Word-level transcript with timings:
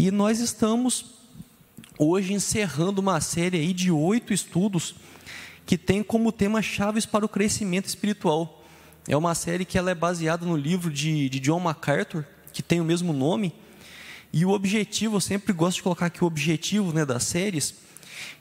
E 0.00 0.12
nós 0.12 0.38
estamos 0.38 1.06
hoje 1.98 2.32
encerrando 2.32 3.00
uma 3.00 3.20
série 3.20 3.58
aí 3.58 3.72
de 3.72 3.90
oito 3.90 4.32
estudos 4.32 4.94
que 5.66 5.76
tem 5.76 6.04
como 6.04 6.30
tema 6.30 6.62
chaves 6.62 7.04
para 7.04 7.24
o 7.24 7.28
crescimento 7.28 7.86
espiritual. 7.86 8.64
É 9.08 9.16
uma 9.16 9.34
série 9.34 9.64
que 9.64 9.76
ela 9.76 9.90
é 9.90 9.96
baseada 9.96 10.46
no 10.46 10.56
livro 10.56 10.88
de, 10.88 11.28
de 11.28 11.40
John 11.40 11.58
MacArthur, 11.58 12.24
que 12.52 12.62
tem 12.62 12.80
o 12.80 12.84
mesmo 12.84 13.12
nome. 13.12 13.52
E 14.32 14.44
o 14.44 14.50
objetivo, 14.50 15.16
eu 15.16 15.20
sempre 15.20 15.52
gosto 15.52 15.78
de 15.78 15.82
colocar 15.82 16.06
aqui 16.06 16.22
o 16.22 16.28
objetivo 16.28 16.92
né, 16.92 17.04
das 17.04 17.24
séries, 17.24 17.74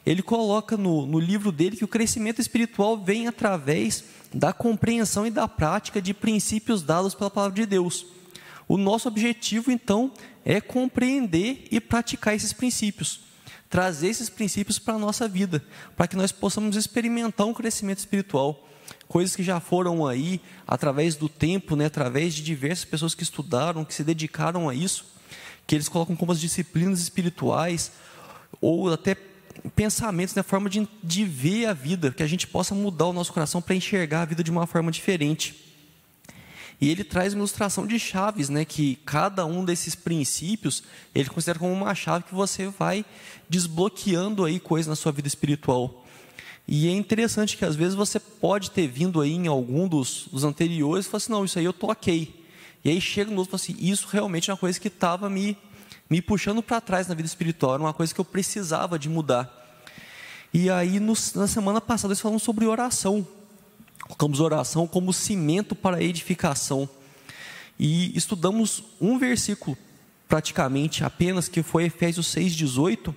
ele 0.06 0.22
coloca 0.22 0.78
no, 0.78 1.08
no 1.08 1.20
livro 1.20 1.52
dele 1.52 1.76
que 1.76 1.84
o 1.84 1.88
crescimento 1.88 2.40
espiritual 2.40 3.00
vem 3.00 3.26
através 3.26 4.04
da 4.32 4.54
compreensão 4.54 5.26
e 5.26 5.32
da 5.32 5.48
prática 5.48 6.00
de 6.00 6.14
princípios 6.14 6.84
dados 6.84 7.16
pela 7.16 7.32
palavra 7.32 7.56
de 7.56 7.66
Deus. 7.66 8.06
O 8.68 8.78
nosso 8.78 9.08
objetivo, 9.08 9.72
então, 9.72 10.12
é 10.44 10.60
compreender 10.60 11.68
e 11.72 11.80
praticar 11.80 12.36
esses 12.36 12.54
princípios 12.54 13.28
trazer 13.70 14.08
esses 14.08 14.30
princípios 14.30 14.80
para 14.80 14.96
a 14.96 15.00
nossa 15.00 15.28
vida, 15.28 15.64
para 15.96 16.08
que 16.08 16.16
nós 16.16 16.32
possamos 16.32 16.76
experimentar 16.76 17.46
um 17.48 17.54
crescimento 17.54 18.00
espiritual. 18.00 18.68
Coisas 19.08 19.36
que 19.36 19.44
já 19.44 19.60
foram 19.60 20.06
aí, 20.06 20.42
através 20.68 21.16
do 21.16 21.28
tempo, 21.28 21.76
né, 21.76 21.86
através 21.86 22.34
de 22.34 22.44
diversas 22.44 22.86
pessoas 22.86 23.14
que 23.14 23.24
estudaram, 23.24 23.84
que 23.84 23.94
se 23.94 24.04
dedicaram 24.04 24.70
a 24.70 24.76
isso, 24.76 25.06
que 25.66 25.76
eles 25.76 25.90
colocam 25.90 26.16
como 26.16 26.32
as 26.32 26.40
disciplinas 26.40 27.00
espirituais, 27.02 27.92
ou 28.62 28.92
até 28.92 29.16
pensamentos, 29.76 30.36
na 30.36 30.42
né, 30.42 30.44
forma 30.44 30.70
de, 30.70 30.88
de 31.04 31.26
ver 31.26 31.66
a 31.66 31.74
vida, 31.74 32.12
que 32.12 32.24
a 32.24 32.28
gente 32.28 32.48
possa 32.48 32.74
mudar 32.74 33.08
o 33.08 33.14
nosso 33.14 33.34
coração 33.34 33.62
para 33.62 33.76
enxergar 33.76 34.22
a 34.22 34.26
vida 34.26 34.44
de 34.44 34.52
uma 34.52 34.66
forma 34.66 34.92
diferente. 34.92 35.67
E 36.80 36.90
ele 36.90 37.04
traz 37.04 37.34
uma 37.34 37.40
ilustração 37.40 37.88
de 37.88 37.98
chaves, 37.98 38.50
né, 38.50 38.64
que 38.64 38.98
cada 39.04 39.46
um 39.46 39.66
desses 39.66 39.96
princípios, 39.96 40.84
ele 41.14 41.30
considera 41.30 41.58
como 41.58 41.74
uma 41.74 41.96
chave 41.96 42.26
que 42.26 42.36
você 42.36 42.68
vai 42.68 43.04
desbloqueando 43.50 44.46
aí 44.46 44.60
coisas 44.60 44.88
na 44.88 44.96
sua 44.96 45.12
vida 45.12 45.28
espiritual. 45.28 46.06
E 46.68 46.88
é 46.88 46.92
interessante 46.92 47.58
que 47.58 47.66
às 47.66 47.76
vezes 47.76 47.96
você 47.96 48.20
pode 48.20 48.72
ter 48.72 48.88
vindo 48.88 49.22
aí 49.22 49.32
em 49.32 49.48
algum 49.48 49.88
dos, 49.88 50.28
dos 50.32 50.44
anteriores 50.44 51.06
e 51.06 51.10
falar 51.10 51.18
assim, 51.18 51.32
não, 51.32 51.46
isso 51.46 51.58
aí 51.58 51.66
eu 51.66 51.74
ok. 51.82 52.46
E 52.84 52.90
aí 52.90 53.02
chega 53.02 53.32
no 53.32 53.38
outro 53.38 53.56
e 53.56 53.58
fala 53.58 53.64
assim, 53.64 53.90
isso 53.90 54.08
realmente 54.12 54.50
é 54.50 54.54
uma 54.54 54.60
coisa 54.60 54.80
que 54.80 54.90
estava 54.90 55.30
me, 55.30 55.58
me 56.10 56.22
puxando 56.22 56.62
para 56.62 56.82
trás 56.82 57.08
na 57.08 57.16
vida 57.16 57.26
espiritual, 57.26 57.76
era 57.76 57.84
uma 57.84 57.94
coisa 57.94 58.14
que 58.14 58.20
eu 58.20 58.26
precisava 58.26 59.00
de 59.00 59.10
mudar. 59.10 59.50
E 60.54 60.70
aí 60.70 61.00
no, 61.00 61.14
na 61.36 61.48
semana 61.48 61.82
passada 61.82 62.12
eles 62.12 62.22
falaram 62.22 62.40
sobre 62.40 62.66
oração. 62.66 63.26
Colocamos 64.08 64.40
oração 64.40 64.88
como 64.88 65.12
cimento 65.12 65.76
para 65.76 66.02
edificação. 66.02 66.90
E 67.78 68.18
estudamos 68.18 68.84
um 69.00 69.20
versículo, 69.20 69.78
praticamente 70.28 71.04
apenas, 71.04 71.50
que 71.50 71.62
foi 71.62 71.84
Efésios 71.86 72.34
6,18. 72.34 73.14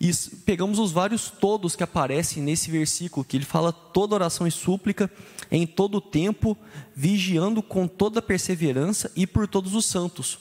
E 0.00 0.10
pegamos 0.44 0.78
os 0.78 0.92
vários 0.92 1.30
todos 1.30 1.74
que 1.74 1.82
aparecem 1.82 2.42
nesse 2.42 2.70
versículo, 2.70 3.24
que 3.24 3.36
ele 3.36 3.44
fala 3.44 3.72
toda 3.72 4.14
oração 4.14 4.46
e 4.46 4.50
súplica, 4.50 5.10
em 5.50 5.66
todo 5.66 6.00
tempo, 6.00 6.56
vigiando 6.94 7.62
com 7.62 7.86
toda 7.86 8.22
perseverança 8.22 9.10
e 9.16 9.26
por 9.26 9.48
todos 9.48 9.74
os 9.74 9.86
santos. 9.86 10.38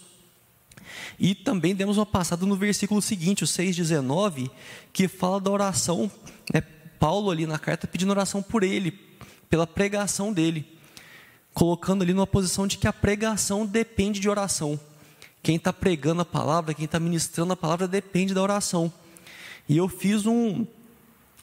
E 1.19 1.35
também 1.35 1.75
demos 1.75 1.97
uma 1.97 2.05
passada 2.05 2.45
no 2.45 2.55
versículo 2.55 3.01
seguinte, 3.01 3.43
o 3.43 3.47
6,19, 3.47 4.49
que 4.91 5.07
fala 5.07 5.39
da 5.39 5.51
oração, 5.51 6.11
né, 6.53 6.61
Paulo 6.99 7.31
ali 7.31 7.45
na 7.45 7.59
carta 7.59 7.87
pedindo 7.87 8.11
oração 8.11 8.41
por 8.41 8.63
ele, 8.63 8.91
pela 9.53 9.67
pregação 9.67 10.33
dele, 10.33 10.65
colocando 11.53 12.01
ali 12.01 12.11
numa 12.11 12.25
posição 12.25 12.65
de 12.65 12.75
que 12.75 12.87
a 12.87 12.91
pregação 12.91 13.67
depende 13.67 14.19
de 14.19 14.27
oração. 14.27 14.79
Quem 15.43 15.57
está 15.57 15.71
pregando 15.71 16.23
a 16.23 16.25
palavra, 16.25 16.73
quem 16.73 16.85
está 16.85 16.99
ministrando 16.99 17.53
a 17.53 17.55
palavra, 17.55 17.87
depende 17.87 18.33
da 18.33 18.41
oração. 18.41 18.91
E 19.69 19.77
eu 19.77 19.87
fiz 19.87 20.25
um, 20.25 20.65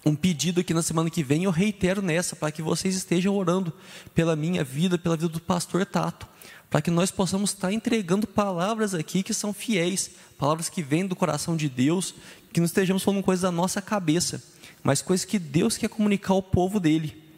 um 0.04 0.16
pedido 0.16 0.60
aqui 0.60 0.74
na 0.74 0.82
semana 0.82 1.08
que 1.08 1.22
vem, 1.22 1.44
eu 1.44 1.52
reitero 1.52 2.02
nessa, 2.02 2.34
para 2.34 2.50
que 2.50 2.60
vocês 2.60 2.96
estejam 2.96 3.36
orando 3.36 3.72
pela 4.12 4.34
minha 4.34 4.64
vida, 4.64 4.98
pela 4.98 5.16
vida 5.16 5.28
do 5.28 5.40
pastor 5.40 5.86
Tato, 5.86 6.26
para 6.68 6.82
que 6.82 6.90
nós 6.90 7.12
possamos 7.12 7.50
estar 7.50 7.72
entregando 7.72 8.26
palavras 8.26 8.92
aqui 8.92 9.22
que 9.22 9.32
são 9.32 9.52
fiéis, 9.52 10.10
palavras 10.36 10.68
que 10.68 10.82
vêm 10.82 11.06
do 11.06 11.14
coração 11.14 11.56
de 11.56 11.68
Deus, 11.68 12.12
que 12.52 12.58
não 12.58 12.66
estejamos 12.66 13.04
falando 13.04 13.22
coisas 13.22 13.42
da 13.42 13.52
nossa 13.52 13.80
cabeça, 13.80 14.42
mas 14.82 15.00
coisas 15.00 15.24
que 15.24 15.38
Deus 15.38 15.76
quer 15.76 15.88
comunicar 15.88 16.32
ao 16.32 16.42
povo 16.42 16.80
dele. 16.80 17.29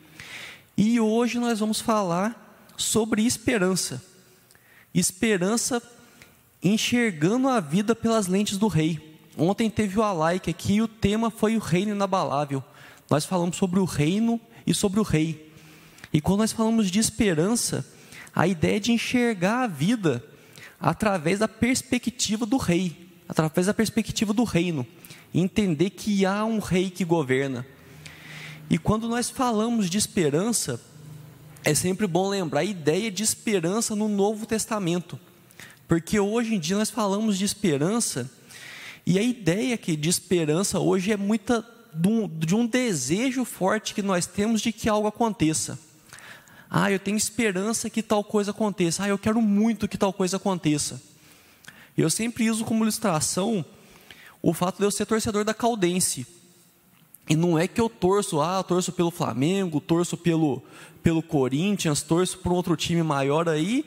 E 0.77 0.99
hoje 1.00 1.38
nós 1.38 1.60
vamos 1.60 1.81
falar 1.81 2.72
sobre 2.77 3.25
esperança. 3.25 4.03
Esperança 4.94 5.83
enxergando 6.62 7.49
a 7.49 7.60
vida 7.60 7.94
pelas 7.94 8.27
lentes 8.27 8.56
do 8.56 8.69
rei. 8.69 9.19
Ontem 9.37 9.71
teve 9.71 9.99
o 9.99 10.03
Alike 10.03 10.50
aqui 10.50 10.75
e 10.75 10.83
o 10.83 10.88
tema 10.88 11.31
foi 11.31 11.56
o 11.56 11.60
reino 11.60 11.93
inabalável. 11.93 12.62
Nós 13.10 13.25
falamos 13.25 13.56
sobre 13.56 13.81
o 13.81 13.84
reino 13.84 14.41
e 14.66 14.75
sobre 14.75 15.00
o 15.00 15.03
rei. 15.03 15.50
E 16.12 16.21
quando 16.21 16.41
nós 16.41 16.53
falamos 16.53 16.91
de 16.91 16.99
esperança, 16.99 17.87
a 18.34 18.47
ideia 18.47 18.77
é 18.77 18.81
de 18.81 18.93
enxergar 18.93 19.65
a 19.65 19.66
vida 19.66 20.22
através 20.78 21.39
da 21.39 21.49
perspectiva 21.49 22.44
do 22.44 22.56
rei, 22.56 23.09
através 23.28 23.66
da 23.66 23.75
perspectiva 23.75 24.33
do 24.33 24.44
reino, 24.44 24.87
entender 25.33 25.91
que 25.91 26.27
há 26.27 26.44
um 26.44 26.59
rei 26.59 26.91
que 26.91 27.04
governa, 27.04 27.66
e 28.72 28.78
quando 28.78 29.06
nós 29.06 29.28
falamos 29.28 29.91
de 29.91 29.99
esperança, 29.99 30.81
é 31.62 31.75
sempre 31.75 32.06
bom 32.06 32.27
lembrar 32.27 32.60
a 32.60 32.65
ideia 32.65 33.10
de 33.10 33.22
esperança 33.22 33.94
no 33.94 34.09
Novo 34.09 34.47
Testamento. 34.47 35.21
Porque 35.87 36.19
hoje 36.19 36.55
em 36.55 36.59
dia 36.59 36.78
nós 36.78 36.88
falamos 36.88 37.37
de 37.37 37.44
esperança, 37.44 38.33
e 39.05 39.19
a 39.19 39.22
ideia 39.22 39.77
que 39.77 39.94
de 39.94 40.09
esperança 40.09 40.81
hoje 40.81 41.12
é 41.12 41.19
muita 41.19 41.62
de 41.93 42.09
um, 42.09 42.27
de 42.27 42.66
desejo 42.66 43.44
forte 43.44 43.93
que 43.93 44.00
nós 44.00 44.25
temos 44.25 44.62
de 44.62 44.72
que 44.72 44.89
algo 44.89 45.06
aconteça. 45.06 45.78
Ah, 46.71 46.91
eu 46.91 46.99
tenho 46.99 47.19
esperança 47.19 47.91
que 47.91 48.03
tal 48.03 48.25
coisa 48.25 48.53
aconteça. 48.53 49.04
Ah, 49.04 49.09
eu 49.09 49.19
quero 49.19 49.43
muito 49.43 49.87
que 49.87 49.99
tal 49.99 50.15
coisa 50.15 50.39
aconteça. 50.39 50.99
Eu 51.94 52.09
sempre 52.09 52.50
uso 52.50 52.65
como 52.65 52.84
ilustração 52.84 53.62
o 54.41 54.54
fato 54.54 54.78
de 54.78 54.84
eu 54.84 54.91
ser 54.91 55.04
torcedor 55.04 55.44
da 55.44 55.53
Caldense. 55.53 56.27
E 57.28 57.37
não 57.37 57.59
é 57.59 57.69
que 57.69 57.81
eu 57.81 57.88
torço, 57.88 58.41
ah, 58.41 58.62
torço 58.62 58.93
pelo 58.93 59.10
Flamengo, 59.10 59.81
torço 59.81 60.16
pelo, 60.16 60.62
pelo 61.03 61.22
Corinthians, 61.22 62.03
torço 62.03 62.38
por 62.38 62.53
um 62.53 62.56
outro 62.56 62.77
time 62.77 63.03
maior 63.03 63.49
aí, 63.49 63.84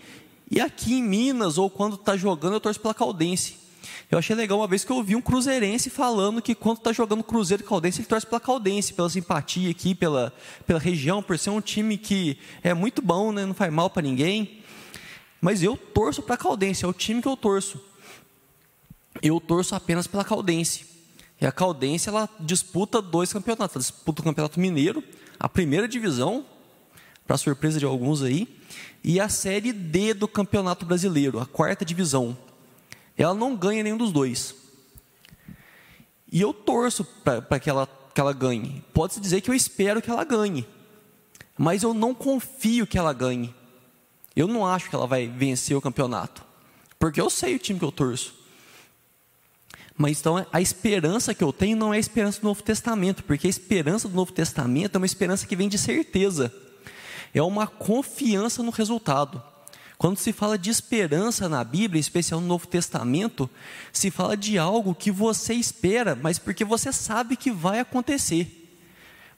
e 0.50 0.62
aqui 0.62 0.96
em 0.96 1.04
Minas, 1.04 1.58
ou 1.58 1.70
quando 1.70 1.96
está 1.96 2.16
jogando, 2.16 2.54
eu 2.54 2.60
torço 2.60 2.80
pela 2.80 2.94
Caldense. 2.94 3.66
Eu 4.10 4.20
achei 4.20 4.36
legal 4.36 4.60
uma 4.60 4.68
vez 4.68 4.84
que 4.84 4.92
eu 4.92 4.98
ouvi 4.98 5.16
um 5.16 5.22
cruzeirense 5.22 5.90
falando 5.90 6.42
que 6.42 6.54
quando 6.54 6.78
está 6.78 6.94
jogando 6.94 7.24
Cruzeiro 7.24 7.64
e 7.64 7.66
Caldense, 7.66 8.02
ele 8.02 8.08
torce 8.08 8.26
pela 8.26 8.40
Caldense, 8.40 8.94
pela 8.94 9.10
simpatia 9.10 9.70
aqui, 9.70 9.96
pela, 9.96 10.32
pela 10.66 10.80
região, 10.80 11.24
por 11.24 11.38
ser 11.38 11.50
um 11.50 11.62
time 11.62 11.98
que 11.98 12.38
é 12.64 12.74
muito 12.74 13.02
bom, 13.02 13.32
né, 13.32 13.46
não 13.46 13.54
faz 13.54 13.74
mal 13.74 13.90
para 13.90 14.04
ninguém. 14.04 14.62
Mas 15.42 15.64
eu 15.64 15.76
torço 15.76 16.22
para 16.22 16.36
a 16.36 16.38
Caldense, 16.38 16.86
é 16.86 16.88
o 16.88 16.94
time 16.94 17.22
que 17.22 17.28
eu 17.28 17.36
torço. 17.36 17.82
Eu 19.22 19.40
torço 19.40 19.76
apenas 19.76 20.08
pela 20.08 20.24
Caldense. 20.24 20.95
E 21.40 21.46
a 21.46 21.52
Caldense 21.52 22.10
ela 22.10 22.30
disputa 22.40 23.02
dois 23.02 23.32
campeonatos. 23.34 23.76
Ela 23.76 23.82
disputa 23.82 24.22
o 24.22 24.26
Campeonato 24.26 24.60
Mineiro, 24.60 25.04
a 25.40 25.50
primeira 25.50 25.88
divisão, 25.88 26.46
para 27.28 27.38
surpresa 27.38 27.80
de 27.80 27.86
alguns 27.86 28.22
aí, 28.22 28.48
e 29.04 29.20
a 29.20 29.28
Série 29.28 29.74
D 29.74 30.14
do 30.14 30.28
Campeonato 30.28 30.86
Brasileiro, 30.86 31.40
a 31.40 31.46
quarta 31.46 31.84
divisão. 31.84 32.38
Ela 33.18 33.34
não 33.34 33.56
ganha 33.56 33.84
nenhum 33.84 33.98
dos 33.98 34.12
dois. 34.12 34.56
E 36.32 36.42
eu 36.42 36.54
torço 36.54 37.06
para 37.24 37.60
que 37.60 37.70
ela, 37.70 37.88
que 38.14 38.20
ela 38.20 38.34
ganhe. 38.34 38.84
Pode-se 38.94 39.20
dizer 39.20 39.42
que 39.42 39.50
eu 39.50 39.54
espero 39.54 40.02
que 40.02 40.10
ela 40.10 40.24
ganhe. 40.24 40.68
Mas 41.58 41.84
eu 41.84 41.94
não 41.94 42.14
confio 42.14 42.86
que 42.86 42.98
ela 42.98 43.14
ganhe. 43.14 43.54
Eu 44.36 44.48
não 44.48 44.66
acho 44.66 44.90
que 44.90 44.96
ela 44.96 45.08
vai 45.08 45.28
vencer 45.28 45.78
o 45.78 45.82
campeonato. 45.82 46.44
Porque 47.00 47.22
eu 47.22 47.30
sei 47.30 47.56
o 47.56 47.60
time 47.60 47.80
que 47.80 47.86
eu 47.86 47.92
torço. 47.92 48.45
Mas 49.98 50.20
então 50.20 50.46
a 50.52 50.62
esperança 50.62 51.34
que 51.34 51.44
eu 51.44 51.54
tenho 51.54 51.78
não 51.78 51.94
é 51.94 51.98
a 51.98 52.00
esperança 52.00 52.42
do 52.42 52.48
Novo 52.48 52.62
Testamento, 52.62 53.24
porque 53.24 53.48
a 53.48 53.50
esperança 53.50 54.10
do 54.10 54.16
Novo 54.16 54.32
Testamento 54.32 54.96
é 54.96 54.98
uma 54.98 55.06
esperança 55.06 55.48
que 55.48 55.56
vem 55.56 55.70
de 55.70 55.78
certeza, 55.78 56.54
é 57.34 57.42
uma 57.42 57.66
confiança 57.66 58.62
no 58.62 58.72
resultado. 58.72 59.42
Quando 59.98 60.18
se 60.18 60.34
fala 60.34 60.58
de 60.58 60.70
esperança 60.70 61.48
na 61.48 61.64
Bíblia, 61.64 62.00
em 62.00 62.02
especial 62.02 62.42
no 62.42 62.48
Novo 62.48 62.68
Testamento, 62.68 63.50
se 63.94 64.12
fala 64.12 64.36
de 64.36 64.58
algo 64.58 64.94
que 64.94 65.10
você 65.10 65.54
espera, 65.54 66.16
mas 66.16 66.38
porque 66.38 66.66
você 66.66 66.92
sabe 66.92 67.38
que 67.38 67.50
vai 67.50 67.80
acontecer. 67.80 68.64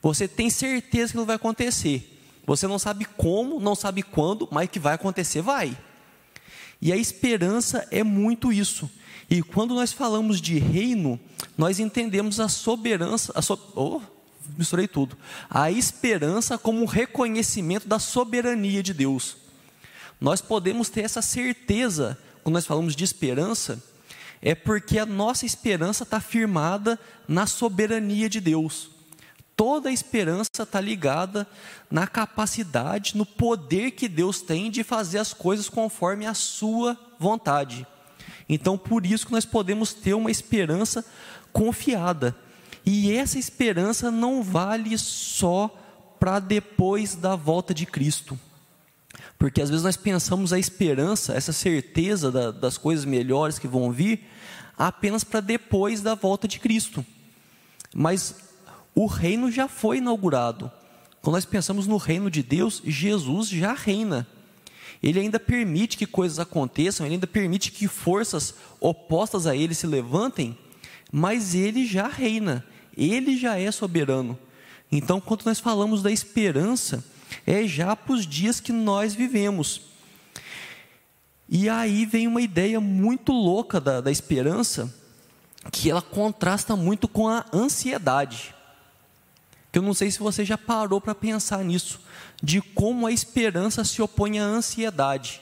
Você 0.02 0.26
tem 0.26 0.50
certeza 0.50 1.12
que 1.12 1.16
não 1.16 1.24
vai 1.24 1.36
acontecer. 1.36 2.20
Você 2.44 2.66
não 2.66 2.78
sabe 2.78 3.04
como, 3.04 3.60
não 3.60 3.76
sabe 3.76 4.02
quando, 4.02 4.48
mas 4.50 4.68
que 4.68 4.80
vai 4.80 4.94
acontecer, 4.94 5.40
vai. 5.40 5.76
E 6.80 6.92
a 6.92 6.96
esperança 6.96 7.86
é 7.90 8.02
muito 8.02 8.52
isso. 8.52 8.90
E 9.30 9.42
quando 9.42 9.74
nós 9.74 9.92
falamos 9.92 10.40
de 10.40 10.58
reino, 10.58 11.18
nós 11.56 11.78
entendemos 11.78 12.40
a 12.40 12.48
soberança, 12.48 13.32
a 13.34 13.42
so, 13.42 13.58
oh, 13.74 14.00
misturei 14.56 14.88
tudo. 14.88 15.16
A 15.50 15.70
esperança 15.70 16.56
como 16.56 16.80
um 16.80 16.86
reconhecimento 16.86 17.86
da 17.86 17.98
soberania 17.98 18.82
de 18.82 18.94
Deus. 18.94 19.36
Nós 20.20 20.40
podemos 20.40 20.88
ter 20.88 21.02
essa 21.02 21.20
certeza, 21.20 22.18
quando 22.42 22.54
nós 22.54 22.66
falamos 22.66 22.96
de 22.96 23.04
esperança, 23.04 23.82
é 24.40 24.54
porque 24.54 24.98
a 24.98 25.06
nossa 25.06 25.44
esperança 25.44 26.04
está 26.04 26.20
firmada 26.20 26.98
na 27.26 27.46
soberania 27.46 28.28
de 28.28 28.40
Deus. 28.40 28.97
Toda 29.58 29.88
a 29.88 29.92
esperança 29.92 30.62
está 30.62 30.80
ligada 30.80 31.44
na 31.90 32.06
capacidade, 32.06 33.16
no 33.16 33.26
poder 33.26 33.90
que 33.90 34.06
Deus 34.06 34.40
tem 34.40 34.70
de 34.70 34.84
fazer 34.84 35.18
as 35.18 35.32
coisas 35.34 35.68
conforme 35.68 36.26
a 36.26 36.32
sua 36.32 36.96
vontade. 37.18 37.84
Então, 38.48 38.78
por 38.78 39.04
isso 39.04 39.26
que 39.26 39.32
nós 39.32 39.44
podemos 39.44 39.92
ter 39.92 40.14
uma 40.14 40.30
esperança 40.30 41.04
confiada. 41.52 42.36
E 42.86 43.12
essa 43.12 43.36
esperança 43.36 44.12
não 44.12 44.44
vale 44.44 44.96
só 44.96 45.76
para 46.20 46.38
depois 46.38 47.16
da 47.16 47.34
volta 47.34 47.74
de 47.74 47.84
Cristo. 47.84 48.38
Porque 49.36 49.60
às 49.60 49.70
vezes 49.70 49.84
nós 49.84 49.96
pensamos 49.96 50.52
a 50.52 50.58
esperança, 50.60 51.34
essa 51.34 51.52
certeza 51.52 52.30
da, 52.30 52.52
das 52.52 52.78
coisas 52.78 53.04
melhores 53.04 53.58
que 53.58 53.66
vão 53.66 53.90
vir, 53.90 54.24
apenas 54.78 55.24
para 55.24 55.40
depois 55.40 56.00
da 56.00 56.14
volta 56.14 56.46
de 56.46 56.60
Cristo. 56.60 57.04
Mas 57.92 58.47
o 58.98 59.06
reino 59.06 59.48
já 59.48 59.68
foi 59.68 59.98
inaugurado. 59.98 60.72
Quando 61.22 61.34
nós 61.36 61.44
pensamos 61.44 61.86
no 61.86 61.98
reino 61.98 62.28
de 62.28 62.42
Deus, 62.42 62.82
Jesus 62.84 63.48
já 63.48 63.72
reina. 63.72 64.26
Ele 65.00 65.20
ainda 65.20 65.38
permite 65.38 65.96
que 65.96 66.04
coisas 66.04 66.40
aconteçam, 66.40 67.06
ele 67.06 67.14
ainda 67.14 67.26
permite 67.28 67.70
que 67.70 67.86
forças 67.86 68.56
opostas 68.80 69.46
a 69.46 69.54
ele 69.54 69.72
se 69.72 69.86
levantem, 69.86 70.58
mas 71.12 71.54
ele 71.54 71.86
já 71.86 72.08
reina, 72.08 72.66
ele 72.96 73.38
já 73.38 73.56
é 73.56 73.70
soberano. 73.70 74.36
Então, 74.90 75.20
quando 75.20 75.44
nós 75.44 75.60
falamos 75.60 76.02
da 76.02 76.10
esperança, 76.10 77.04
é 77.46 77.68
já 77.68 77.94
para 77.94 78.14
os 78.14 78.26
dias 78.26 78.58
que 78.58 78.72
nós 78.72 79.14
vivemos. 79.14 79.82
E 81.48 81.68
aí 81.68 82.04
vem 82.04 82.26
uma 82.26 82.42
ideia 82.42 82.80
muito 82.80 83.30
louca 83.30 83.80
da, 83.80 84.00
da 84.00 84.10
esperança, 84.10 84.92
que 85.70 85.88
ela 85.88 86.02
contrasta 86.02 86.74
muito 86.74 87.06
com 87.06 87.28
a 87.28 87.44
ansiedade. 87.54 88.57
Que 89.70 89.78
eu 89.78 89.82
não 89.82 89.94
sei 89.94 90.10
se 90.10 90.18
você 90.18 90.44
já 90.44 90.56
parou 90.56 91.00
para 91.00 91.14
pensar 91.14 91.64
nisso, 91.64 92.00
de 92.42 92.60
como 92.60 93.06
a 93.06 93.12
esperança 93.12 93.84
se 93.84 94.00
opõe 94.00 94.38
à 94.38 94.44
ansiedade. 94.44 95.40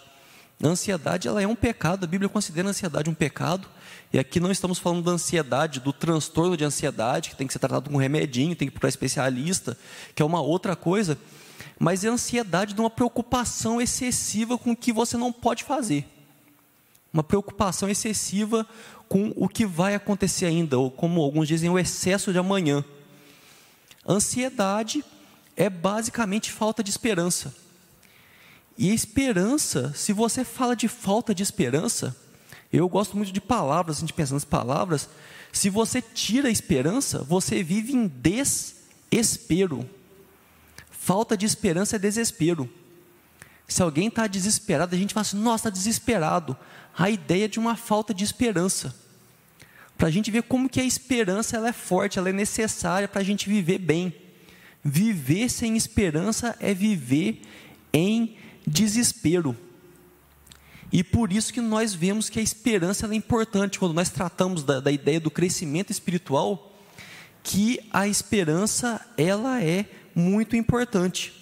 A 0.63 0.69
ansiedade 0.69 1.29
ela 1.29 1.43
é 1.43 1.47
um 1.47 1.55
pecado, 1.55 2.05
a 2.05 2.07
Bíblia 2.07 2.29
considera 2.29 2.69
a 2.69 2.71
ansiedade 2.71 3.11
um 3.11 3.15
pecado, 3.15 3.69
e 4.13 4.19
aqui 4.19 4.41
não 4.41 4.51
estamos 4.51 4.79
falando 4.79 5.05
da 5.05 5.13
ansiedade, 5.13 5.81
do 5.81 5.93
transtorno 5.93 6.57
de 6.57 6.65
ansiedade, 6.65 7.31
que 7.31 7.37
tem 7.37 7.47
que 7.47 7.53
ser 7.53 7.59
tratado 7.59 7.91
com 7.91 7.97
um 7.97 8.01
remedinho, 8.01 8.57
tem 8.57 8.69
que 8.69 8.73
procurar 8.73 8.89
especialista, 8.89 9.77
que 10.15 10.23
é 10.23 10.25
uma 10.25 10.41
outra 10.41 10.75
coisa 10.75 11.19
mas 11.79 12.05
é 12.05 12.09
a 12.09 12.13
ansiedade 12.13 12.75
de 12.75 12.81
uma 12.81 12.91
preocupação 12.91 13.81
excessiva 13.81 14.57
com 14.57 14.73
o 14.73 14.77
que 14.77 14.93
você 14.93 15.17
não 15.17 15.33
pode 15.33 15.65
fazer. 15.65 16.07
Uma 17.13 17.23
preocupação 17.23 17.89
excessiva 17.89 18.67
com 19.09 19.33
o 19.37 19.49
que 19.49 19.65
vai 19.65 19.95
acontecer 19.95 20.47
ainda, 20.47 20.79
ou 20.79 20.91
como 20.91 21.23
alguns 21.23 21.49
dizem, 21.49 21.71
o 21.71 21.79
excesso 21.79 22.33
de 22.33 22.39
amanhã. 22.39 22.85
Ansiedade 24.09 25.05
é 25.57 25.69
basicamente 25.69 26.53
falta 26.53 26.83
de 26.83 26.91
esperança. 26.91 27.55
E 28.79 28.93
esperança, 28.93 29.93
se 29.95 30.13
você 30.13 30.45
fala 30.45 30.77
de 30.77 30.87
falta 30.87 31.35
de 31.35 31.43
esperança, 31.43 32.15
eu 32.73 32.89
gosto 32.89 33.17
muito 33.17 33.33
de 33.33 33.41
palavras, 33.41 33.97
a 33.97 34.01
gente 34.01 34.13
pensa 34.13 34.35
nas 34.35 34.45
palavras. 34.45 35.09
Se 35.53 35.71
você 35.71 36.03
tira 36.03 36.49
a 36.49 36.53
esperança, 36.53 37.23
você 37.23 37.63
vive 37.63 37.95
em 37.95 38.07
desespero. 38.07 39.89
Falta 40.91 41.37
de 41.37 41.47
esperança 41.47 41.97
é 41.97 41.99
desespero. 41.99 42.69
Se 43.67 43.83
alguém 43.83 44.09
está 44.09 44.27
desesperado, 44.27 44.95
a 44.95 44.99
gente 44.99 45.15
fala 45.15 45.23
assim: 45.23 45.39
nossa, 45.39 45.69
está 45.69 45.71
desesperado. 45.71 46.57
A 46.97 47.11
ideia 47.11 47.49
de 47.49 47.59
uma 47.59 47.77
falta 47.77 48.13
de 48.13 48.25
esperança. 48.25 48.95
Para 49.97 50.09
a 50.09 50.11
gente 50.11 50.31
ver 50.31 50.43
como 50.43 50.69
que 50.69 50.81
a 50.81 50.85
esperança 50.85 51.57
ela 51.57 51.69
é 51.69 51.73
forte, 51.73 52.19
ela 52.19 52.29
é 52.29 52.33
necessária 52.33 53.09
para 53.09 53.21
a 53.21 53.25
gente 53.25 53.49
viver 53.49 53.79
bem. 53.79 54.15
Viver 54.85 55.49
sem 55.49 55.77
esperança 55.77 56.55
é 56.61 56.75
viver 56.75 57.41
em 57.93 58.37
desespero. 58.67 59.57
E 60.93 61.03
por 61.03 61.33
isso 61.33 61.53
que 61.53 61.61
nós 61.61 61.95
vemos 61.95 62.29
que 62.29 62.39
a 62.39 62.43
esperança 62.43 63.07
é 63.07 63.15
importante 63.15 63.79
quando 63.79 63.95
nós 63.95 64.11
tratamos 64.11 64.63
da, 64.63 64.81
da 64.81 64.93
ideia 64.93 65.19
do 65.19 65.31
crescimento 65.31 65.91
espiritual, 65.91 66.73
que 67.43 67.81
a 67.91 68.07
esperança 68.07 69.05
ela 69.17 69.63
é 69.63 69.87
muito 70.15 70.57
importante. 70.57 71.33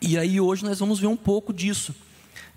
E 0.00 0.16
aí 0.16 0.40
hoje 0.40 0.64
nós 0.64 0.78
vamos 0.78 0.98
ver 0.98 1.08
um 1.08 1.16
pouco 1.16 1.52
disso, 1.52 1.94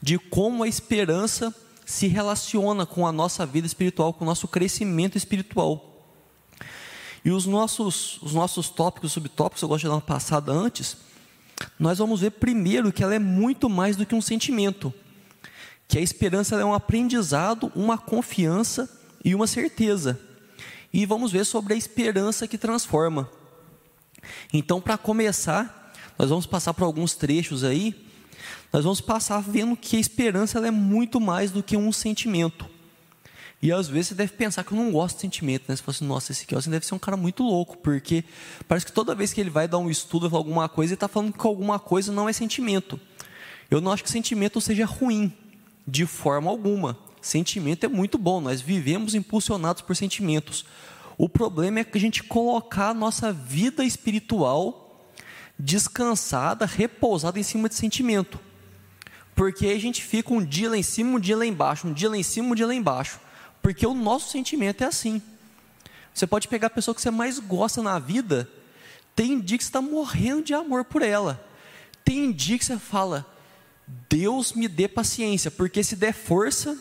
de 0.02 0.18
como 0.18 0.64
a 0.64 0.68
esperança 0.68 1.54
se 1.86 2.08
relaciona 2.08 2.86
com 2.86 3.06
a 3.06 3.12
nossa 3.12 3.46
vida 3.46 3.68
espiritual, 3.68 4.14
com 4.14 4.24
o 4.24 4.28
nosso 4.28 4.48
crescimento 4.48 5.18
espiritual. 5.18 6.08
E 7.24 7.32
os 7.32 7.46
nossos, 7.46 8.22
os 8.22 8.34
nossos 8.34 8.70
tópicos, 8.70 9.12
subtópicos, 9.14 9.62
eu 9.62 9.68
gosto 9.68 9.82
de 9.82 9.88
dar 9.88 9.96
uma 9.96 10.02
passada 10.02 10.52
antes, 10.52 10.98
nós 11.80 11.98
vamos 11.98 12.22
ver 12.22 12.32
primeiro 12.32 12.92
que 12.92 13.04
ela 13.04 13.16
é 13.16 13.20
muito 13.20 13.70
mais 13.70 13.96
do 13.96 14.06
que 14.06 14.16
um 14.16 14.22
sentimento, 14.22 14.94
que 15.88 15.98
a 15.98 16.02
esperança 16.02 16.56
é 16.56 16.66
um 16.66 16.74
aprendizado, 16.74 17.72
uma 17.76 17.98
confiança 17.98 18.90
e 19.24 19.34
uma 19.34 19.48
certeza 19.48 20.20
e 20.94 21.08
vamos 21.08 21.32
ver 21.32 21.44
sobre 21.44 21.74
a 21.74 21.78
esperança 21.78 22.48
que 22.48 22.58
transforma. 22.58 23.28
Então, 24.54 24.80
para 24.80 24.96
começar, 24.96 25.92
nós 26.18 26.30
vamos 26.30 26.46
passar 26.46 26.74
por 26.74 26.84
alguns 26.84 27.16
trechos 27.16 27.64
aí. 27.64 28.03
Nós 28.74 28.84
vamos 28.84 29.00
passar 29.00 29.40
vendo 29.40 29.78
que 29.78 29.96
a 29.96 30.00
esperança 30.00 30.58
é 30.58 30.72
muito 30.72 31.22
mais 31.22 31.52
do 31.52 31.62
que 31.62 31.78
um 31.78 31.92
sentimento. 31.92 32.68
E 33.62 33.72
às 33.72 33.88
vezes 33.88 34.08
você 34.08 34.16
deve 34.16 34.34
pensar 34.34 34.64
que 34.64 34.74
eu 34.74 34.78
não 34.78 34.92
gosto 34.92 35.16
de 35.16 35.22
sentimento, 35.22 35.66
né? 35.70 35.76
Você 35.76 35.84
fala 35.84 35.96
assim, 35.96 36.08
nossa, 36.08 36.32
esse 36.32 36.44
aqui 36.44 36.70
deve 36.70 36.84
ser 36.84 36.96
um 36.96 37.00
cara 37.00 37.16
muito 37.16 37.44
louco, 37.44 37.78
porque 37.78 38.24
parece 38.68 38.88
que 38.88 38.92
toda 38.92 39.14
vez 39.14 39.32
que 39.32 39.40
ele 39.40 39.52
vai 39.52 39.68
dar 39.68 39.78
um 39.78 39.92
estudo 39.92 40.28
ou 40.30 40.36
alguma 40.36 40.68
coisa, 40.68 40.94
ele 40.94 40.96
está 40.96 41.08
falando 41.08 41.32
que 41.32 41.46
alguma 41.46 41.78
coisa 41.78 42.12
não 42.12 42.28
é 42.28 42.34
sentimento. 42.34 43.00
Eu 43.70 43.80
não 43.80 43.92
acho 43.92 44.04
que 44.04 44.10
sentimento 44.10 44.60
seja 44.60 44.86
ruim, 44.86 45.32
de 45.88 46.08
forma 46.08 46.50
alguma. 46.50 46.98
Sentimento 47.22 47.86
é 47.86 47.88
muito 47.88 48.18
bom, 48.18 48.42
nós 48.42 48.60
vivemos 48.60 49.14
impulsionados 49.14 49.84
por 49.84 49.96
sentimentos. 49.96 50.66
O 51.16 51.30
problema 51.30 51.80
é 51.80 51.84
que 51.84 51.98
a 51.98 52.02
gente 52.02 52.24
colocar 52.24 52.90
a 52.90 52.94
nossa 52.94 53.32
vida 53.32 53.86
espiritual 53.86 55.08
descansada, 55.58 56.66
repousada 56.66 57.40
em 57.40 57.44
cima 57.44 57.70
de 57.70 57.76
sentimento. 57.76 58.40
Porque 59.36 59.68
a 59.68 59.80
gente 59.80 60.04
fica 60.04 60.34
um 60.34 60.44
dia 60.44 60.70
lá 60.70 60.78
em 60.78 60.84
cima, 60.84 61.18
um 61.18 61.20
dia 61.20 61.36
lá 61.36 61.46
embaixo, 61.46 61.88
um 61.88 61.94
dia 61.94 62.10
lá 62.10 62.18
em 62.18 62.24
cima, 62.24 62.50
um 62.50 62.56
dia 62.56 62.68
lá 62.68 62.74
embaixo. 62.74 63.20
Porque 63.62 63.86
o 63.86 63.94
nosso 63.94 64.30
sentimento 64.30 64.84
é 64.84 64.88
assim. 64.88 65.22
Você 66.14 66.28
pode 66.28 66.48
pegar 66.48 66.68
a 66.68 66.70
pessoa 66.70 66.94
que 66.94 67.02
você 67.02 67.10
mais 67.10 67.40
gosta 67.40 67.82
na 67.82 67.98
vida, 67.98 68.50
tem 69.16 69.40
dia 69.40 69.58
que 69.58 69.64
você 69.64 69.70
está 69.70 69.82
morrendo 69.82 70.44
de 70.44 70.54
amor 70.54 70.86
por 70.86 71.02
ela. 71.02 71.44
Tem 72.06 72.32
dia 72.32 72.58
que 72.58 72.66
você 72.66 72.78
fala, 72.78 73.26
Deus 74.10 74.54
me 74.54 74.68
dê 74.68 74.88
paciência, 74.88 75.50
porque 75.50 75.84
se 75.84 75.96
der 75.96 76.14
força, 76.14 76.78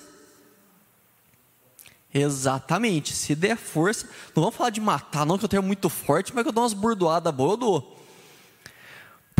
Exatamente. 2.14 3.14
Se 3.14 3.34
der 3.34 3.56
força, 3.56 4.06
não 4.36 4.42
vamos 4.42 4.56
falar 4.56 4.70
de 4.70 4.80
matar, 4.80 5.24
não, 5.24 5.38
que 5.38 5.44
eu 5.44 5.48
tenho 5.48 5.62
muito 5.62 5.88
forte, 5.88 6.34
mas 6.34 6.42
que 6.42 6.48
eu 6.48 6.52
dou 6.52 6.62
umas 6.62 6.74
burdoadas 6.74 7.34
boas, 7.34 7.52
eu 7.52 7.56
dou. 7.56 7.91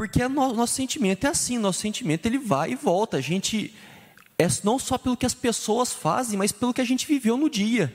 Porque 0.02 0.26
no, 0.26 0.52
nosso 0.52 0.74
sentimento 0.74 1.28
é 1.28 1.30
assim, 1.30 1.58
nosso 1.58 1.78
sentimento 1.78 2.26
ele 2.26 2.36
vai 2.36 2.72
e 2.72 2.74
volta. 2.74 3.18
A 3.18 3.20
gente 3.20 3.72
é 4.36 4.48
não 4.64 4.76
só 4.76 4.98
pelo 4.98 5.16
que 5.16 5.24
as 5.24 5.32
pessoas 5.32 5.92
fazem, 5.92 6.36
mas 6.36 6.50
pelo 6.50 6.74
que 6.74 6.80
a 6.80 6.84
gente 6.84 7.06
viveu 7.06 7.36
no 7.36 7.48
dia. 7.48 7.94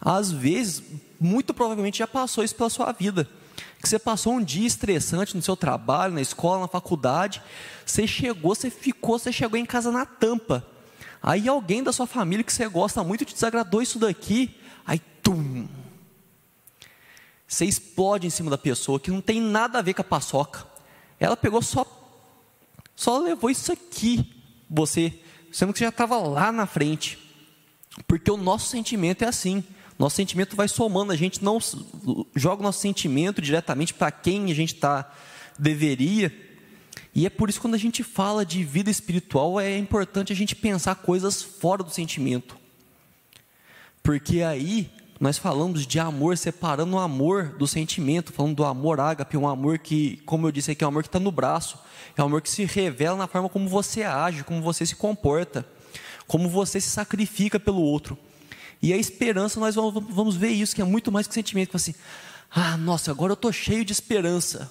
Às 0.00 0.30
vezes, 0.30 0.80
muito 1.18 1.52
provavelmente 1.52 1.98
já 1.98 2.06
passou 2.06 2.44
isso 2.44 2.54
pela 2.54 2.70
sua 2.70 2.92
vida. 2.92 3.28
Que 3.82 3.88
você 3.88 3.98
passou 3.98 4.34
um 4.34 4.44
dia 4.44 4.64
estressante 4.64 5.36
no 5.36 5.42
seu 5.42 5.56
trabalho, 5.56 6.14
na 6.14 6.20
escola, 6.20 6.60
na 6.60 6.68
faculdade. 6.68 7.42
Você 7.84 8.06
chegou, 8.06 8.54
você 8.54 8.70
ficou, 8.70 9.18
você 9.18 9.32
chegou 9.32 9.58
em 9.58 9.66
casa 9.66 9.90
na 9.90 10.06
tampa. 10.06 10.64
Aí 11.20 11.48
alguém 11.48 11.82
da 11.82 11.92
sua 11.92 12.06
família 12.06 12.44
que 12.44 12.52
você 12.52 12.68
gosta 12.68 13.02
muito 13.02 13.24
te 13.24 13.34
desagradou 13.34 13.82
isso 13.82 13.98
daqui, 13.98 14.56
aí 14.86 15.00
tum. 15.20 15.66
Você 17.48 17.64
explode 17.64 18.24
em 18.24 18.30
cima 18.30 18.50
da 18.50 18.58
pessoa 18.58 19.00
que 19.00 19.10
não 19.10 19.20
tem 19.20 19.40
nada 19.40 19.80
a 19.80 19.82
ver 19.82 19.94
com 19.94 20.02
a 20.02 20.04
paçoca. 20.04 20.73
Ela 21.24 21.36
pegou 21.36 21.62
só 21.62 21.86
só 22.96 23.18
levou 23.18 23.50
isso 23.50 23.72
aqui, 23.72 24.24
você, 24.70 25.12
sendo 25.52 25.72
que 25.72 25.80
você 25.80 25.84
já 25.84 25.88
estava 25.88 26.16
lá 26.18 26.52
na 26.52 26.64
frente. 26.64 27.18
Porque 28.06 28.30
o 28.30 28.36
nosso 28.36 28.68
sentimento 28.68 29.24
é 29.24 29.28
assim. 29.28 29.64
Nosso 29.98 30.16
sentimento 30.16 30.54
vai 30.54 30.68
somando, 30.68 31.12
a 31.12 31.16
gente 31.16 31.42
não 31.42 31.58
joga 32.34 32.60
o 32.60 32.64
nosso 32.64 32.80
sentimento 32.80 33.40
diretamente 33.40 33.94
para 33.94 34.10
quem 34.10 34.50
a 34.50 34.54
gente 34.54 34.74
tá 34.74 35.12
deveria, 35.56 36.32
e 37.14 37.26
é 37.26 37.30
por 37.30 37.48
isso 37.48 37.58
que 37.58 37.62
quando 37.62 37.74
a 37.74 37.78
gente 37.78 38.02
fala 38.02 38.44
de 38.44 38.64
vida 38.64 38.90
espiritual, 38.90 39.60
é 39.60 39.78
importante 39.78 40.32
a 40.32 40.36
gente 40.36 40.56
pensar 40.56 40.96
coisas 40.96 41.40
fora 41.40 41.84
do 41.84 41.90
sentimento. 41.90 42.58
Porque 44.02 44.42
aí 44.42 44.90
nós 45.24 45.38
falamos 45.38 45.86
de 45.86 45.98
amor, 45.98 46.36
separando 46.36 46.96
o 46.96 46.98
amor 46.98 47.54
do 47.56 47.66
sentimento, 47.66 48.30
falando 48.30 48.56
do 48.56 48.62
amor 48.62 49.00
ágape, 49.00 49.38
um 49.38 49.48
amor 49.48 49.78
que, 49.78 50.18
como 50.26 50.46
eu 50.46 50.52
disse 50.52 50.72
aqui, 50.72 50.84
é 50.84 50.86
um 50.86 50.90
amor 50.90 51.02
que 51.02 51.08
está 51.08 51.18
no 51.18 51.32
braço, 51.32 51.78
é 52.14 52.22
um 52.22 52.26
amor 52.26 52.42
que 52.42 52.50
se 52.50 52.62
revela 52.66 53.16
na 53.16 53.26
forma 53.26 53.48
como 53.48 53.66
você 53.66 54.02
age, 54.02 54.44
como 54.44 54.60
você 54.60 54.84
se 54.84 54.94
comporta. 54.94 55.66
como 56.26 56.46
você 56.46 56.78
se 56.78 56.90
sacrifica 56.90 57.58
pelo 57.58 57.80
outro. 57.80 58.18
E 58.82 58.92
a 58.92 58.98
esperança, 58.98 59.58
nós 59.58 59.74
vamos 59.74 60.36
ver 60.36 60.50
isso, 60.50 60.74
que 60.74 60.82
é 60.82 60.84
muito 60.84 61.10
mais 61.10 61.26
que 61.26 61.32
sentimento, 61.32 61.74
assim, 61.74 61.94
ah, 62.50 62.76
nossa, 62.76 63.10
agora 63.10 63.32
eu 63.32 63.34
estou 63.34 63.50
cheio 63.50 63.82
de 63.82 63.92
esperança, 63.92 64.70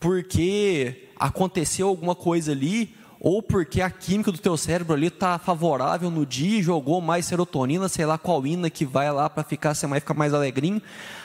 porque 0.00 1.08
aconteceu 1.16 1.86
alguma 1.86 2.16
coisa 2.16 2.50
ali, 2.50 2.96
ou 3.24 3.42
porque 3.42 3.80
a 3.80 3.88
química 3.88 4.30
do 4.30 4.36
teu 4.36 4.54
cérebro 4.54 4.92
ali 4.92 5.06
está 5.06 5.38
favorável 5.38 6.10
no 6.10 6.26
dia, 6.26 6.62
jogou 6.62 7.00
mais 7.00 7.24
serotonina, 7.24 7.88
sei 7.88 8.04
lá 8.04 8.18
qual 8.18 8.46
ina 8.46 8.68
que 8.68 8.84
vai 8.84 9.10
lá 9.10 9.30
para 9.30 9.42
ficar, 9.42 9.74
você 9.74 9.86
vai 9.86 9.98
ficar 9.98 10.12
mais 10.12 10.34
alegrinho. 10.34 10.82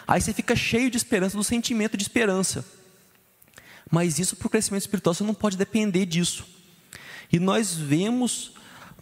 Aí 0.08 0.22
você 0.22 0.32
fica 0.32 0.56
cheio 0.56 0.90
de 0.90 0.96
esperança, 0.96 1.36
do 1.36 1.44
sentimento 1.44 1.98
de 1.98 2.04
esperança. 2.04 2.64
Mas 3.92 4.18
isso 4.18 4.38
para 4.38 4.48
o 4.48 4.50
crescimento 4.50 4.84
espiritual 4.84 5.14
você 5.14 5.26
não 5.26 5.34
pode 5.34 5.58
depender 5.58 6.06
disso. 6.06 6.46
E 7.30 7.38
nós 7.38 7.74
vemos, 7.74 8.54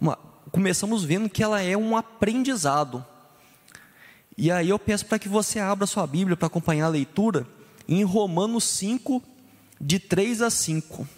uma, 0.02 0.18
começamos 0.52 1.04
vendo 1.04 1.30
que 1.30 1.44
ela 1.44 1.62
é 1.62 1.78
um 1.78 1.96
aprendizado. 1.96 3.06
E 4.36 4.50
aí 4.50 4.70
eu 4.70 4.80
peço 4.80 5.06
para 5.06 5.20
que 5.20 5.30
você 5.30 5.60
abra 5.60 5.86
sua 5.86 6.08
Bíblia 6.08 6.36
para 6.36 6.48
acompanhar 6.48 6.88
a 6.88 6.90
leitura 6.90 7.46
em 7.88 8.04
Romanos 8.04 8.64
5, 8.64 9.22
de 9.80 10.00
3 10.00 10.42
a 10.42 10.50
5. 10.50 11.17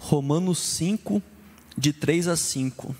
Romanos 0.00 0.58
5, 0.58 1.22
de 1.76 1.92
3 1.92 2.26
a 2.26 2.34
5. 2.34 2.96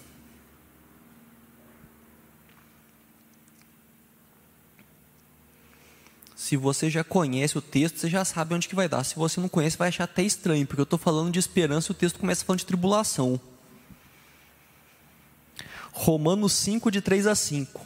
Se 6.36 6.56
você 6.56 6.90
já 6.90 7.02
conhece 7.02 7.56
o 7.56 7.62
texto, 7.62 7.98
você 7.98 8.08
já 8.08 8.24
sabe 8.24 8.54
onde 8.54 8.68
que 8.68 8.74
vai 8.74 8.86
dar. 8.86 9.02
Se 9.02 9.16
você 9.16 9.40
não 9.40 9.48
conhece, 9.48 9.78
vai 9.78 9.88
achar 9.88 10.04
até 10.04 10.22
estranho, 10.22 10.66
porque 10.66 10.80
eu 10.80 10.84
estou 10.84 10.98
falando 10.98 11.32
de 11.32 11.38
esperança 11.38 11.90
e 11.90 11.92
o 11.92 11.96
texto 11.96 12.18
começa 12.18 12.44
falando 12.44 12.60
de 12.60 12.66
tribulação. 12.66 13.40
Romanos 15.92 16.52
5, 16.52 16.90
de 16.90 17.00
3 17.00 17.26
a 17.26 17.34
5. 17.34 17.80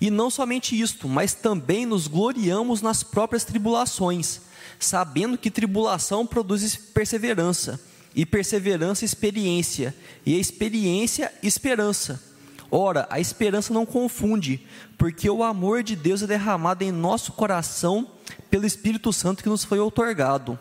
E 0.00 0.10
não 0.10 0.28
somente 0.28 0.78
isto, 0.78 1.08
mas 1.08 1.34
também 1.34 1.86
nos 1.86 2.08
gloriamos 2.08 2.82
nas 2.82 3.04
próprias 3.04 3.44
tribulações, 3.44 4.40
sabendo 4.78 5.38
que 5.38 5.52
tribulação 5.52 6.26
produz 6.26 6.74
perseverança 6.74 7.87
e 8.14 8.26
perseverança, 8.26 9.04
experiência, 9.04 9.94
e 10.24 10.36
a 10.36 10.38
experiência, 10.38 11.32
esperança. 11.42 12.22
Ora, 12.70 13.06
a 13.10 13.18
esperança 13.18 13.72
não 13.72 13.86
confunde, 13.86 14.66
porque 14.98 15.28
o 15.30 15.42
amor 15.42 15.82
de 15.82 15.96
Deus 15.96 16.22
é 16.22 16.26
derramado 16.26 16.84
em 16.84 16.92
nosso 16.92 17.32
coração 17.32 18.06
pelo 18.50 18.66
Espírito 18.66 19.12
Santo 19.12 19.42
que 19.42 19.48
nos 19.48 19.64
foi 19.64 19.78
outorgado. 19.78 20.58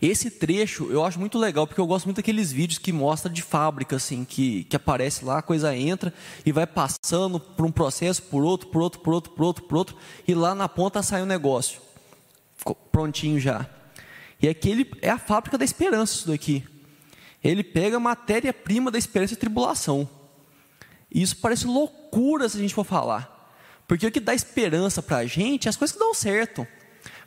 Esse 0.00 0.30
trecho 0.30 0.92
eu 0.92 1.04
acho 1.04 1.18
muito 1.18 1.38
legal, 1.38 1.66
porque 1.66 1.80
eu 1.80 1.86
gosto 1.86 2.04
muito 2.04 2.18
daqueles 2.18 2.52
vídeos 2.52 2.78
que 2.78 2.92
mostra 2.92 3.30
de 3.30 3.42
fábrica, 3.42 3.96
assim, 3.96 4.24
que, 4.24 4.62
que 4.64 4.76
aparece 4.76 5.24
lá, 5.24 5.38
a 5.38 5.42
coisa 5.42 5.74
entra 5.76 6.14
e 6.46 6.52
vai 6.52 6.66
passando 6.66 7.40
por 7.40 7.66
um 7.66 7.72
processo, 7.72 8.22
por 8.22 8.44
outro, 8.44 8.68
por 8.68 8.80
outro, 8.80 9.00
por 9.00 9.14
outro, 9.14 9.32
por 9.32 9.44
outro, 9.44 9.64
por 9.64 9.76
outro, 9.76 9.96
e 10.26 10.34
lá 10.34 10.54
na 10.54 10.68
ponta 10.68 11.02
sai 11.02 11.20
o 11.20 11.24
um 11.24 11.26
negócio, 11.26 11.80
prontinho 12.92 13.40
já. 13.40 13.68
E 14.40 14.48
aquele 14.48 14.90
é 15.02 15.10
a 15.10 15.18
fábrica 15.18 15.58
da 15.58 15.64
esperança, 15.64 16.14
isso 16.14 16.28
daqui. 16.28 16.64
Ele 17.42 17.62
pega 17.62 17.96
a 17.96 18.00
matéria-prima 18.00 18.90
da 18.90 18.98
esperança 18.98 19.34
e 19.34 19.36
tribulação. 19.36 20.08
E 21.10 21.22
isso 21.22 21.36
parece 21.36 21.66
loucura 21.66 22.48
se 22.48 22.56
a 22.56 22.60
gente 22.60 22.74
for 22.74 22.84
falar. 22.84 23.36
Porque 23.86 24.06
o 24.06 24.12
que 24.12 24.20
dá 24.20 24.34
esperança 24.34 25.02
para 25.02 25.18
a 25.18 25.26
gente 25.26 25.66
é 25.66 25.70
as 25.70 25.76
coisas 25.76 25.96
que 25.96 25.98
dão 25.98 26.12
certo. 26.12 26.66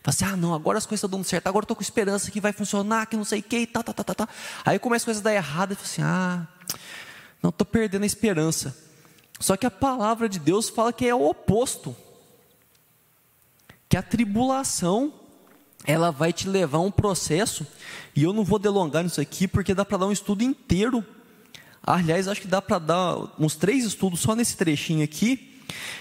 Fala 0.04 0.16
assim, 0.16 0.26
ah, 0.26 0.36
não, 0.36 0.54
agora 0.54 0.78
as 0.78 0.86
coisas 0.86 1.04
estão 1.04 1.18
dando 1.18 1.28
certo, 1.28 1.48
agora 1.48 1.64
eu 1.64 1.66
estou 1.66 1.76
com 1.76 1.84
esperança 1.84 2.32
que 2.32 2.42
vai 2.42 2.52
funcionar, 2.52 3.06
que 3.06 3.16
não 3.16 3.24
sei 3.24 3.40
o 3.40 3.44
que, 3.44 3.68
tá, 3.68 3.84
tá, 3.84 3.94
tá, 3.94 4.04
tá, 4.04 4.14
tá. 4.16 4.30
Aí 4.66 4.80
começa 4.80 5.04
as 5.04 5.06
coisas 5.06 5.22
a 5.22 5.24
dar 5.24 5.34
errado, 5.34 5.74
e 5.74 5.76
fala 5.76 5.88
assim, 5.88 6.02
ah, 6.02 6.48
não, 7.42 7.50
estou 7.50 7.66
perdendo 7.66 8.04
a 8.04 8.06
esperança. 8.06 8.76
Só 9.40 9.58
que 9.58 9.66
a 9.66 9.72
palavra 9.72 10.28
de 10.30 10.40
Deus 10.40 10.70
fala 10.70 10.94
que 10.94 11.06
é 11.06 11.14
o 11.14 11.28
oposto. 11.28 11.96
Que 13.90 13.98
a 13.98 14.02
tribulação 14.02 15.14
ela 15.86 16.12
vai 16.12 16.32
te 16.32 16.48
levar 16.48 16.78
a 16.78 16.82
um 16.82 16.92
processo, 16.92 17.66
e 18.16 18.24
eu 18.24 18.34
não 18.34 18.44
vou 18.44 18.60
delongar 18.60 19.04
nisso 19.04 19.22
aqui, 19.22 19.48
porque 19.48 19.74
dá 19.74 19.84
para 19.84 19.98
dar 19.98 20.08
um 20.08 20.12
estudo 20.12 20.44
inteiro. 20.44 21.04
Aliás, 21.84 22.28
acho 22.28 22.42
que 22.42 22.48
dá 22.48 22.62
para 22.62 22.78
dar 22.80 23.18
uns 23.40 23.56
três 23.56 23.86
estudos 23.86 24.20
só 24.20 24.36
nesse 24.36 24.56
trechinho 24.56 25.04
aqui. 25.04 25.48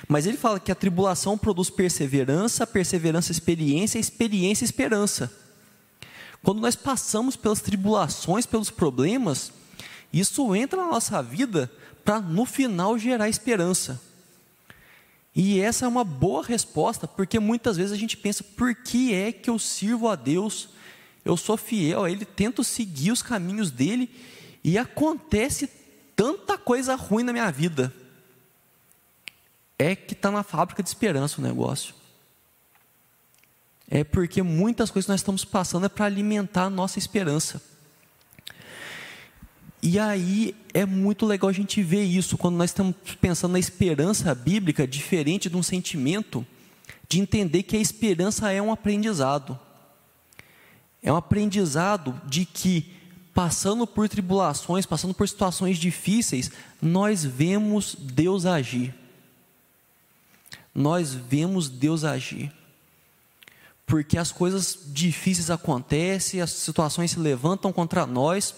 Mas 0.08 0.26
ele 0.26 0.37
fala 0.37 0.60
que 0.60 0.72
a 0.72 0.75
tribulação 0.75 1.38
produz 1.38 1.70
perseverança, 1.70 2.66
perseverança, 2.66 3.30
experiência, 3.30 3.99
experiência, 3.99 4.64
esperança. 4.64 5.32
Quando 6.42 6.60
nós 6.60 6.75
passamos 6.75 7.37
pelas 7.37 7.60
tribulações, 7.60 8.46
pelos 8.46 8.70
problemas, 8.70 9.52
isso 10.12 10.54
entra 10.54 10.82
na 10.82 10.90
nossa 10.90 11.22
vida 11.22 11.70
para 12.04 12.20
no 12.20 12.44
final 12.44 12.99
gerar 12.99 13.28
esperança. 13.28 14.00
E 15.34 15.60
essa 15.60 15.84
é 15.84 15.88
uma 15.88 16.04
boa 16.04 16.44
resposta, 16.44 17.06
porque 17.06 17.38
muitas 17.38 17.76
vezes 17.76 17.92
a 17.92 17.96
gente 17.96 18.16
pensa: 18.16 18.42
por 18.42 18.75
que 18.75 19.14
é 19.14 19.32
que 19.32 19.49
eu 19.49 19.58
sirvo 19.58 20.08
a 20.08 20.16
Deus? 20.16 20.70
Eu 21.25 21.37
sou 21.37 21.56
fiel 21.56 22.04
a 22.04 22.10
Ele, 22.10 22.25
tento 22.25 22.64
seguir 22.64 23.12
os 23.12 23.22
caminhos 23.22 23.70
dele 23.70 24.10
e 24.64 24.78
acontece 24.78 25.70
tanta 26.16 26.58
coisa 26.58 26.94
ruim 26.94 27.22
na 27.22 27.32
minha 27.32 27.50
vida. 27.50 27.94
É 29.78 29.94
que 29.94 30.12
está 30.12 30.30
na 30.30 30.42
fábrica 30.42 30.82
de 30.82 30.88
esperança 30.88 31.40
o 31.40 31.44
negócio. 31.44 31.94
É 33.88 34.04
porque 34.04 34.42
muitas 34.42 34.90
coisas 34.90 35.06
que 35.06 35.12
nós 35.12 35.20
estamos 35.20 35.44
passando 35.44 35.87
é 35.87 35.88
para 35.88 36.06
alimentar 36.06 36.64
a 36.64 36.70
nossa 36.70 36.99
esperança. 36.99 37.69
E 39.82 39.99
aí 39.99 40.54
é 40.75 40.84
muito 40.84 41.25
legal 41.25 41.49
a 41.49 41.52
gente 41.52 41.82
ver 41.82 42.02
isso 42.02 42.37
quando 42.37 42.56
nós 42.56 42.70
estamos 42.70 42.94
pensando 43.20 43.52
na 43.52 43.58
esperança 43.58 44.34
bíblica, 44.34 44.87
diferente 44.87 45.49
de 45.49 45.56
um 45.56 45.62
sentimento, 45.62 46.46
de 47.08 47.18
entender 47.18 47.62
que 47.62 47.76
a 47.76 47.80
esperança 47.80 48.52
é 48.52 48.60
um 48.60 48.70
aprendizado. 48.70 49.58
É 51.02 51.10
um 51.10 51.16
aprendizado 51.16 52.20
de 52.26 52.44
que, 52.44 52.92
passando 53.32 53.87
por 53.87 54.06
tribulações, 54.06 54.84
passando 54.84 55.14
por 55.14 55.26
situações 55.26 55.78
difíceis, 55.78 56.50
nós 56.80 57.25
vemos 57.25 57.96
Deus 57.99 58.44
agir. 58.44 58.94
Nós 60.75 61.14
vemos 61.14 61.70
Deus 61.70 62.04
agir. 62.04 62.52
Porque 63.87 64.18
as 64.18 64.30
coisas 64.30 64.78
difíceis 64.88 65.50
acontecem, 65.50 66.42
as 66.42 66.50
situações 66.50 67.12
se 67.12 67.18
levantam 67.18 67.72
contra 67.72 68.06
nós 68.06 68.54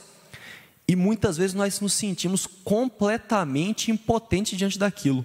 e 0.86 0.96
muitas 0.96 1.36
vezes 1.36 1.54
nós 1.54 1.80
nos 1.80 1.92
sentimos 1.92 2.46
completamente 2.46 3.90
impotentes 3.90 4.58
diante 4.58 4.78
daquilo. 4.78 5.24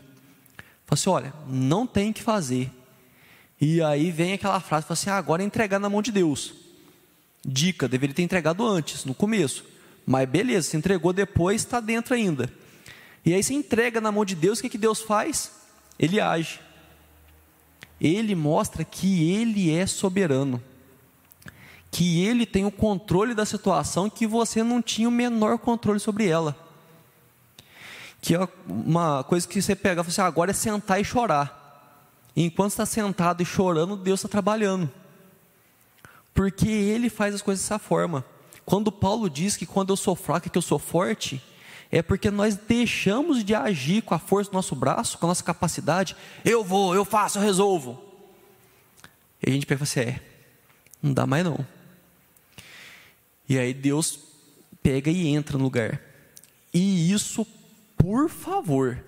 Fala 0.85 0.93
assim, 0.99 1.09
olha, 1.09 1.33
não 1.47 1.85
tem 1.85 2.13
que 2.13 2.21
fazer. 2.21 2.71
E 3.59 3.81
aí 3.81 4.11
vem 4.11 4.33
aquela 4.33 4.59
frase, 4.59 4.85
fala 4.85 4.93
assim, 4.93 5.09
ah, 5.09 5.17
agora 5.17 5.41
é 5.41 5.45
entregar 5.45 5.79
na 5.79 5.89
mão 5.89 6.01
de 6.01 6.11
Deus. 6.11 6.53
Dica, 7.43 7.87
deveria 7.87 8.15
ter 8.15 8.21
entregado 8.21 8.65
antes, 8.65 9.03
no 9.03 9.13
começo. 9.13 9.65
Mas 10.05 10.29
beleza, 10.29 10.69
se 10.69 10.77
entregou 10.77 11.11
depois, 11.11 11.61
está 11.61 11.79
dentro 11.79 12.13
ainda. 12.13 12.51
E 13.25 13.33
aí 13.33 13.43
se 13.43 13.53
entrega 13.53 13.99
na 13.99 14.11
mão 14.11 14.23
de 14.23 14.35
Deus, 14.35 14.59
o 14.59 14.61
que, 14.61 14.69
que 14.69 14.77
Deus 14.77 15.01
faz? 15.01 15.51
Ele 15.99 16.21
age. 16.21 16.59
Ele 17.99 18.35
mostra 18.35 18.85
que 18.85 19.31
Ele 19.31 19.73
é 19.73 19.85
soberano 19.85 20.61
que 21.97 22.23
ele 22.23 22.45
tem 22.45 22.63
o 22.63 22.69
controle 22.69 23.33
da 23.33 23.43
situação 23.43 24.07
que 24.07 24.27
você 24.27 24.61
não 24.61 24.83
tinha 24.83 25.09
o 25.09 25.11
menor 25.11 25.57
controle 25.57 25.99
sobre 25.99 26.27
ela. 26.27 26.55
Que 28.21 28.35
é 28.35 28.47
uma 28.67 29.23
coisa 29.23 29.47
que 29.47 29.59
você 29.59 29.75
pega 29.75 30.01
e 30.01 30.03
fala 30.03 30.07
assim, 30.09 30.21
ah, 30.21 30.25
agora 30.25 30.51
é 30.51 30.53
sentar 30.53 31.01
e 31.01 31.03
chorar. 31.03 32.05
E 32.35 32.43
enquanto 32.43 32.69
está 32.69 32.85
sentado 32.85 33.41
e 33.41 33.45
chorando, 33.45 33.95
Deus 33.95 34.19
está 34.19 34.29
trabalhando. 34.29 34.91
Porque 36.35 36.69
ele 36.69 37.09
faz 37.09 37.33
as 37.33 37.41
coisas 37.41 37.63
dessa 37.65 37.79
forma. 37.79 38.23
Quando 38.63 38.91
Paulo 38.91 39.27
diz 39.27 39.57
que 39.57 39.65
quando 39.65 39.89
eu 39.89 39.97
sou 39.97 40.15
fraco 40.15 40.45
é 40.45 40.51
que 40.51 40.57
eu 40.59 40.61
sou 40.61 40.77
forte, 40.77 41.41
é 41.91 42.03
porque 42.03 42.29
nós 42.29 42.55
deixamos 42.55 43.43
de 43.43 43.55
agir 43.55 44.03
com 44.03 44.13
a 44.13 44.19
força 44.19 44.51
do 44.51 44.53
nosso 44.53 44.75
braço, 44.75 45.17
com 45.17 45.25
a 45.25 45.29
nossa 45.29 45.43
capacidade. 45.43 46.15
Eu 46.45 46.63
vou, 46.63 46.93
eu 46.93 47.03
faço, 47.03 47.39
eu 47.39 47.41
resolvo. 47.41 47.99
E 49.43 49.49
a 49.49 49.51
gente 49.51 49.65
pega 49.65 49.83
e 49.83 49.87
fala 49.87 50.05
assim: 50.05 50.11
é, 50.11 50.21
não 51.01 51.11
dá 51.11 51.25
mais 51.25 51.43
não. 51.43 51.65
E 53.47 53.57
aí 53.57 53.73
Deus 53.73 54.19
pega 54.81 55.09
e 55.09 55.27
entra 55.27 55.57
no 55.57 55.63
lugar. 55.63 56.01
E 56.73 57.11
isso, 57.11 57.45
por 57.97 58.29
favor, 58.29 59.03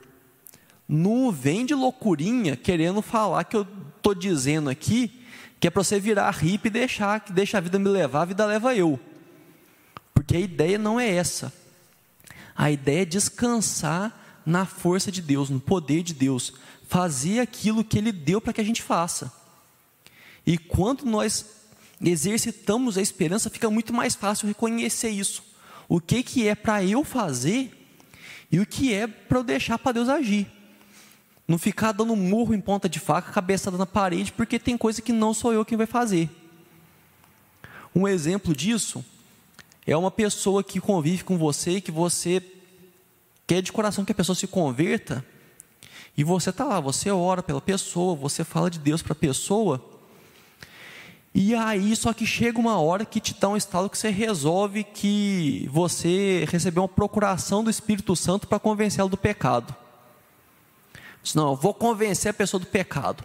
não 0.88 1.32
vem 1.32 1.66
de 1.66 1.74
loucurinha 1.74 2.56
querendo 2.56 3.02
falar 3.02 3.44
que 3.44 3.56
eu 3.56 3.68
estou 3.98 4.16
dizendo 4.16 4.70
aqui 4.70 5.20
que 5.60 5.68
é 5.68 5.70
para 5.70 5.84
você 5.84 6.00
virar 6.00 6.32
hippie 6.32 6.70
e 6.70 6.72
deixar 6.72 7.20
que 7.20 7.34
deixa 7.34 7.58
a 7.58 7.62
vida 7.62 7.78
me 7.78 7.90
levar, 7.90 8.22
a 8.22 8.26
vida 8.26 8.46
leva 8.46 8.74
eu. 8.74 8.98
Porque 10.14 10.38
a 10.38 10.40
ideia 10.40 10.78
não 10.78 11.00
é 11.00 11.10
essa. 11.10 11.54
A 12.56 12.72
ideia 12.72 13.02
é 13.02 13.06
descansar 13.06 14.42
na 14.46 14.66
força 14.66 15.12
de 15.12 15.22
Deus, 15.22 15.50
no 15.50 15.60
poder 15.60 16.02
de 16.02 16.14
Deus, 16.14 16.54
fazer 16.88 17.42
aquilo 17.42 17.84
que 17.84 17.98
Ele 17.98 18.12
deu 18.12 18.40
para 18.40 18.54
que 18.54 18.62
a 18.62 18.64
gente 18.64 18.82
faça. 18.82 19.32
E 20.46 20.58
quando 20.58 21.06
nós 21.06 21.59
exercitamos 22.02 22.98
a 22.98 23.02
esperança, 23.02 23.50
fica 23.50 23.70
muito 23.70 23.94
mais 23.94 24.16
fácil 24.16 24.48
reconhecer 24.48 25.10
isso. 25.10 25.44
O 25.88 26.00
que, 26.00 26.24
que 26.24 26.48
é 26.48 26.56
para 26.56 26.84
eu 26.84 27.04
fazer 27.04 27.76
e 28.52 28.60
o 28.60 28.66
que 28.66 28.94
é 28.94 29.08
para 29.08 29.38
eu 29.40 29.44
deixar 29.44 29.78
para 29.78 29.92
Deus 29.92 30.10
agir. 30.10 30.48
Não 31.48 31.58
ficar 31.58 31.92
dando 31.92 32.16
murro 32.16 32.54
em 32.54 32.62
ponta 32.62 32.88
de 32.88 33.00
faca, 33.00 33.32
cabeçada 33.32 33.78
na 33.78 33.86
parede, 33.86 34.32
porque 34.32 34.60
tem 34.60 34.78
coisa 34.78 35.02
que 35.02 35.12
não 35.12 35.34
sou 35.34 35.54
eu 35.54 35.66
quem 35.66 35.78
vai 35.78 35.88
fazer. 35.88 36.30
Um 37.96 38.08
exemplo 38.08 38.56
disso 38.56 39.04
é 39.86 39.98
uma 39.98 40.12
pessoa 40.12 40.64
que 40.64 40.80
convive 40.80 41.24
com 41.24 41.38
você, 41.38 41.82
que 41.82 41.92
você 41.92 42.42
quer 43.48 43.62
de 43.62 43.72
coração 43.72 44.06
que 44.06 44.12
a 44.12 44.16
pessoa 44.16 44.36
se 44.36 44.46
converta, 44.46 45.26
e 46.16 46.24
você 46.24 46.50
está 46.52 46.66
lá, 46.66 46.80
você 46.80 47.10
ora 47.10 47.42
pela 47.42 47.62
pessoa, 47.62 48.16
você 48.16 48.44
fala 48.44 48.70
de 48.70 48.78
Deus 48.78 49.02
para 49.02 49.14
a 49.14 49.16
pessoa, 49.16 49.99
e 51.34 51.54
aí 51.54 51.96
só 51.96 52.14
que 52.14 52.26
chega 52.26 52.60
uma 52.60 52.80
hora 52.80 53.06
que 53.06 53.20
te 53.20 53.36
dá 53.40 53.50
um 53.50 53.58
estalo 53.58 53.90
que 53.90 53.98
você 53.98 54.10
resolve 54.10 54.84
que 54.84 55.70
você 55.72 56.46
recebeu 56.50 56.84
uma 56.84 56.90
procuração 56.90 57.64
do 57.64 57.70
Espírito 57.70 58.16
Santo 58.16 58.48
para 58.48 58.60
convencê-lo 58.60 59.10
do 59.10 59.18
pecado. 59.18 59.76
Não, 61.36 61.50
eu 61.52 61.56
vou 61.56 61.74
convencer 61.74 62.32
a 62.32 62.34
pessoa 62.34 62.60
do 62.60 62.66
pecado. 62.66 63.24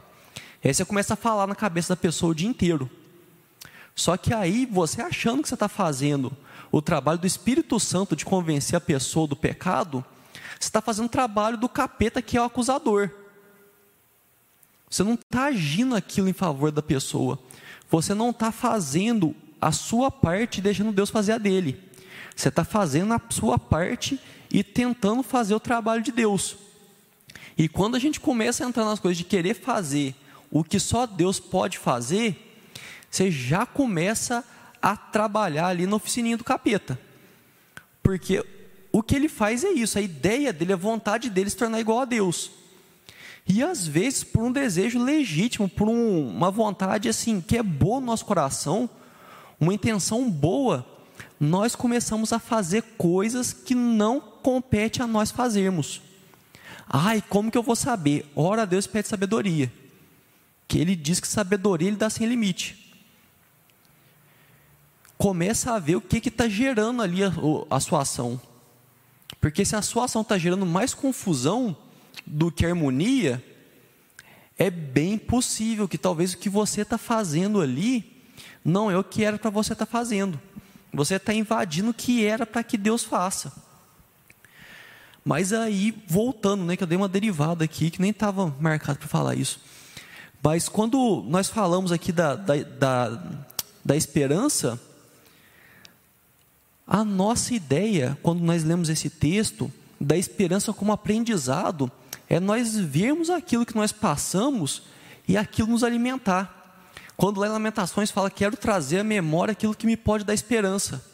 Aí 0.63 0.73
você 0.73 0.85
começa 0.85 1.15
a 1.15 1.17
falar 1.17 1.47
na 1.47 1.55
cabeça 1.55 1.95
da 1.95 2.01
pessoa 2.01 2.33
o 2.33 2.35
dia 2.35 2.49
inteiro. 2.49 2.91
Só 3.95 4.17
que 4.17 4.35
aí, 4.35 4.67
você 4.67 5.01
achando 5.01 5.43
que 5.43 5.49
você 5.49 5.55
está 5.55 5.69
fazendo 5.69 6.37
o 6.73 6.83
trabalho 6.83 7.19
do 7.19 7.27
Espírito 7.27 7.79
Santo 7.79 8.17
de 8.17 8.25
convencer 8.25 8.77
a 8.77 8.81
pessoa 8.81 9.27
do 9.27 9.37
pecado, 9.37 10.05
você 10.59 10.69
está 10.69 10.81
fazendo 10.81 11.07
o 11.07 11.11
trabalho 11.11 11.57
do 11.57 11.69
capeta 11.69 12.21
que 12.21 12.37
é 12.37 12.41
o 12.41 12.45
acusador. 12.45 13.11
Você 14.91 15.03
não 15.03 15.15
está 15.15 15.45
agindo 15.45 15.95
aquilo 15.95 16.29
em 16.29 16.33
favor 16.33 16.73
da 16.73 16.83
pessoa. 16.83 17.39
Você 17.95 18.13
não 18.13 18.31
está 18.31 18.51
fazendo 18.51 19.37
a 19.61 19.71
sua 19.71 20.11
parte 20.11 20.61
deixando 20.61 20.91
Deus 20.91 21.11
fazer 21.11 21.31
a 21.31 21.39
dele. 21.39 21.81
Você 22.35 22.49
está 22.49 22.65
fazendo 22.65 23.15
a 23.15 23.21
sua 23.31 23.57
parte 23.57 24.19
e 24.51 24.65
tentando 24.65 25.23
fazer 25.23 25.55
o 25.55 25.61
trabalho 25.61 26.03
de 26.03 26.11
Deus. 26.11 26.57
E 27.57 27.69
quando 27.69 27.95
a 27.95 28.01
gente 28.01 28.19
começa 28.19 28.65
a 28.65 28.69
entrar 28.69 28.85
nas 28.85 28.99
coisas 28.99 29.17
de 29.17 29.23
querer 29.23 29.55
fazer 29.55 30.13
o 30.51 30.65
que 30.65 30.81
só 30.81 31.07
Deus 31.07 31.39
pode 31.39 31.79
fazer, 31.79 32.59
você 33.09 33.31
já 33.31 33.65
começa 33.65 34.45
a 34.83 34.97
trabalhar 34.97 35.69
ali 35.69 35.87
na 35.87 35.95
oficininha 35.95 36.37
do 36.37 36.43
capeta. 36.43 36.99
Porque 38.03 38.45
o 38.91 39.05
que 39.05 39.15
ele 39.15 39.29
faz 39.29 39.63
é 39.63 39.71
isso, 39.71 40.01
a 40.01 40.03
ideia 40.03 40.53
dele, 40.53 40.73
a 40.73 40.77
vontade 40.77 41.31
dele 41.31 41.49
se 41.49 41.57
tornar 41.57 41.79
igual 41.79 42.01
a 42.01 42.05
Deus. 42.05 42.51
E 43.47 43.63
às 43.63 43.87
vezes, 43.87 44.25
por 44.25 44.43
um 44.43 44.53
desejo 44.53 45.03
legítimo, 45.03 45.69
por 45.69 45.89
um, 45.89 46.29
uma 46.29 46.51
vontade 46.51 47.09
assim, 47.09 47.41
que 47.41 47.57
é 47.59 47.63
boa 47.63 48.01
no 48.01 48.07
nosso 48.07 48.25
coração, 48.25 48.89
uma 49.61 49.75
intenção 49.75 50.31
boa, 50.31 50.85
nós 51.39 51.75
começamos 51.75 52.33
a 52.33 52.39
fazer 52.39 52.83
coisas 52.97 53.53
que 53.53 53.75
não 53.75 54.21
compete 54.21 55.03
a 55.03 55.07
nós 55.07 55.31
fazermos. 55.31 56.01
Ai, 56.89 57.23
como 57.29 57.51
que 57.51 57.59
eu 57.59 57.63
vou 57.63 57.77
saber? 57.77 58.31
Ora 58.35 58.67
Deus 58.67 58.87
pede 58.87 59.09
sabedoria. 59.09 59.71
Que 60.67 60.79
ele 60.79 60.97
diz 60.97 61.21
que 61.21 61.29
sabedoria 61.29 61.89
ele 61.89 61.97
dá 61.97 62.09
sem 62.09 62.27
limite 62.27 62.85
começa 65.25 65.73
a 65.73 65.79
ver 65.79 65.97
o 65.97 66.01
que 66.03 66.29
está 66.29 66.49
gerando 66.49 67.01
ali 67.01 67.25
a, 67.25 67.33
a 67.71 67.81
sua 67.81 68.03
ação. 68.03 68.41
Porque 69.41 69.65
se 69.65 69.75
a 69.75 69.83
sua 69.83 70.05
ação 70.05 70.23
está 70.23 70.37
gerando 70.37 70.67
mais 70.67 70.93
confusão 70.93 71.75
do 72.27 72.51
que 72.51 72.67
harmonia, 72.67 73.43
é 74.59 74.71
bem 74.71 75.19
possível 75.19 75.89
que 75.89 75.99
talvez 75.99 76.33
o 76.33 76.39
que 76.39 76.49
você 76.49 76.83
está 76.83 76.97
fazendo 76.97 77.61
ali 77.61 78.23
não 78.65 78.91
é 78.91 78.97
o 78.97 79.05
que 79.05 79.25
era 79.25 79.39
para 79.39 79.51
você 79.51 79.73
estar 79.73 79.87
tá 79.87 79.91
fazendo. 79.91 80.41
Você 80.93 81.17
está 81.17 81.35
invadindo 81.35 81.91
o 81.91 81.95
que 81.95 82.25
era 82.25 82.47
para 82.47 82.63
que 82.63 82.79
Deus 82.79 83.03
faça. 83.03 83.53
Mas 85.25 85.53
aí, 85.53 85.95
voltando, 86.07 86.65
né, 86.65 86.77
que 86.77 86.83
eu 86.83 86.87
dei 86.87 86.97
uma 86.97 87.09
derivada 87.09 87.65
aqui, 87.65 87.91
que 87.91 88.01
nem 88.01 88.11
estava 88.11 88.55
marcado 88.61 88.99
para 88.99 89.09
falar 89.09 89.35
isso. 89.35 89.61
Mas 90.43 90.69
quando 90.69 91.25
nós 91.27 91.49
falamos 91.49 91.91
aqui 91.91 92.13
da, 92.13 92.37
da, 92.37 92.63
da, 92.63 93.23
da 93.83 93.97
esperança, 93.97 94.79
a 96.87 97.03
nossa 97.03 97.55
ideia, 97.55 98.19
quando 98.23 98.41
nós 98.41 98.63
lemos 98.63 98.91
esse 98.91 99.09
texto, 99.09 99.73
da 99.99 100.17
esperança 100.17 100.73
como 100.73 100.93
aprendizado, 100.93 101.91
é 102.29 102.41
nós 102.41 102.77
vermos 102.77 103.31
aquilo 103.31 103.67
que 103.67 103.77
nós 103.77 103.93
passamos 103.93 104.83
e 105.27 105.37
aquilo 105.37 105.69
nos 105.69 105.85
alimentar. 105.85 106.63
Quando 107.17 107.41
lá 107.41 107.47
em 107.47 107.51
Lamentações 107.51 108.11
fala, 108.11 108.31
quero 108.31 108.57
trazer 108.57 109.01
à 109.01 109.05
memória 109.05 109.53
aquilo 109.53 109.75
que 109.75 109.87
me 109.87 109.97
pode 109.97 110.25
dar 110.25 110.35
esperança. 110.35 111.05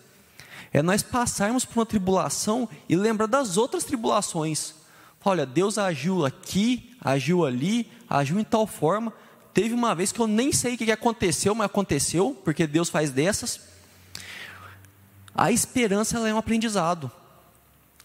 É 0.72 0.82
nós 0.82 1.02
passarmos 1.02 1.64
por 1.64 1.80
uma 1.80 1.86
tribulação 1.86 2.68
e 2.88 2.96
lembrar 2.96 3.26
das 3.26 3.56
outras 3.56 3.84
tribulações. 3.84 4.74
Olha, 5.24 5.44
Deus 5.44 5.76
agiu 5.76 6.24
aqui, 6.24 6.96
agiu 7.00 7.44
ali, 7.44 7.90
agiu 8.08 8.38
em 8.38 8.44
tal 8.44 8.66
forma. 8.66 9.12
Teve 9.52 9.74
uma 9.74 9.94
vez 9.94 10.12
que 10.12 10.20
eu 10.20 10.26
nem 10.26 10.52
sei 10.52 10.74
o 10.74 10.78
que 10.78 10.90
aconteceu, 10.90 11.54
mas 11.54 11.66
aconteceu, 11.66 12.40
porque 12.44 12.66
Deus 12.66 12.88
faz 12.88 13.10
dessas. 13.10 13.60
A 15.34 15.50
esperança 15.50 16.18
é 16.26 16.32
um 16.32 16.38
aprendizado, 16.38 17.10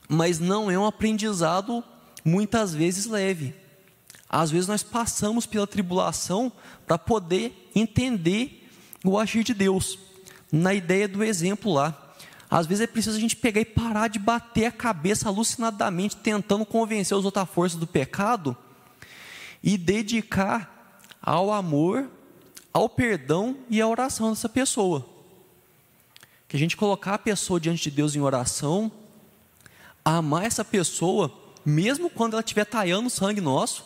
mas 0.10 0.40
não 0.40 0.70
é 0.70 0.78
um 0.78 0.86
aprendizado 0.86 1.84
muitas 2.26 2.74
vezes 2.74 3.06
leve. 3.06 3.54
Às 4.28 4.52
vezes 4.52 4.68
nós 4.68 4.84
passamos 4.84 5.46
pela 5.46 5.66
tribulação 5.68 6.52
para 6.86 6.98
poder 6.98 7.70
entender 7.76 8.68
o 9.06 9.18
agir 9.18 9.44
de 9.44 9.54
Deus. 9.54 9.98
Na 10.52 10.74
ideia 10.74 11.08
do 11.08 11.24
exemplo 11.24 11.72
lá, 11.72 12.16
às 12.50 12.66
vezes 12.66 12.84
é 12.84 12.88
preciso 12.88 13.18
a 13.18 13.22
gente 13.22 13.36
pegar 13.36 13.62
e 13.62 13.66
parar 13.66 14.08
de 14.08 14.18
bater 14.18 14.66
a 14.66 14.72
cabeça 14.72 15.30
alucinadamente 15.30 16.18
tentando 16.18 16.66
convencer 16.66 17.16
os 17.16 17.24
outras 17.24 17.48
forças 17.48 17.80
do 17.80 17.86
pecado 17.86 18.58
e 19.64 19.78
dedicar 19.78 21.00
ao 21.22 21.54
amor, 21.54 22.10
ao 22.74 22.90
perdão 22.90 23.58
e 23.70 23.80
à 23.80 23.88
oração 23.88 24.32
dessa 24.32 24.50
pessoa 24.50 25.16
que 26.48 26.56
a 26.56 26.60
gente 26.60 26.78
colocar 26.78 27.16
a 27.16 27.20
pessoa 27.20 27.60
diante 27.60 27.90
de 27.90 27.92
Deus 27.92 28.16
em 28.16 28.22
oração, 28.22 28.92
amar 30.04 30.46
essa 30.46 30.64
pessoa, 30.64 31.32
mesmo 31.66 32.10
quando 32.10 32.34
ela 32.34 32.42
estiver 32.42 32.66
talhando 32.66 33.10
sangue 33.10 33.42
nosso, 33.42 33.84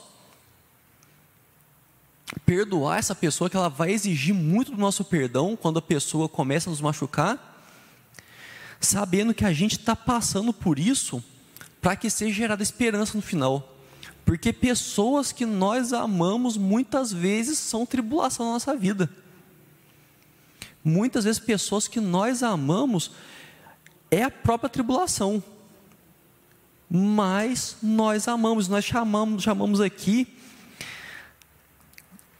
perdoar 2.45 2.99
essa 2.99 3.15
pessoa, 3.15 3.49
que 3.49 3.57
ela 3.57 3.69
vai 3.69 3.91
exigir 3.91 4.33
muito 4.33 4.71
do 4.71 4.77
nosso 4.77 5.03
perdão 5.03 5.55
quando 5.55 5.79
a 5.79 5.81
pessoa 5.81 6.27
começa 6.27 6.69
a 6.69 6.71
nos 6.71 6.81
machucar, 6.81 7.63
sabendo 8.79 9.33
que 9.33 9.45
a 9.45 9.53
gente 9.53 9.77
está 9.77 9.95
passando 9.95 10.53
por 10.53 10.77
isso 10.77 11.23
para 11.81 11.95
que 11.95 12.09
seja 12.09 12.33
gerada 12.33 12.61
esperança 12.61 13.15
no 13.15 13.21
final. 13.21 13.75
Porque 14.25 14.53
pessoas 14.53 15.31
que 15.31 15.45
nós 15.45 15.93
amamos 15.93 16.57
muitas 16.57 17.11
vezes 17.11 17.57
são 17.57 17.85
tribulação 17.85 18.45
na 18.45 18.53
nossa 18.53 18.75
vida 18.75 19.09
muitas 20.83 21.23
vezes 21.23 21.39
pessoas 21.39 21.87
que 21.87 21.99
nós 21.99 22.43
amamos 22.43 23.11
é 24.09 24.23
a 24.23 24.31
própria 24.31 24.69
tribulação. 24.69 25.43
Mas 26.89 27.77
nós 27.83 28.27
amamos, 28.27 28.67
nós 28.67 28.83
chamamos, 28.83 29.43
chamamos 29.43 29.79
aqui 29.79 30.27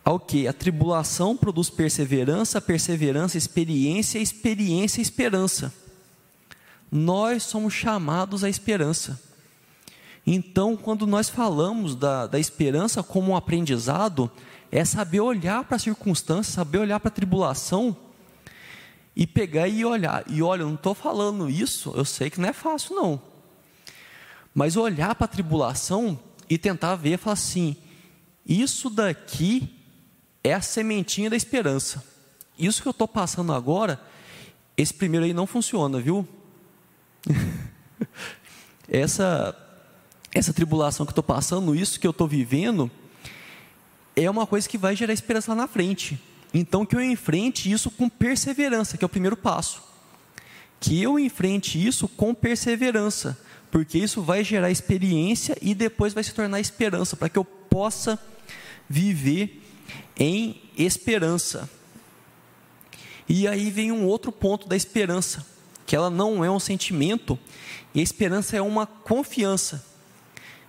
ao 0.04 0.20
que? 0.20 0.48
A 0.48 0.54
tribulação 0.54 1.38
produz 1.38 1.70
perseverança, 1.70 2.60
perseverança, 2.60 3.38
experiência, 3.38 4.18
experiência, 4.18 5.02
esperança. 5.02 5.72
Nós 6.92 7.44
somos 7.44 7.76
chamados 7.76 8.44
à 8.44 8.50
esperança. 8.50 9.22
Então, 10.26 10.76
quando 10.76 11.06
nós 11.06 11.30
falamos 11.30 11.96
da, 11.96 12.26
da 12.26 12.40
esperança 12.40 13.04
como 13.04 13.32
um 13.32 13.36
aprendizado, 13.36 14.32
é 14.72 14.84
saber 14.84 15.20
olhar 15.20 15.64
para 15.64 15.76
a 15.76 15.80
circunstância, 15.80 16.54
saber 16.54 16.80
olhar 16.80 17.00
para 17.00 17.10
a 17.10 17.14
tribulação 17.14 17.96
e 19.16 19.28
pegar 19.28 19.68
e 19.68 19.86
olhar. 19.86 20.24
E 20.28 20.42
olha, 20.42 20.62
eu 20.62 20.68
não 20.68 20.76
estou 20.76 20.96
falando 20.96 21.50
isso, 21.50 21.94
eu 21.96 22.06
sei 22.06 22.32
que 22.32 22.42
não 22.42 22.50
é 22.50 22.54
fácil, 22.54 22.96
não. 22.96 23.29
Mas 24.54 24.76
olhar 24.76 25.16
para 25.16 25.26
a 25.26 25.28
tribulação 25.28 26.20
e 26.50 26.58
tentar 26.58 26.96
ver 26.96 27.14
e 27.14 27.18
falar 27.18 27.34
assim: 27.34 27.76
isso 28.46 28.90
daqui 28.90 29.76
é 30.44 30.54
a 30.54 30.62
sementinha 30.62 31.30
da 31.30 31.36
esperança. 31.36 32.04
Isso 32.58 32.82
que 32.82 32.88
eu 32.88 32.92
estou 32.92 33.08
passando 33.08 33.54
agora, 33.54 34.02
esse 34.76 34.94
primeiro 34.94 35.26
aí 35.26 35.34
não 35.34 35.48
funciona, 35.48 36.00
viu? 36.00 36.28
essa, 38.90 39.56
essa 40.34 40.52
tribulação 40.52 41.06
que 41.06 41.12
eu 41.12 41.14
estou 41.14 41.24
passando, 41.24 41.76
isso 41.76 42.00
que 42.00 42.08
eu 42.08 42.12
estou 42.12 42.28
vivendo, 42.28 42.90
é 44.16 44.30
uma 44.30 44.46
coisa 44.46 44.68
que 44.68 44.78
vai 44.78 44.96
gerar 44.96 45.14
esperança 45.14 45.52
lá 45.52 45.56
na 45.56 45.68
frente. 45.68 46.20
Então, 46.54 46.86
que 46.86 46.96
eu 46.96 47.02
enfrente 47.02 47.72
isso 47.72 47.92
com 47.92 48.10
perseverança, 48.10 48.98
que 48.98 49.06
é 49.06 49.08
o 49.08 49.10
primeiro 49.10 49.38
passo. 49.38 49.82
Que 50.80 51.02
eu 51.02 51.20
enfrente 51.20 51.86
isso 51.86 52.08
com 52.08 52.34
perseverança, 52.34 53.40
porque 53.72 53.98
isso 53.98 54.22
vai 54.22 54.44
gerar 54.44 54.72
experiência 54.72 55.58
e 55.62 55.76
depois 55.76 56.14
vai 56.14 56.24
se 56.24 56.34
tornar 56.34 56.60
esperança, 56.60 57.16
para 57.16 57.30
que 57.30 57.38
eu 57.38 57.46
possa 57.46 58.20
viver 58.90 59.62
em 60.18 60.62
esperança. 60.78 61.70
E 63.28 63.48
aí 63.48 63.70
vem 63.70 63.92
um 63.92 64.06
outro 64.06 64.32
ponto 64.32 64.68
da 64.68 64.76
esperança, 64.76 65.46
que 65.86 65.96
ela 65.96 66.10
não 66.10 66.44
é 66.44 66.50
um 66.50 66.60
sentimento, 66.60 67.38
e 67.94 68.00
a 68.00 68.04
esperança 68.04 68.58
é 68.58 68.62
uma 68.62 68.88
confiança. 68.88 69.86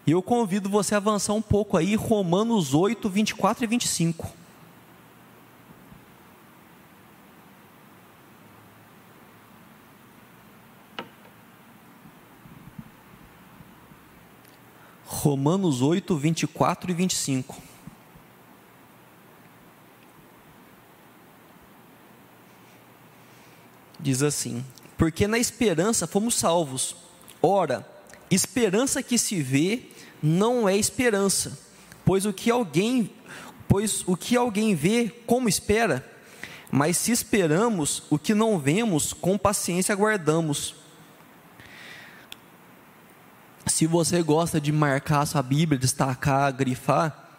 E 0.07 0.11
eu 0.11 0.23
convido 0.23 0.69
você 0.69 0.95
a 0.95 0.99
avançar 0.99 1.33
um 1.33 1.43
pouco 1.43 1.77
aí, 1.77 1.95
Romanos 1.95 2.75
8, 2.75 3.09
24 3.09 3.65
e 3.65 3.67
25. 3.67 4.40
Romanos 15.13 15.83
8, 15.83 16.17
24 16.17 16.89
e 16.89 16.95
25. 16.95 17.57
Diz 23.99 24.23
assim: 24.23 24.65
Porque 24.97 25.27
na 25.27 25.37
esperança 25.37 26.07
fomos 26.07 26.37
salvos. 26.37 26.95
Ora, 27.43 27.85
esperança 28.31 29.03
que 29.03 29.19
se 29.19 29.43
vê 29.43 29.89
não 30.23 30.69
é 30.69 30.77
esperança, 30.77 31.59
pois 32.05 32.25
o 32.25 32.33
que 32.33 32.49
alguém, 32.49 33.11
pois 33.67 34.05
o 34.07 34.17
que 34.17 34.37
alguém 34.37 34.77
vê, 34.77 35.13
como 35.27 35.49
espera? 35.49 36.09
Mas 36.71 36.97
se 36.97 37.11
esperamos 37.11 38.05
o 38.11 38.17
que 38.17 38.33
não 38.33 38.61
vemos, 38.61 39.13
com 39.13 39.37
paciência 39.37 39.93
aguardamos. 39.93 40.80
Se 43.71 43.87
você 43.87 44.21
gosta 44.21 44.61
de 44.61 44.73
marcar 44.73 45.21
a 45.21 45.27
sua 45.27 45.43
Bíblia, 45.43 45.79
destacar, 45.79 46.53
grifar, 46.53 47.39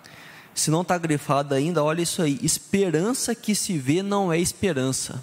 se 0.55 0.71
não 0.71 0.81
está 0.81 0.97
grifado 0.97 1.53
ainda, 1.53 1.83
olha 1.83 2.01
isso 2.01 2.21
aí: 2.21 2.39
esperança 2.41 3.35
que 3.35 3.53
se 3.53 3.77
vê 3.77 4.01
não 4.01 4.31
é 4.31 4.39
esperança. 4.39 5.21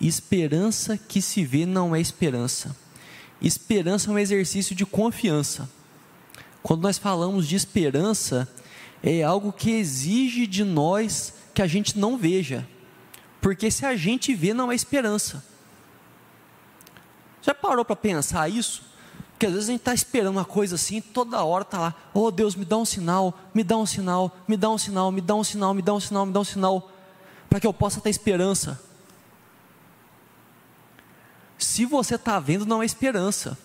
Esperança 0.00 0.96
que 0.96 1.20
se 1.20 1.44
vê 1.44 1.66
não 1.66 1.94
é 1.94 2.00
esperança. 2.00 2.74
Esperança 3.40 4.08
é 4.08 4.14
um 4.14 4.18
exercício 4.18 4.76
de 4.76 4.86
confiança. 4.86 5.68
Quando 6.62 6.82
nós 6.82 6.96
falamos 6.96 7.46
de 7.48 7.56
esperança, 7.56 8.48
é 9.02 9.24
algo 9.24 9.52
que 9.52 9.72
exige 9.72 10.46
de 10.46 10.62
nós 10.62 11.34
que 11.52 11.60
a 11.60 11.66
gente 11.66 11.98
não 11.98 12.16
veja. 12.16 12.66
Porque 13.40 13.72
se 13.72 13.84
a 13.84 13.96
gente 13.96 14.34
vê, 14.36 14.54
não 14.54 14.70
é 14.70 14.74
esperança. 14.76 15.44
Já 17.42 17.52
parou 17.52 17.84
para 17.84 17.96
pensar 17.96 18.48
isso? 18.48 18.91
Porque 19.42 19.48
às 19.48 19.54
vezes 19.54 19.68
a 19.70 19.72
gente 19.72 19.80
está 19.80 19.92
esperando 19.92 20.36
uma 20.36 20.44
coisa 20.44 20.76
assim, 20.76 21.00
toda 21.00 21.42
hora 21.42 21.62
está 21.62 21.76
lá, 21.76 21.94
oh 22.14 22.30
Deus, 22.30 22.54
me 22.54 22.64
dá 22.64 22.76
um 22.76 22.84
sinal, 22.84 23.36
me 23.52 23.64
dá 23.64 23.76
um 23.76 23.84
sinal, 23.84 24.32
me 24.46 24.56
dá 24.56 24.70
um 24.70 24.78
sinal, 24.78 25.10
me 25.10 25.20
dá 25.20 25.34
um 25.34 25.42
sinal, 25.42 25.74
me 25.74 25.82
dá 25.82 25.94
um 25.94 25.98
sinal, 25.98 26.26
me 26.26 26.32
dá 26.32 26.38
um 26.38 26.44
sinal, 26.44 26.92
para 27.50 27.58
que 27.58 27.66
eu 27.66 27.74
possa 27.74 28.00
ter 28.00 28.10
esperança. 28.10 28.80
Se 31.58 31.84
você 31.84 32.14
está 32.14 32.38
vendo, 32.38 32.64
não 32.64 32.84
é 32.84 32.86
esperança. 32.86 33.58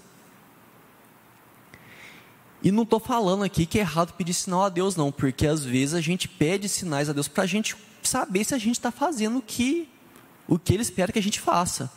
E 2.63 2.71
não 2.71 2.81
estou 2.81 2.99
falando 2.99 3.43
aqui 3.43 3.67
que 3.67 3.77
é 3.77 3.81
errado 3.81 4.13
pedir 4.13 4.33
sinal 4.33 4.63
a 4.63 4.69
Deus, 4.69 4.95
não, 4.95 5.11
porque 5.11 5.45
às 5.45 5.63
vezes 5.63 5.93
a 5.93 6.01
gente 6.01 6.27
pede 6.27 6.67
sinais 6.67 7.07
a 7.07 7.13
Deus 7.13 7.27
para 7.27 7.43
a 7.43 7.47
gente 7.47 7.77
saber 8.01 8.43
se 8.43 8.55
a 8.55 8.57
gente 8.57 8.79
está 8.79 8.89
fazendo 8.89 9.37
o 9.37 9.43
que, 9.43 9.87
o 10.47 10.57
que 10.57 10.73
Ele 10.73 10.81
espera 10.81 11.11
que 11.11 11.19
a 11.19 11.23
gente 11.23 11.39
faça. 11.39 11.91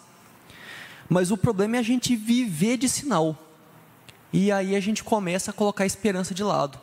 Mas 1.09 1.31
o 1.31 1.37
problema 1.39 1.77
é 1.77 1.79
a 1.79 1.83
gente 1.83 2.15
viver 2.15 2.77
de 2.77 2.87
sinal. 2.87 3.47
E 4.33 4.53
aí 4.53 4.77
a 4.77 4.81
gente 4.81 5.03
começa 5.03 5.51
a 5.51 5.55
colocar 5.55 5.85
a 5.85 5.87
esperança 5.87 6.35
de 6.35 6.43
lado. 6.43 6.79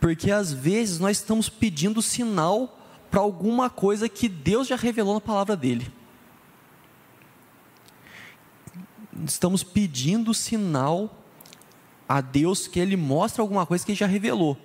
Porque 0.00 0.30
às 0.30 0.52
vezes 0.52 0.98
nós 0.98 1.18
estamos 1.18 1.48
pedindo 1.48 2.00
sinal 2.02 2.78
para 3.10 3.20
alguma 3.20 3.70
coisa 3.70 4.08
que 4.08 4.28
Deus 4.28 4.68
já 4.68 4.76
revelou 4.76 5.14
na 5.14 5.20
palavra 5.20 5.56
dele. 5.56 5.90
Estamos 9.24 9.62
pedindo 9.62 10.34
sinal 10.34 11.24
a 12.08 12.20
Deus 12.20 12.66
que 12.66 12.78
Ele 12.78 12.96
mostre 12.96 13.40
alguma 13.40 13.64
coisa 13.64 13.84
que 13.84 13.92
Ele 13.92 13.98
já 13.98 14.06
revelou. 14.06 14.58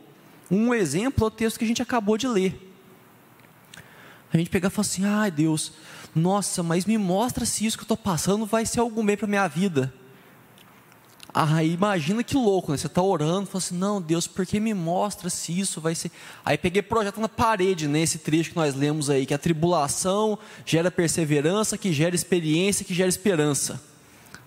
Um 0.49 0.73
exemplo 0.73 1.23
é 1.23 1.27
o 1.27 1.31
texto 1.31 1.59
que 1.59 1.65
a 1.65 1.67
gente 1.67 1.81
acabou 1.81 2.17
de 2.17 2.27
ler. 2.27 2.69
A 4.33 4.37
gente 4.37 4.49
pega 4.49 4.67
e 4.67 4.71
fala 4.71 4.85
assim: 4.85 5.05
ai 5.05 5.31
Deus, 5.31 5.73
nossa, 6.13 6.61
mas 6.63 6.85
me 6.85 6.97
mostra 6.97 7.45
se 7.45 7.65
isso 7.65 7.77
que 7.77 7.81
eu 7.81 7.85
estou 7.85 7.97
passando 7.97 8.45
vai 8.45 8.65
ser 8.65 8.79
algum 8.79 9.05
bem 9.05 9.15
para 9.15 9.27
minha 9.27 9.47
vida. 9.47 9.93
Aí 11.41 11.71
imagina 11.71 12.21
que 12.21 12.35
louco, 12.35 12.69
né? 12.69 12.77
Você 12.77 12.87
está 12.87 13.01
orando, 13.01 13.45
fala 13.45 13.59
assim, 13.59 13.77
não, 13.77 14.01
Deus, 14.01 14.27
por 14.27 14.45
que 14.45 14.59
me 14.59 14.73
mostra 14.73 15.29
se 15.29 15.57
isso 15.57 15.79
vai 15.79 15.95
ser. 15.95 16.11
Aí 16.43 16.57
peguei 16.57 16.81
projeto 16.81 17.21
na 17.21 17.29
parede, 17.29 17.87
nesse 17.87 18.17
né, 18.17 18.23
trecho 18.25 18.49
que 18.49 18.57
nós 18.57 18.75
lemos 18.75 19.09
aí, 19.09 19.25
que 19.25 19.33
a 19.33 19.37
tribulação 19.37 20.37
gera 20.65 20.91
perseverança, 20.91 21.77
que 21.77 21.93
gera 21.93 22.13
experiência, 22.13 22.83
que 22.83 22.93
gera 22.93 23.07
esperança. 23.07 23.81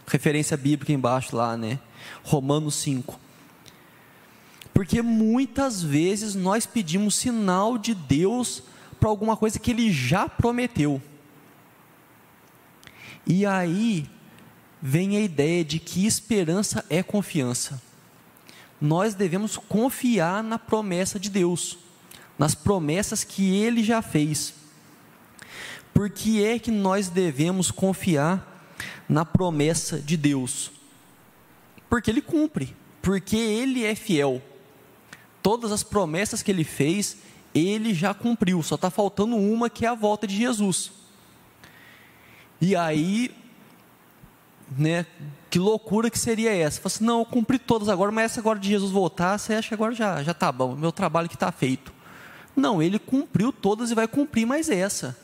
Referência 0.06 0.54
bíblica 0.54 0.92
embaixo 0.92 1.34
lá, 1.34 1.56
né? 1.56 1.78
Romanos 2.22 2.74
5. 2.74 3.18
Porque 4.74 5.00
muitas 5.00 5.82
vezes 5.82 6.34
nós 6.34 6.66
pedimos 6.66 7.14
sinal 7.14 7.78
de 7.78 7.94
Deus 7.94 8.64
para 9.00 9.08
alguma 9.08 9.34
coisa 9.34 9.58
que 9.58 9.70
Ele 9.70 9.90
já 9.90 10.28
prometeu. 10.28 11.00
E 13.26 13.46
aí 13.46 14.06
vem 14.82 15.16
a 15.16 15.20
ideia 15.20 15.64
de 15.64 15.78
que 15.78 16.04
esperança 16.04 16.84
é 16.90 17.04
confiança. 17.04 17.80
Nós 18.80 19.14
devemos 19.14 19.56
confiar 19.56 20.42
na 20.42 20.58
promessa 20.58 21.20
de 21.20 21.30
Deus, 21.30 21.78
nas 22.36 22.52
promessas 22.52 23.22
que 23.22 23.54
Ele 23.54 23.84
já 23.84 24.02
fez. 24.02 24.54
Por 25.94 26.10
que 26.10 26.44
é 26.44 26.58
que 26.58 26.72
nós 26.72 27.08
devemos 27.08 27.70
confiar 27.70 28.66
na 29.08 29.24
promessa 29.24 30.00
de 30.00 30.16
Deus? 30.16 30.72
Porque 31.88 32.10
Ele 32.10 32.20
cumpre, 32.20 32.74
porque 33.00 33.36
Ele 33.36 33.84
é 33.84 33.94
fiel. 33.94 34.42
Todas 35.40 35.70
as 35.70 35.84
promessas 35.84 36.42
que 36.42 36.50
Ele 36.50 36.64
fez, 36.64 37.18
Ele 37.54 37.94
já 37.94 38.12
cumpriu, 38.12 38.60
só 38.64 38.74
está 38.74 38.90
faltando 38.90 39.36
uma 39.36 39.70
que 39.70 39.86
é 39.86 39.88
a 39.88 39.94
volta 39.94 40.26
de 40.26 40.36
Jesus. 40.36 40.90
E 42.60 42.74
aí 42.74 43.41
né? 44.76 45.06
Que 45.50 45.58
loucura 45.58 46.10
que 46.10 46.18
seria 46.18 46.54
essa? 46.54 46.80
Fala 46.80 46.94
assim, 46.94 47.04
não, 47.04 47.18
eu 47.20 47.26
cumpri 47.26 47.58
todas 47.58 47.88
agora, 47.88 48.10
mas 48.10 48.32
essa 48.32 48.40
agora 48.40 48.58
de 48.58 48.68
Jesus 48.68 48.90
voltar, 48.90 49.38
você 49.38 49.54
acha 49.54 49.68
que 49.68 49.74
agora 49.74 49.94
já 49.94 50.22
já 50.22 50.32
tá 50.32 50.50
bom, 50.50 50.74
meu 50.74 50.92
trabalho 50.92 51.28
que 51.28 51.36
está 51.36 51.52
feito. 51.52 51.92
Não, 52.54 52.82
ele 52.82 52.98
cumpriu 52.98 53.52
todas 53.52 53.90
e 53.90 53.94
vai 53.94 54.06
cumprir 54.06 54.46
mais 54.46 54.68
essa. 54.68 55.16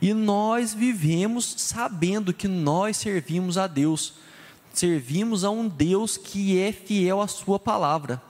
E 0.00 0.14
nós 0.14 0.72
vivemos 0.72 1.54
sabendo 1.58 2.32
que 2.32 2.48
nós 2.48 2.96
servimos 2.96 3.58
a 3.58 3.66
Deus, 3.66 4.14
servimos 4.72 5.44
a 5.44 5.50
um 5.50 5.68
Deus 5.68 6.16
que 6.16 6.58
é 6.58 6.72
fiel 6.72 7.20
à 7.20 7.28
Sua 7.28 7.58
palavra. 7.58 8.22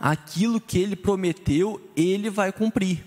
Aquilo 0.00 0.60
que 0.60 0.78
Ele 0.78 0.96
prometeu, 0.96 1.80
Ele 1.96 2.28
vai 2.28 2.50
cumprir. 2.50 3.04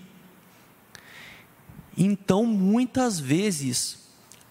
Então, 1.96 2.46
muitas 2.46 3.20
vezes, 3.20 4.01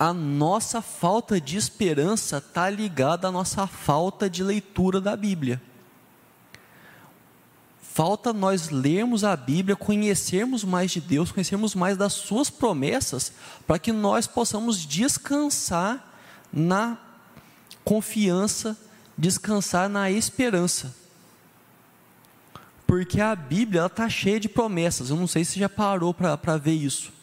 a 0.01 0.15
nossa 0.15 0.81
falta 0.81 1.39
de 1.39 1.57
esperança 1.57 2.39
está 2.39 2.67
ligada 2.71 3.27
à 3.27 3.31
nossa 3.31 3.67
falta 3.67 4.27
de 4.27 4.43
leitura 4.43 4.99
da 4.99 5.15
Bíblia. 5.15 5.61
Falta 7.83 8.33
nós 8.33 8.71
lermos 8.71 9.23
a 9.23 9.35
Bíblia, 9.35 9.75
conhecermos 9.75 10.63
mais 10.63 10.89
de 10.89 10.99
Deus, 10.99 11.31
conhecermos 11.31 11.75
mais 11.75 11.97
das 11.97 12.13
Suas 12.13 12.49
promessas, 12.49 13.31
para 13.67 13.77
que 13.77 13.91
nós 13.91 14.25
possamos 14.25 14.87
descansar 14.87 16.03
na 16.51 16.97
confiança, 17.83 18.75
descansar 19.15 19.87
na 19.87 20.09
esperança. 20.09 20.95
Porque 22.87 23.21
a 23.21 23.35
Bíblia 23.35 23.85
está 23.85 24.09
cheia 24.09 24.39
de 24.39 24.49
promessas, 24.49 25.11
eu 25.11 25.15
não 25.15 25.27
sei 25.27 25.45
se 25.45 25.59
já 25.59 25.69
parou 25.69 26.11
para 26.11 26.57
ver 26.57 26.73
isso. 26.73 27.20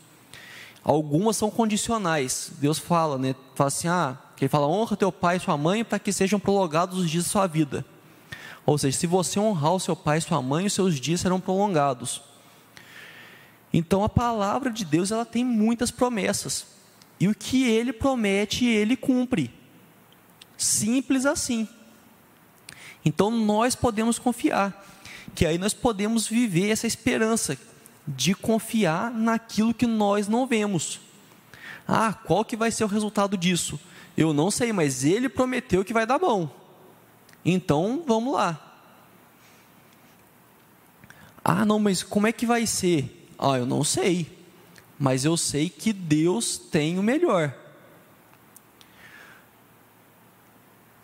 Algumas 0.83 1.37
são 1.37 1.51
condicionais. 1.51 2.53
Deus 2.59 2.79
fala, 2.79 3.19
né? 3.19 3.35
Fala 3.55 3.69
assim, 3.69 3.89
ah, 3.89 4.17
que 4.37 4.45
ele 4.45 4.49
fala, 4.49 4.67
honra 4.67 4.97
teu 4.97 5.13
pai 5.13 5.37
e 5.37 5.41
sua 5.41 5.57
mãe 5.57 5.85
para 5.85 5.99
que 5.99 6.13
sejam 6.13 6.39
prolongados 6.39 6.99
os 6.99 7.11
dias 7.11 7.25
da 7.25 7.31
sua 7.31 7.47
vida. 7.47 7.85
Ou 8.65 8.77
seja, 8.79 8.99
se 8.99 9.07
você 9.07 9.41
honrar 9.41 9.73
o 9.73 9.81
seu 9.81 9.97
pai 9.97 10.19
e 10.19 10.21
sua 10.21 10.41
mãe, 10.43 10.67
os 10.67 10.73
seus 10.73 11.01
dias 11.01 11.21
serão 11.21 11.41
prolongados. 11.41 12.23
Então 13.73 14.05
a 14.05 14.09
palavra 14.09 14.71
de 14.71 14.85
Deus 14.85 15.11
ela 15.11 15.25
tem 15.25 15.45
muitas 15.45 15.91
promessas. 15.91 16.67
E 17.21 17.29
o 17.29 17.35
que 17.35 17.65
ele 17.65 17.93
promete, 17.93 18.65
ele 18.65 18.97
cumpre. 18.97 19.51
Simples 20.57 21.27
assim. 21.27 21.69
Então 23.05 23.31
nós 23.31 23.75
podemos 23.75 24.19
confiar 24.19 24.87
que 25.35 25.47
aí 25.47 25.59
nós 25.59 25.75
podemos 25.75 26.27
viver 26.27 26.71
essa 26.71 26.87
esperança 26.87 27.57
de 28.17 28.35
confiar 28.35 29.11
naquilo 29.11 29.75
que 29.75 29.87
nós 29.87 30.29
não 30.29 30.47
vemos. 30.47 31.01
Ah, 31.87 32.13
qual 32.13 32.45
que 32.45 32.57
vai 32.57 32.71
ser 32.71 32.85
o 32.85 32.89
resultado 32.89 33.37
disso? 33.37 33.79
Eu 34.17 34.33
não 34.33 34.51
sei, 34.51 34.73
mas 34.73 35.05
ele 35.05 35.29
prometeu 35.29 35.85
que 35.85 35.93
vai 35.93 36.07
dar 36.07 36.19
bom. 36.19 36.51
Então, 37.45 38.03
vamos 38.07 38.33
lá. 38.35 38.65
Ah, 41.45 41.65
não, 41.65 41.79
mas 41.79 42.03
como 42.03 42.27
é 42.27 42.33
que 42.33 42.47
vai 42.47 42.67
ser? 42.67 43.31
Ah, 43.39 43.59
eu 43.59 43.67
não 43.67 43.85
sei. 43.85 44.31
Mas 44.99 45.25
eu 45.25 45.37
sei 45.37 45.69
que 45.69 45.93
Deus 45.93 46.59
tem 46.59 46.99
o 46.99 47.03
melhor. 47.03 47.55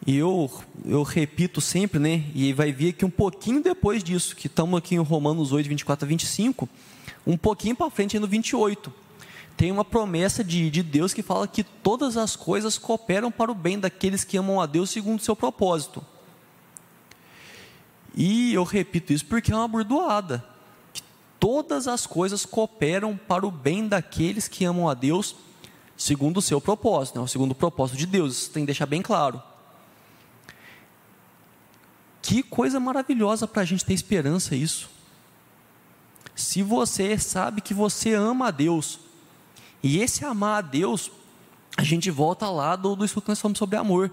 E 0.07 0.17
eu, 0.17 0.51
eu 0.85 1.03
repito 1.03 1.61
sempre, 1.61 1.99
né? 1.99 2.25
E 2.35 2.53
vai 2.53 2.71
vir 2.73 2.91
aqui 2.91 3.05
um 3.05 3.11
pouquinho 3.11 3.63
depois 3.63 4.05
disso, 4.05 4.37
que 4.37 4.49
estamos 4.49 4.77
aqui 4.79 4.95
em 4.95 4.99
Romanos 4.99 5.51
8, 5.51 5.67
24 5.67 6.05
a 6.05 6.09
25, 6.09 6.69
um 7.27 7.39
pouquinho 7.39 7.75
para 7.75 7.91
frente, 7.91 8.19
no 8.19 8.27
28. 8.27 8.93
Tem 9.57 9.73
uma 9.73 9.85
promessa 9.85 10.45
de, 10.45 10.69
de 10.69 10.83
Deus 10.83 11.15
que 11.15 11.23
fala 11.23 11.49
que 11.49 11.65
todas 11.65 12.17
as 12.19 12.37
coisas 12.37 12.77
cooperam 12.77 13.31
para 13.31 13.51
o 13.51 13.55
bem 13.55 13.79
daqueles 13.79 14.25
que 14.25 14.37
amam 14.37 14.61
a 14.61 14.67
Deus 14.67 14.91
segundo 14.91 15.21
o 15.21 15.23
seu 15.23 15.35
propósito. 15.35 16.05
E 18.15 18.53
eu 18.53 18.65
repito 18.65 19.13
isso 19.13 19.25
porque 19.25 19.53
é 19.53 19.57
uma 19.57 19.69
burdoada. 19.69 20.45
Que 20.93 21.03
todas 21.41 21.89
as 21.89 22.07
coisas 22.07 22.45
cooperam 22.45 23.17
para 23.17 23.47
o 23.47 23.51
bem 23.51 23.89
daqueles 23.89 24.49
que 24.49 24.67
amam 24.67 24.89
a 24.89 24.93
Deus 24.93 25.35
segundo 25.97 26.39
o 26.39 26.43
seu 26.43 26.61
propósito, 26.61 27.21
né? 27.21 27.27
segundo 27.27 27.53
o 27.53 27.55
propósito 27.55 27.97
de 27.97 28.07
Deus. 28.07 28.37
Isso 28.37 28.51
tem 28.51 28.65
que 28.65 28.67
deixar 28.67 28.87
bem 28.87 29.01
claro. 29.01 29.41
Que 32.25 32.43
coisa 32.43 32.81
maravilhosa 32.81 33.47
para 33.47 33.61
a 33.61 33.65
gente 33.67 33.85
ter 33.85 33.93
esperança 33.93 34.57
isso. 34.57 34.89
Se 36.35 36.63
você 36.63 37.19
sabe 37.19 37.61
que 37.61 37.75
você 37.75 38.15
ama 38.15 38.49
a 38.49 38.51
Deus, 38.51 38.99
e 39.83 39.99
esse 39.99 40.25
amar 40.25 40.59
a 40.59 40.61
Deus, 40.63 41.11
a 41.77 41.83
gente 41.85 42.11
volta 42.11 42.49
lá 42.49 42.77
do, 42.77 42.97
do 42.97 43.05
estudo 43.05 43.25
que 43.25 43.29
nós 43.29 43.39
falamos 43.43 43.59
sobre 43.59 43.77
amor. 43.77 44.11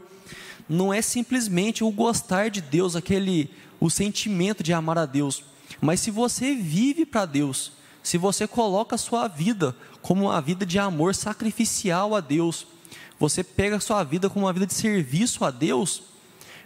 Não 0.68 0.94
é 0.94 1.02
simplesmente 1.02 1.86
o 1.86 1.90
gostar 1.90 2.50
de 2.50 2.60
Deus, 2.60 2.98
aquele 2.98 3.50
o 3.80 3.90
sentimento 3.90 4.62
de 4.62 4.74
amar 4.74 4.98
a 4.98 5.06
Deus, 5.06 5.42
mas 5.80 6.02
se 6.02 6.12
você 6.12 6.54
vive 6.54 7.06
para 7.06 7.26
Deus, 7.26 7.72
se 8.04 8.18
você 8.18 8.46
coloca 8.46 8.96
a 8.96 9.00
sua 9.00 9.30
vida 9.30 9.74
como 10.02 10.26
uma 10.26 10.42
vida 10.42 10.66
de 10.66 10.78
amor 10.78 11.16
sacrificial 11.16 12.14
a 12.14 12.20
Deus, 12.20 12.68
você 13.18 13.42
pega 13.42 13.78
a 13.78 13.80
sua 13.80 14.04
vida 14.04 14.30
como 14.30 14.48
uma 14.48 14.54
vida 14.54 14.68
de 14.68 14.74
serviço 14.74 15.46
a 15.46 15.50
Deus, 15.50 16.11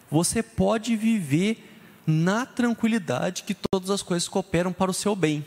você 0.10 0.44
pode 0.44 0.96
viver 0.96 1.72
na 2.06 2.46
tranquilidade 2.46 3.44
que 3.44 3.56
todas 3.56 3.90
as 3.90 4.02
coisas 4.02 4.28
cooperam 4.28 4.72
para 4.72 4.92
o 4.92 4.94
seu 4.94 5.16
bem, 5.16 5.44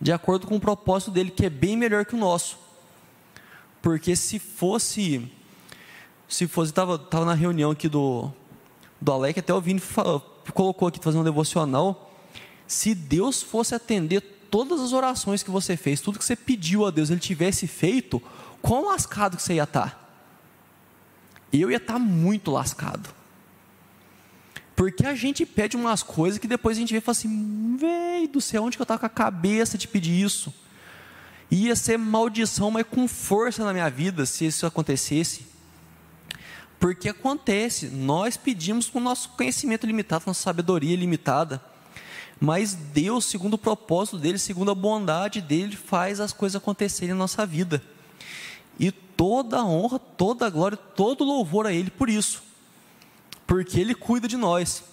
de 0.00 0.12
acordo 0.12 0.46
com 0.46 0.56
o 0.56 0.60
propósito 0.60 1.10
dele, 1.10 1.30
que 1.30 1.46
é 1.46 1.50
bem 1.50 1.76
melhor 1.76 2.04
que 2.04 2.14
o 2.14 2.18
nosso. 2.18 2.58
Porque 3.80 4.16
se 4.16 4.38
fosse, 4.38 5.30
se 6.28 6.46
fosse, 6.46 6.70
estava 6.70 6.98
tava 6.98 7.24
na 7.24 7.34
reunião 7.34 7.70
aqui 7.70 7.88
do, 7.88 8.32
do 9.00 9.12
Alec, 9.12 9.38
até 9.38 9.54
o 9.54 9.60
Vini 9.60 9.80
falou, 9.80 10.20
colocou 10.52 10.88
aqui, 10.88 10.98
fazendo 11.00 11.20
um 11.20 11.24
devocional, 11.24 12.12
se 12.66 12.94
Deus 12.94 13.42
fosse 13.42 13.74
atender 13.74 14.20
todas 14.50 14.80
as 14.80 14.92
orações 14.92 15.42
que 15.42 15.50
você 15.50 15.76
fez, 15.76 16.00
tudo 16.00 16.18
que 16.18 16.24
você 16.24 16.36
pediu 16.36 16.84
a 16.84 16.90
Deus, 16.90 17.10
Ele 17.10 17.20
tivesse 17.20 17.66
feito, 17.66 18.20
quão 18.60 18.86
lascado 18.86 19.36
que 19.36 19.42
você 19.42 19.54
ia 19.54 19.64
estar? 19.64 19.98
Eu 21.52 21.70
ia 21.70 21.76
estar 21.76 21.98
muito 21.98 22.50
lascado. 22.50 23.21
Porque 24.82 25.06
a 25.06 25.14
gente 25.14 25.46
pede 25.46 25.76
umas 25.76 26.02
coisas 26.02 26.40
que 26.40 26.48
depois 26.48 26.76
a 26.76 26.80
gente 26.80 26.92
vê 26.92 26.98
e 26.98 27.00
fala 27.00 27.16
assim: 27.16 27.76
véi 27.76 28.26
do 28.26 28.40
céu, 28.40 28.64
onde 28.64 28.76
que 28.76 28.82
eu 28.82 28.82
estava 28.82 28.98
com 28.98 29.06
a 29.06 29.08
cabeça 29.08 29.78
de 29.78 29.86
pedir 29.86 30.20
isso? 30.20 30.52
Ia 31.48 31.76
ser 31.76 31.96
maldição, 31.96 32.68
mas 32.68 32.84
com 32.90 33.06
força 33.06 33.64
na 33.64 33.72
minha 33.72 33.88
vida 33.88 34.26
se 34.26 34.44
isso 34.44 34.66
acontecesse. 34.66 35.46
Porque 36.80 37.08
acontece, 37.08 37.90
nós 37.90 38.36
pedimos 38.36 38.90
com 38.90 38.98
o 38.98 39.02
nosso 39.02 39.28
conhecimento 39.28 39.86
limitado, 39.86 40.24
nossa 40.26 40.42
sabedoria 40.42 40.96
limitada. 40.96 41.62
Mas 42.40 42.74
Deus, 42.74 43.26
segundo 43.26 43.54
o 43.54 43.58
propósito 43.58 44.18
dele, 44.18 44.36
segundo 44.36 44.72
a 44.72 44.74
bondade 44.74 45.40
dele, 45.40 45.76
faz 45.76 46.18
as 46.18 46.32
coisas 46.32 46.60
acontecerem 46.60 47.10
na 47.10 47.18
nossa 47.20 47.46
vida. 47.46 47.80
E 48.80 48.90
toda 48.90 49.58
a 49.58 49.64
honra, 49.64 50.00
toda 50.00 50.44
a 50.44 50.50
glória, 50.50 50.76
todo 50.76 51.22
louvor 51.22 51.68
a 51.68 51.72
Ele 51.72 51.88
por 51.88 52.10
isso 52.10 52.50
porque 53.46 53.80
Ele 53.80 53.94
cuida 53.94 54.26
de 54.26 54.36
nós. 54.36 54.84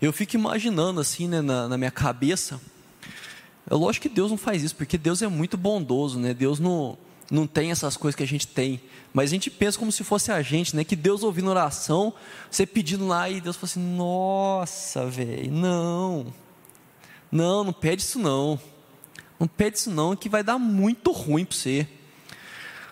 Eu 0.00 0.12
fico 0.12 0.36
imaginando 0.36 1.00
assim, 1.00 1.28
né, 1.28 1.40
na, 1.40 1.68
na 1.68 1.78
minha 1.78 1.90
cabeça. 1.90 2.60
É 3.70 3.74
lógico 3.74 4.08
que 4.08 4.14
Deus 4.14 4.30
não 4.30 4.36
faz 4.36 4.62
isso, 4.62 4.76
porque 4.76 4.98
Deus 4.98 5.22
é 5.22 5.28
muito 5.28 5.56
bondoso, 5.56 6.18
né? 6.18 6.34
Deus 6.34 6.60
não, 6.60 6.98
não 7.30 7.46
tem 7.46 7.70
essas 7.70 7.96
coisas 7.96 8.14
que 8.14 8.22
a 8.22 8.26
gente 8.26 8.46
tem. 8.46 8.80
Mas 9.12 9.30
a 9.30 9.34
gente 9.34 9.50
pensa 9.50 9.78
como 9.78 9.90
se 9.90 10.04
fosse 10.04 10.30
a 10.30 10.42
gente, 10.42 10.76
né? 10.76 10.84
Que 10.84 10.96
Deus 10.96 11.22
ouvindo 11.22 11.48
oração, 11.48 12.12
você 12.50 12.66
pedindo 12.66 13.06
lá 13.06 13.30
e 13.30 13.40
Deus 13.40 13.56
fala 13.56 13.64
assim: 13.64 13.96
Nossa, 13.96 15.06
velho, 15.06 15.50
não, 15.50 16.26
não, 17.32 17.64
não 17.64 17.72
pede 17.72 18.02
isso 18.02 18.18
não, 18.18 18.60
não 19.40 19.46
pede 19.46 19.78
isso 19.78 19.90
não, 19.90 20.14
que 20.14 20.28
vai 20.28 20.42
dar 20.42 20.58
muito 20.58 21.10
ruim 21.12 21.44
para 21.44 21.56
você. 21.56 21.88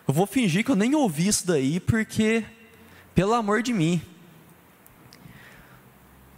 Eu 0.06 0.14
vou 0.14 0.26
fingir 0.26 0.64
que 0.64 0.70
eu 0.70 0.76
nem 0.76 0.94
ouvi 0.94 1.28
isso 1.28 1.46
daí, 1.46 1.78
porque, 1.78 2.44
pelo 3.14 3.34
amor 3.34 3.62
de 3.62 3.72
mim, 3.72 4.00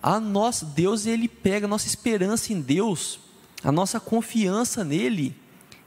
a 0.07 0.21
nossa, 0.21 0.67
Deus 0.67 1.07
ele 1.07 1.27
pega 1.27 1.65
a 1.65 1.69
nossa 1.69 1.87
esperança 1.87 2.53
em 2.53 2.61
Deus, 2.61 3.19
a 3.63 3.73
nossa 3.73 3.99
confiança 3.99 4.85
nele 4.85 5.35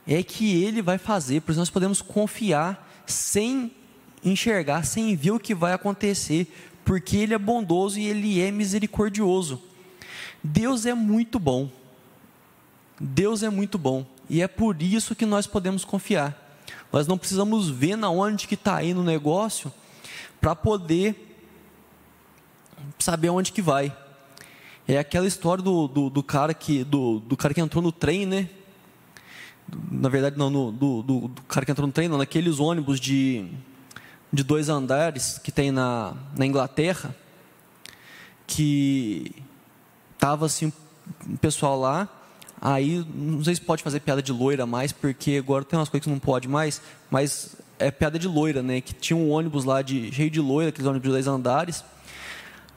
é 0.08 0.24
que 0.24 0.64
ele 0.64 0.82
vai 0.82 0.98
fazer, 0.98 1.42
por 1.42 1.52
isso 1.52 1.60
nós 1.60 1.70
podemos 1.70 2.02
confiar 2.02 3.04
sem 3.06 3.72
enxergar, 4.24 4.84
sem 4.88 5.16
ver 5.16 5.30
o 5.30 5.40
que 5.40 5.54
vai 5.54 5.72
acontecer, 5.72 6.52
porque 6.84 7.16
ele 7.16 7.36
é 7.36 7.38
bondoso 7.38 8.00
e 8.00 8.08
ele 8.08 8.42
é 8.42 8.50
misericordioso. 8.50 9.62
Deus 10.44 10.88
é 10.88 10.96
muito 10.96 11.38
bom. 11.38 11.70
Deus 13.00 13.44
é 13.44 13.52
muito 13.52 13.78
bom 13.78 14.04
e 14.28 14.42
é 14.42 14.48
por 14.48 14.82
isso 14.82 15.14
que 15.14 15.28
nós 15.28 15.46
podemos 15.46 15.86
confiar. 15.86 16.36
Nós 16.92 17.06
não 17.06 17.20
precisamos 17.20 17.70
ver 17.70 17.96
na 17.96 18.10
onde 18.10 18.48
que 18.48 18.56
está 18.56 18.78
aí 18.78 18.96
no 18.96 19.04
negócio 19.04 19.72
para 20.42 20.56
poder 20.56 21.38
saber 22.98 23.30
onde 23.30 23.52
que 23.52 23.62
vai. 23.62 23.96
É 24.88 24.98
aquela 24.98 25.28
história 25.28 25.62
do, 25.62 25.86
do, 25.86 26.10
do, 26.10 26.24
cara, 26.24 26.54
que, 26.54 26.82
do, 26.82 27.20
do 27.20 27.36
cara 27.36 27.54
que 27.54 27.60
entrou 27.60 27.84
no 27.84 27.92
trem, 27.92 28.26
né? 28.26 28.50
Na 29.92 30.08
verdade, 30.08 30.38
não, 30.38 30.50
no, 30.50 30.72
do, 30.72 31.02
do, 31.04 31.30
cara 31.46 31.66
que 31.66 31.72
entrou 31.72 31.86
no 31.86 31.92
trem, 31.92 32.08
não, 32.08 32.18
naqueles 32.18 32.58
ônibus 32.58 32.98
de, 32.98 33.52
de 34.32 34.44
dois 34.44 34.70
andares 34.70 35.40
que 35.40 35.52
tem 35.52 35.72
na, 35.72 36.14
na 36.38 36.46
Inglaterra, 36.46 37.14
que 38.48 39.30
tava 40.18 40.46
assim, 40.46 40.72
o 41.28 41.38
pessoal 41.38 41.78
lá, 41.78 42.08
aí 42.62 43.06
não 43.14 43.44
sei 43.44 43.56
se 43.56 43.62
pode 43.62 43.84
fazer 43.84 44.00
piada 44.00 44.22
de 44.22 44.32
loira 44.32 44.66
mais, 44.66 44.94
porque 44.94 45.36
agora 45.38 45.66
tem 45.66 45.78
umas 45.78 45.90
coisas 45.90 46.06
que 46.06 46.10
não 46.10 46.18
pode 46.18 46.48
mais, 46.48 46.82
mas 47.12 47.58
é 47.78 47.92
piada 47.92 48.18
de 48.18 48.28
loira, 48.30 48.64
né? 48.64 48.80
Que 48.80 48.94
tinha 48.94 49.18
um 49.18 49.32
ônibus 49.32 49.66
lá 49.66 49.82
de, 49.82 50.14
cheio 50.14 50.32
de 50.32 50.40
loira, 50.40 50.70
aqueles 50.70 50.88
ônibus 50.88 51.04
de 51.04 51.10
dois 51.10 51.28
andares. 51.28 51.84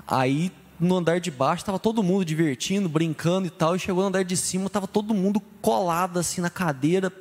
Aí 0.09 0.51
no 0.81 0.97
andar 0.97 1.21
de 1.21 1.31
baixo 1.31 1.63
estava 1.63 1.79
todo 1.79 2.03
mundo 2.03 2.25
divertindo, 2.25 2.89
brincando 2.89 3.47
e 3.47 3.51
tal, 3.51 3.77
e 3.77 3.79
chegou 3.79 4.03
no 4.03 4.09
andar 4.09 4.25
de 4.25 4.37
cima, 4.37 4.67
estava 4.67 4.89
todo 4.89 5.13
mundo 5.13 5.39
colado 5.61 6.19
assim 6.19 6.41
na 6.41 6.49
cadeira, 6.49 7.13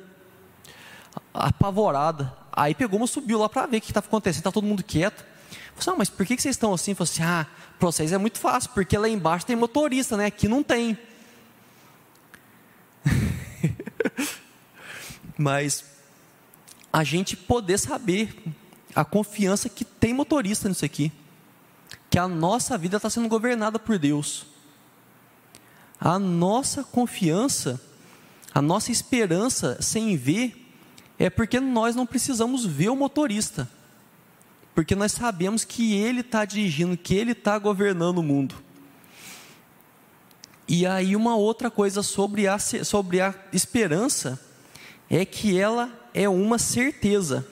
apavorada. 1.34 2.32
Aí 2.50 2.74
pegou 2.74 2.98
uma, 2.98 3.06
subiu 3.06 3.38
lá 3.38 3.48
para 3.48 3.66
ver 3.66 3.76
o 3.76 3.80
que 3.80 3.90
estava 3.90 4.06
acontecendo, 4.06 4.40
estava 4.40 4.54
todo 4.54 4.66
mundo 4.66 4.82
quieto. 4.82 5.24
Falei, 5.74 5.78
assim, 5.78 5.90
ah, 5.90 5.94
mas 5.96 6.08
por 6.08 6.24
que, 6.24 6.40
vocês 6.40 6.56
estão 6.56 6.72
assim? 6.72 6.94
Falei 6.94 7.12
assim, 7.12 7.22
ah, 7.22 7.46
para 7.78 7.86
vocês 7.86 8.12
é 8.12 8.18
muito 8.18 8.38
fácil, 8.38 8.70
porque 8.70 8.96
lá 8.96 9.08
embaixo 9.08 9.44
tem 9.44 9.56
motorista, 9.56 10.16
né? 10.16 10.26
Aqui 10.26 10.48
não 10.48 10.62
tem. 10.62 10.98
mas 15.36 15.84
a 16.92 17.04
gente 17.04 17.36
poder 17.36 17.78
saber 17.78 18.34
a 18.94 19.04
confiança 19.04 19.68
que 19.68 19.84
tem 19.84 20.12
motorista 20.12 20.68
nisso 20.68 20.84
aqui 20.84 21.12
que 22.10 22.18
a 22.18 22.26
nossa 22.26 22.76
vida 22.76 22.96
está 22.96 23.08
sendo 23.08 23.28
governada 23.28 23.78
por 23.78 23.96
Deus. 23.96 24.44
A 25.98 26.18
nossa 26.18 26.82
confiança, 26.82 27.80
a 28.52 28.60
nossa 28.60 28.90
esperança 28.90 29.80
sem 29.80 30.16
ver, 30.16 30.66
é 31.16 31.30
porque 31.30 31.60
nós 31.60 31.94
não 31.94 32.04
precisamos 32.04 32.66
ver 32.66 32.88
o 32.88 32.96
motorista, 32.96 33.70
porque 34.74 34.96
nós 34.96 35.12
sabemos 35.12 35.64
que 35.64 35.94
ele 35.94 36.20
está 36.20 36.44
dirigindo, 36.44 36.96
que 36.96 37.14
ele 37.14 37.32
está 37.32 37.56
governando 37.58 38.18
o 38.18 38.22
mundo. 38.22 38.56
E 40.66 40.86
aí, 40.86 41.14
uma 41.14 41.36
outra 41.36 41.70
coisa 41.70 42.02
sobre 42.02 42.48
a, 42.48 42.58
sobre 42.58 43.20
a 43.20 43.34
esperança 43.52 44.40
é 45.08 45.24
que 45.24 45.58
ela 45.58 45.90
é 46.14 46.28
uma 46.28 46.58
certeza. 46.58 47.46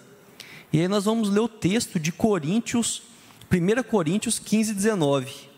E 0.73 0.81
aí, 0.81 0.89
nós 0.89 1.05
vamos 1.05 1.29
ler 1.29 1.41
o 1.41 1.49
texto 1.49 1.99
de 1.99 2.11
Coríntios 2.13 3.03
1 3.51 3.83
Coríntios 3.85 4.39
15, 4.39 4.75
19. 4.75 5.49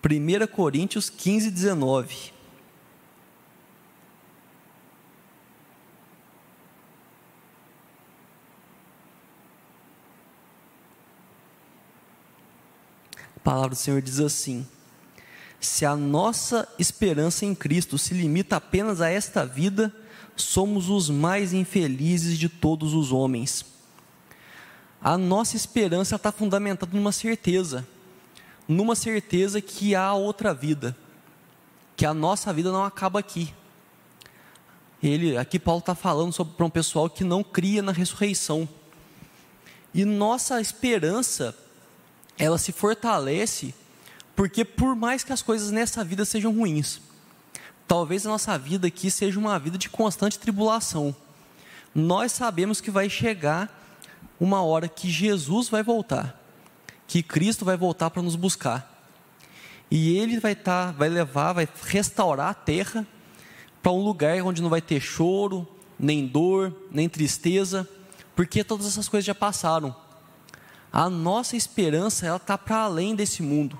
Primeira 0.00 0.46
Coríntios 0.46 1.10
15, 1.10 1.50
19. 1.50 2.40
palavra 13.50 13.70
do 13.70 13.76
Senhor 13.76 14.00
diz 14.00 14.20
assim: 14.20 14.66
Se 15.58 15.84
a 15.84 15.96
nossa 15.96 16.68
esperança 16.78 17.44
em 17.44 17.54
Cristo 17.54 17.98
se 17.98 18.14
limita 18.14 18.56
apenas 18.56 19.00
a 19.00 19.10
esta 19.10 19.44
vida, 19.44 19.92
somos 20.36 20.88
os 20.88 21.10
mais 21.10 21.52
infelizes 21.52 22.38
de 22.38 22.48
todos 22.48 22.94
os 22.94 23.12
homens. 23.12 23.64
A 25.00 25.16
nossa 25.16 25.56
esperança 25.56 26.16
está 26.16 26.30
fundamentada 26.30 26.94
numa 26.94 27.12
certeza, 27.12 27.86
numa 28.68 28.94
certeza 28.94 29.60
que 29.60 29.94
há 29.94 30.12
outra 30.12 30.52
vida, 30.52 30.96
que 31.96 32.04
a 32.04 32.12
nossa 32.12 32.52
vida 32.52 32.70
não 32.70 32.84
acaba 32.84 33.18
aqui. 33.18 33.52
Ele, 35.02 35.36
aqui 35.38 35.58
Paulo 35.58 35.80
está 35.80 35.94
falando 35.94 36.32
sobre 36.32 36.54
para 36.54 36.66
um 36.66 36.70
pessoal 36.70 37.08
que 37.08 37.24
não 37.24 37.42
cria 37.42 37.80
na 37.80 37.92
ressurreição. 37.92 38.68
E 39.94 40.04
nossa 40.04 40.60
esperança, 40.60 41.56
ela 42.38 42.58
se 42.58 42.70
fortalece, 42.70 43.74
porque 44.36 44.64
por 44.64 44.94
mais 44.94 45.24
que 45.24 45.32
as 45.32 45.42
coisas 45.42 45.70
nessa 45.70 46.04
vida 46.04 46.24
sejam 46.24 46.52
ruins, 46.52 47.00
talvez 47.90 48.24
a 48.24 48.30
nossa 48.30 48.56
vida 48.56 48.86
aqui 48.86 49.10
seja 49.10 49.36
uma 49.36 49.58
vida 49.58 49.76
de 49.76 49.88
constante 49.88 50.38
tribulação. 50.38 51.12
Nós 51.92 52.30
sabemos 52.30 52.80
que 52.80 52.88
vai 52.88 53.10
chegar 53.10 53.68
uma 54.38 54.62
hora 54.62 54.86
que 54.86 55.10
Jesus 55.10 55.68
vai 55.68 55.82
voltar, 55.82 56.40
que 57.08 57.20
Cristo 57.20 57.64
vai 57.64 57.76
voltar 57.76 58.08
para 58.10 58.22
nos 58.22 58.36
buscar. 58.36 59.10
E 59.90 60.16
ele 60.16 60.38
vai 60.38 60.52
estar, 60.52 60.86
tá, 60.86 60.92
vai 60.92 61.08
levar, 61.08 61.52
vai 61.52 61.68
restaurar 61.82 62.50
a 62.50 62.54
terra 62.54 63.04
para 63.82 63.90
um 63.90 64.04
lugar 64.04 64.40
onde 64.42 64.62
não 64.62 64.70
vai 64.70 64.80
ter 64.80 65.00
choro, 65.00 65.66
nem 65.98 66.28
dor, 66.28 66.72
nem 66.92 67.08
tristeza, 67.08 67.88
porque 68.36 68.62
todas 68.62 68.86
essas 68.86 69.08
coisas 69.08 69.26
já 69.26 69.34
passaram. 69.34 69.96
A 70.92 71.10
nossa 71.10 71.56
esperança 71.56 72.24
ela 72.24 72.36
está 72.36 72.56
para 72.56 72.82
além 72.82 73.16
desse 73.16 73.42
mundo. 73.42 73.76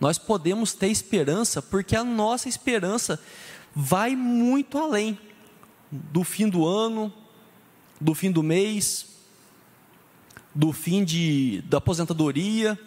Nós 0.00 0.18
podemos 0.18 0.72
ter 0.72 0.88
esperança 0.88 1.60
porque 1.60 1.96
a 1.96 2.04
nossa 2.04 2.48
esperança 2.48 3.20
vai 3.74 4.14
muito 4.14 4.78
além 4.78 5.18
do 5.90 6.22
fim 6.22 6.48
do 6.48 6.66
ano, 6.66 7.12
do 8.00 8.14
fim 8.14 8.30
do 8.30 8.42
mês, 8.42 9.06
do 10.54 10.72
fim 10.72 11.04
de, 11.04 11.62
da 11.62 11.78
aposentadoria. 11.78 12.78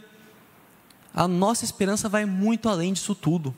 A 1.13 1.28
nossa 1.28 1.65
esperança 1.65 2.08
vai 2.08 2.26
muito 2.26 2.69
além 2.69 2.93
disso 2.93 3.13
tudo 3.13 3.56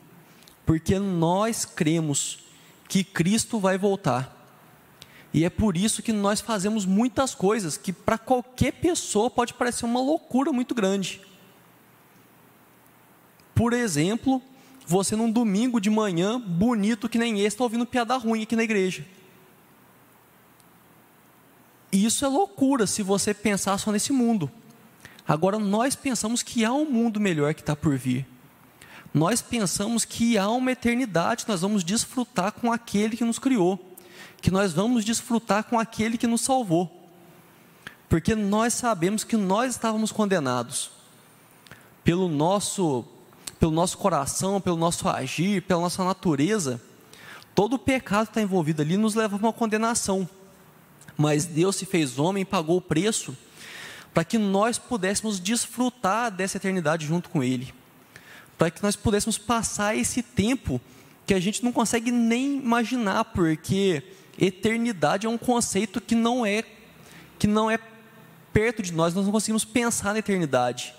porque 0.65 0.97
nós 0.97 1.65
cremos 1.65 2.39
que 2.87 3.03
Cristo 3.03 3.59
vai 3.59 3.77
voltar. 3.77 4.39
E 5.33 5.43
é 5.43 5.49
por 5.49 5.75
isso 5.75 6.03
que 6.03 6.13
nós 6.13 6.39
fazemos 6.39 6.85
muitas 6.85 7.33
coisas 7.33 7.75
que 7.75 7.91
para 7.91 8.17
qualquer 8.17 8.73
pessoa 8.73 9.29
pode 9.29 9.53
parecer 9.53 9.85
uma 9.85 9.99
loucura 9.99 10.51
muito 10.51 10.75
grande. 10.75 11.21
Por 13.63 13.71
exemplo, 13.71 14.41
você 14.86 15.15
num 15.15 15.32
domingo 15.32 15.80
de 15.80 15.89
manhã, 15.89 16.38
bonito 16.38 17.08
que 17.08 17.17
nem 17.17 17.39
esse, 17.39 17.47
está 17.47 17.63
ouvindo 17.63 17.86
piada 17.86 18.17
ruim 18.17 18.43
aqui 18.43 18.58
na 18.58 18.63
igreja. 18.63 19.06
Isso 21.89 22.26
é 22.26 22.28
loucura 22.28 22.86
se 22.86 23.02
você 23.02 23.34
pensar 23.34 23.78
só 23.78 23.89
nesse 23.89 24.12
mundo. 24.12 24.52
Agora, 25.26 25.58
nós 25.58 25.95
pensamos 25.95 26.43
que 26.43 26.65
há 26.65 26.73
um 26.73 26.84
mundo 26.84 27.21
melhor 27.21 27.54
que 27.54 27.62
está 27.62 27.73
por 27.73 27.97
vir 27.97 28.28
nós 29.13 29.41
pensamos 29.41 30.04
que 30.04 30.38
há 30.38 30.49
uma 30.49 30.71
eternidade, 30.71 31.45
nós 31.47 31.62
vamos 31.62 31.84
desfrutar 31.84 32.52
com 32.52 32.73
aquele 32.73 33.15
que 33.15 33.23
nos 33.23 33.38
criou, 33.38 33.80
que 34.41 34.49
nós 34.49 34.73
vamos 34.73 35.06
desfrutar 35.06 35.65
com 35.65 35.80
aquele 35.80 36.17
que 36.17 36.26
nos 36.26 36.41
salvou, 36.41 36.91
porque 38.10 38.34
nós 38.34 38.73
sabemos 38.73 39.23
que 39.23 39.38
nós 39.38 39.76
estávamos 39.76 40.12
condenados 40.12 40.91
pelo 42.04 42.28
nosso, 42.28 43.06
pelo 43.63 43.71
nosso 43.71 43.97
coração, 43.97 44.60
pelo 44.60 44.76
nosso 44.76 45.08
agir, 45.08 45.62
pela 45.62 45.80
nossa 45.80 46.04
natureza. 46.04 46.82
Todo 47.56 47.78
o 47.78 47.80
pecado 47.80 48.26
que 48.26 48.32
está 48.32 48.41
envolvido 48.41 48.82
ali 48.82 48.97
nos 48.97 49.15
leva 49.15 49.38
a 49.38 49.39
uma 49.39 49.54
condenação, 49.54 50.28
mas 51.15 51.45
Deus 51.45 51.78
se 51.78 51.86
fez 51.86 52.19
homem 52.19 52.41
e 52.41 52.45
pagou 52.45 52.76
o 52.76 52.82
preço 52.82 53.34
para 54.13 54.26
que 54.26 54.38
nós 54.38 54.78
pudéssemos 54.78 55.39
desfrutar 55.39 56.30
dessa 56.30 56.58
eternidade 56.58 57.08
junto 57.08 57.30
com 57.30 57.41
Ele 57.41 57.73
para 58.58 58.69
que 58.69 58.84
nós 58.84 58.97
pudéssemos 58.97 59.38
passar 59.38 59.95
esse 59.95 60.21
tempo 60.21 60.82
que 61.26 61.34
a 61.34 61.39
gente 61.39 61.63
não 61.63 61.71
consegue 61.71 62.12
nem 62.12 62.58
imaginar, 62.58 63.23
porque 63.23 64.04
eternidade 64.38 65.26
é 65.26 65.30
um 65.30 65.38
conceito 65.38 66.02
que 66.02 66.15
não 66.15 66.45
é 66.45 66.65
que 67.39 67.47
não 67.47 67.71
é 67.71 67.80
perto 68.52 68.82
de 68.82 68.91
nós, 68.91 69.13
nós 69.13 69.23
não 69.23 69.32
conseguimos 69.32 69.63
pensar 69.63 70.12
na 70.12 70.19
eternidade. 70.19 70.93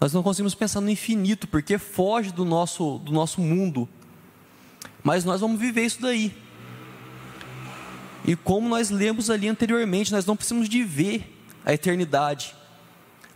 Nós 0.00 0.12
não 0.12 0.22
conseguimos 0.22 0.54
pensar 0.54 0.80
no 0.80 0.90
infinito, 0.90 1.48
porque 1.48 1.78
foge 1.78 2.30
do 2.30 2.44
nosso, 2.44 2.98
do 2.98 3.12
nosso 3.12 3.40
mundo. 3.40 3.88
Mas 5.02 5.24
nós 5.24 5.40
vamos 5.40 5.58
viver 5.58 5.84
isso 5.84 6.00
daí. 6.00 6.36
E 8.24 8.36
como 8.36 8.68
nós 8.68 8.90
lemos 8.90 9.30
ali 9.30 9.48
anteriormente, 9.48 10.12
nós 10.12 10.26
não 10.26 10.36
precisamos 10.36 10.68
de 10.68 10.84
ver 10.84 11.36
a 11.64 11.72
eternidade 11.72 12.54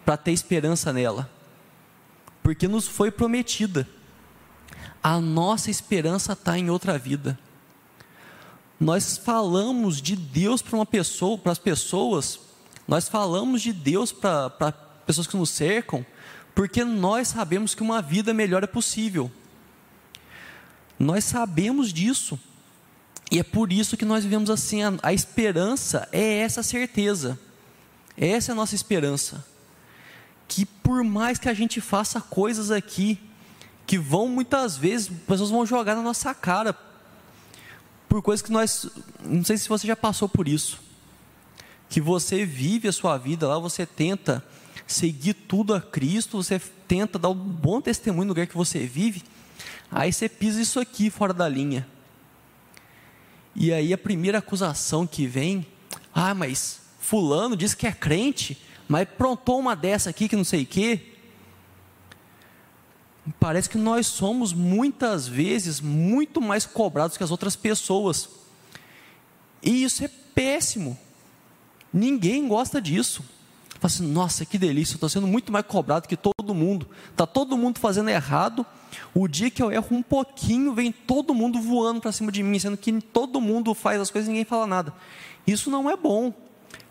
para 0.04 0.16
ter 0.16 0.32
esperança 0.32 0.92
nela 0.92 1.30
porque 2.42 2.66
nos 2.66 2.88
foi 2.88 3.10
prometida. 3.10 3.88
A 5.02 5.20
nossa 5.20 5.70
esperança 5.70 6.32
está 6.32 6.58
em 6.58 6.70
outra 6.70 6.98
vida. 6.98 7.38
Nós 8.78 9.16
falamos 9.16 10.02
de 10.02 10.16
Deus 10.16 10.60
para 10.60 10.76
uma 10.76 10.86
pessoa, 10.86 11.38
para 11.38 11.52
as 11.52 11.58
pessoas, 11.58 12.40
nós 12.86 13.08
falamos 13.08 13.62
de 13.62 13.72
Deus 13.72 14.10
para, 14.10 14.50
pessoas 15.06 15.26
que 15.26 15.36
nos 15.36 15.50
cercam, 15.50 16.04
porque 16.54 16.84
nós 16.84 17.28
sabemos 17.28 17.74
que 17.74 17.82
uma 17.82 18.02
vida 18.02 18.34
melhor 18.34 18.62
é 18.62 18.66
possível. 18.66 19.30
Nós 20.98 21.24
sabemos 21.24 21.92
disso. 21.92 22.38
E 23.30 23.38
é 23.38 23.42
por 23.42 23.72
isso 23.72 23.96
que 23.96 24.04
nós 24.04 24.24
vivemos 24.24 24.50
assim. 24.50 24.82
A, 24.82 24.92
a 25.02 25.12
esperança 25.12 26.08
é 26.12 26.38
essa 26.38 26.62
certeza. 26.62 27.38
Essa 28.16 28.50
é 28.50 28.52
a 28.52 28.56
nossa 28.56 28.74
esperança 28.74 29.44
que 30.54 30.66
por 30.66 31.02
mais 31.02 31.38
que 31.38 31.48
a 31.48 31.54
gente 31.54 31.80
faça 31.80 32.20
coisas 32.20 32.70
aqui, 32.70 33.18
que 33.86 33.98
vão 33.98 34.28
muitas 34.28 34.76
vezes, 34.76 35.08
pessoas 35.26 35.48
vão 35.48 35.64
jogar 35.64 35.94
na 35.94 36.02
nossa 36.02 36.34
cara, 36.34 36.76
por 38.06 38.20
coisas 38.20 38.44
que 38.44 38.52
nós, 38.52 38.86
não 39.24 39.42
sei 39.42 39.56
se 39.56 39.66
você 39.66 39.86
já 39.86 39.96
passou 39.96 40.28
por 40.28 40.46
isso, 40.46 40.78
que 41.88 42.02
você 42.02 42.44
vive 42.44 42.86
a 42.86 42.92
sua 42.92 43.16
vida 43.16 43.48
lá, 43.48 43.58
você 43.58 43.86
tenta 43.86 44.44
seguir 44.86 45.34
tudo 45.34 45.74
a 45.74 45.80
Cristo, 45.80 46.42
você 46.42 46.60
tenta 46.86 47.18
dar 47.18 47.30
um 47.30 47.34
bom 47.34 47.80
testemunho 47.80 48.26
no 48.26 48.30
lugar 48.30 48.46
que 48.46 48.56
você 48.56 48.80
vive, 48.86 49.22
aí 49.90 50.12
você 50.12 50.28
pisa 50.28 50.60
isso 50.60 50.80
aqui 50.80 51.10
fora 51.10 51.32
da 51.32 51.48
linha. 51.48 51.86
E 53.54 53.72
aí 53.72 53.92
a 53.92 53.98
primeira 53.98 54.38
acusação 54.38 55.06
que 55.06 55.26
vem, 55.26 55.66
ah, 56.14 56.34
mas 56.34 56.80
fulano 56.98 57.56
diz 57.56 57.74
que 57.74 57.86
é 57.86 57.92
crente, 57.92 58.60
mas 58.88 59.08
prontou 59.08 59.58
uma 59.58 59.74
dessa 59.74 60.10
aqui 60.10 60.28
que 60.28 60.36
não 60.36 60.44
sei 60.44 60.62
o 60.62 60.66
quê. 60.66 61.12
Parece 63.38 63.68
que 63.68 63.78
nós 63.78 64.06
somos 64.06 64.52
muitas 64.52 65.28
vezes 65.28 65.80
muito 65.80 66.40
mais 66.40 66.66
cobrados 66.66 67.16
que 67.16 67.22
as 67.22 67.30
outras 67.30 67.54
pessoas. 67.54 68.28
E 69.62 69.84
isso 69.84 70.04
é 70.04 70.08
péssimo. 70.34 70.98
Ninguém 71.92 72.48
gosta 72.48 72.80
disso. 72.80 73.22
Fala 73.82 73.92
assim, 73.94 74.06
nossa, 74.06 74.46
que 74.46 74.56
delícia, 74.56 74.94
estou 74.94 75.08
sendo 75.08 75.26
muito 75.26 75.50
mais 75.50 75.66
cobrado 75.66 76.06
que 76.06 76.16
todo 76.16 76.54
mundo. 76.54 76.86
Está 77.10 77.26
todo 77.26 77.56
mundo 77.56 77.80
fazendo 77.80 78.10
errado. 78.10 78.64
O 79.12 79.26
dia 79.26 79.50
que 79.50 79.60
eu 79.60 79.72
erro 79.72 79.88
um 79.90 80.02
pouquinho, 80.02 80.72
vem 80.72 80.92
todo 80.92 81.34
mundo 81.34 81.60
voando 81.60 82.00
para 82.00 82.12
cima 82.12 82.30
de 82.30 82.42
mim, 82.42 82.58
sendo 82.58 82.76
que 82.76 82.92
todo 83.00 83.40
mundo 83.40 83.74
faz 83.74 84.00
as 84.00 84.10
coisas 84.10 84.28
e 84.28 84.30
ninguém 84.30 84.44
fala 84.44 84.66
nada. 84.66 84.94
Isso 85.46 85.68
não 85.68 85.90
é 85.90 85.96
bom 85.96 86.32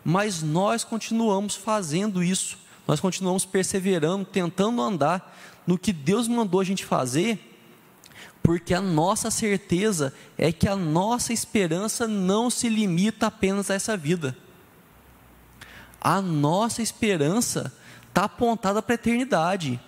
mas 0.04 0.42
nós 0.42 0.84
continuamos 0.84 1.54
fazendo 1.54 2.22
isso, 2.22 2.58
nós 2.86 3.00
continuamos 3.00 3.44
perseverando, 3.44 4.24
tentando 4.24 4.82
andar 4.82 5.36
no 5.66 5.78
que 5.78 5.92
Deus 5.92 6.26
mandou 6.26 6.60
a 6.60 6.64
gente 6.64 6.84
fazer, 6.84 7.38
porque 8.42 8.74
a 8.74 8.80
nossa 8.80 9.30
certeza 9.30 10.12
é 10.36 10.50
que 10.50 10.68
a 10.68 10.74
nossa 10.74 11.32
esperança 11.32 12.08
não 12.08 12.50
se 12.50 12.68
limita 12.68 13.28
apenas 13.28 13.70
a 13.70 13.74
essa 13.74 13.96
vida. 13.96 14.36
A 16.04 16.20
nossa 16.20 16.82
esperança 16.82 17.72
está 18.08 18.24
apontada 18.24 18.82
para 18.82 18.94
a 18.94 18.96
eternidade. 18.96 19.80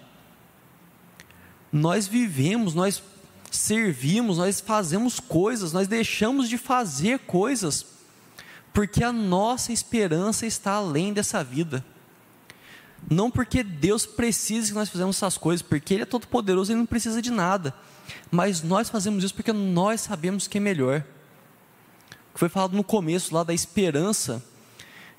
Nós 1.72 2.06
vivemos, 2.06 2.72
nós 2.72 3.02
servimos, 3.50 4.38
nós 4.38 4.60
fazemos 4.60 5.18
coisas, 5.18 5.72
nós 5.72 5.88
deixamos 5.88 6.48
de 6.48 6.56
fazer 6.56 7.18
coisas 7.20 7.84
porque 8.72 9.02
a 9.02 9.12
nossa 9.12 9.72
esperança 9.72 10.46
está 10.46 10.72
além 10.72 11.12
dessa 11.12 11.42
vida. 11.42 11.84
Não 13.10 13.30
porque 13.30 13.62
Deus 13.62 14.06
precisa 14.06 14.68
que 14.68 14.74
nós 14.74 14.88
fizemos 14.88 15.16
essas 15.16 15.36
coisas, 15.36 15.62
porque 15.62 15.94
Ele 15.94 16.04
é 16.04 16.06
todo 16.06 16.26
poderoso 16.26 16.72
e 16.72 16.74
não 16.74 16.86
precisa 16.86 17.20
de 17.20 17.30
nada. 17.30 17.74
Mas 18.30 18.62
nós 18.62 18.88
fazemos 18.88 19.22
isso 19.22 19.34
porque 19.34 19.52
nós 19.52 20.00
sabemos 20.00 20.48
que 20.48 20.58
é 20.58 20.60
melhor. 20.60 21.04
O 22.30 22.34
que 22.34 22.40
foi 22.40 22.48
falado 22.48 22.76
no 22.76 22.82
começo 22.82 23.34
lá 23.34 23.44
da 23.44 23.52
esperança 23.52 24.42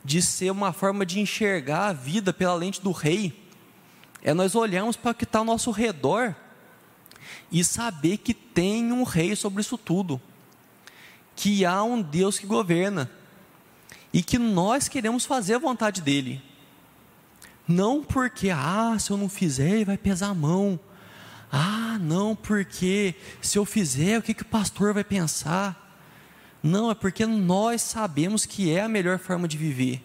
de 0.06 0.22
ser 0.22 0.52
uma 0.52 0.72
forma 0.72 1.04
de 1.04 1.20
enxergar 1.20 1.88
a 1.88 1.94
vida 1.94 2.32
pela 2.32 2.54
lente 2.54 2.80
do 2.80 2.92
rei. 2.92 3.44
é 4.22 4.36
nós 4.36 4.54
olharmos 4.54 4.96
para 4.96 5.12
o 5.12 5.16
que 5.16 5.24
está 5.24 5.40
ao 5.40 5.46
nosso 5.46 5.72
redor 5.72 6.36
e 7.52 7.64
saber 7.64 8.18
que 8.18 8.34
tem 8.34 8.92
um 8.92 9.02
rei 9.02 9.36
sobre 9.36 9.62
isso 9.62 9.80
tudo, 9.80 10.22
que 11.36 11.66
há 11.66 11.84
um 11.84 12.04
Deus 12.04 12.38
que 12.38 12.46
governa 12.46 13.10
e 14.14 14.22
que 14.22 14.38
nós 14.38 14.88
queremos 14.88 15.26
fazer 15.26 15.56
a 15.56 15.60
vontade 15.60 16.02
dele. 16.02 16.42
Não 17.68 18.04
porque, 18.04 18.52
ah, 18.52 18.96
se 19.00 19.10
eu 19.10 19.18
não 19.18 19.28
fizer, 19.28 19.86
vai 19.86 19.98
pesar 19.98 20.28
a 20.28 20.36
mão. 20.36 20.80
Ah, 21.52 21.98
não, 22.00 22.36
porque 22.36 23.16
se 23.42 23.58
eu 23.58 23.66
fizer, 23.66 24.20
o 24.20 24.22
que, 24.22 24.36
que 24.36 24.44
o 24.44 24.46
pastor 24.46 24.94
vai 24.94 25.04
pensar? 25.04 25.85
Não, 26.68 26.90
é 26.90 26.96
porque 26.96 27.28
nós 27.28 27.80
sabemos 27.84 28.44
que 28.44 28.72
é 28.72 28.82
a 28.82 28.90
melhor 28.90 29.20
forma 29.20 29.48
de 29.48 29.56
viver. 29.56 30.02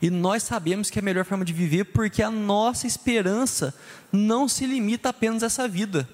E 0.00 0.08
nós 0.08 0.42
sabemos 0.42 0.88
que 0.88 0.98
é 0.98 1.02
a 1.02 1.04
melhor 1.04 1.26
forma 1.26 1.44
de 1.44 1.52
viver 1.52 1.84
porque 1.84 2.22
a 2.22 2.30
nossa 2.30 2.86
esperança 2.86 3.78
não 4.10 4.48
se 4.48 4.64
limita 4.64 5.10
apenas 5.10 5.42
a 5.42 5.46
essa 5.46 5.68
vida. 5.68 6.08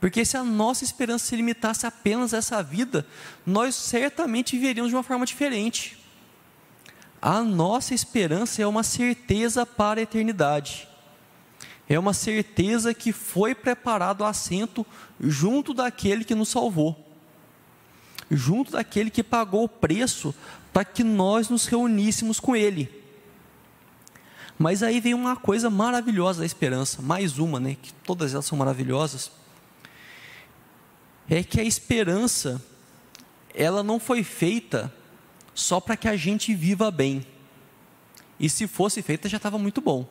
Porque 0.00 0.24
se 0.24 0.36
a 0.36 0.42
nossa 0.42 0.82
esperança 0.82 1.26
se 1.26 1.36
limitasse 1.36 1.86
apenas 1.86 2.34
a 2.34 2.38
essa 2.38 2.60
vida, 2.60 3.06
nós 3.46 3.76
certamente 3.76 4.56
viveríamos 4.56 4.90
de 4.90 4.96
uma 4.96 5.04
forma 5.04 5.24
diferente. 5.24 5.96
A 7.22 7.42
nossa 7.42 7.94
esperança 7.94 8.60
é 8.60 8.66
uma 8.66 8.82
certeza 8.82 9.64
para 9.64 10.00
a 10.00 10.02
eternidade. 10.02 10.88
É 11.88 11.96
uma 11.96 12.12
certeza 12.12 12.92
que 12.92 13.12
foi 13.12 13.54
preparado 13.54 14.24
assento 14.24 14.84
junto 15.20 15.72
daquele 15.72 16.24
que 16.24 16.34
nos 16.34 16.48
salvou. 16.48 17.09
Junto 18.30 18.72
daquele 18.72 19.10
que 19.10 19.22
pagou 19.22 19.64
o 19.64 19.68
preço 19.68 20.34
para 20.72 20.84
que 20.84 21.02
nós 21.02 21.48
nos 21.48 21.66
reuníssemos 21.66 22.38
com 22.38 22.54
ele. 22.54 22.88
Mas 24.58 24.82
aí 24.82 25.00
vem 25.00 25.14
uma 25.14 25.36
coisa 25.36 25.70
maravilhosa 25.70 26.40
da 26.40 26.46
esperança, 26.46 27.00
mais 27.00 27.38
uma, 27.38 27.58
né, 27.58 27.76
que 27.80 27.92
todas 28.04 28.34
elas 28.34 28.44
são 28.44 28.58
maravilhosas. 28.58 29.30
É 31.28 31.42
que 31.42 31.58
a 31.58 31.64
esperança 31.64 32.62
ela 33.54 33.82
não 33.82 33.98
foi 33.98 34.22
feita 34.22 34.92
só 35.54 35.80
para 35.80 35.96
que 35.96 36.08
a 36.08 36.16
gente 36.16 36.54
viva 36.54 36.90
bem. 36.90 37.24
E 38.38 38.48
se 38.48 38.66
fosse 38.66 39.02
feita 39.02 39.28
já 39.28 39.38
estava 39.38 39.58
muito 39.58 39.80
bom. 39.80 40.06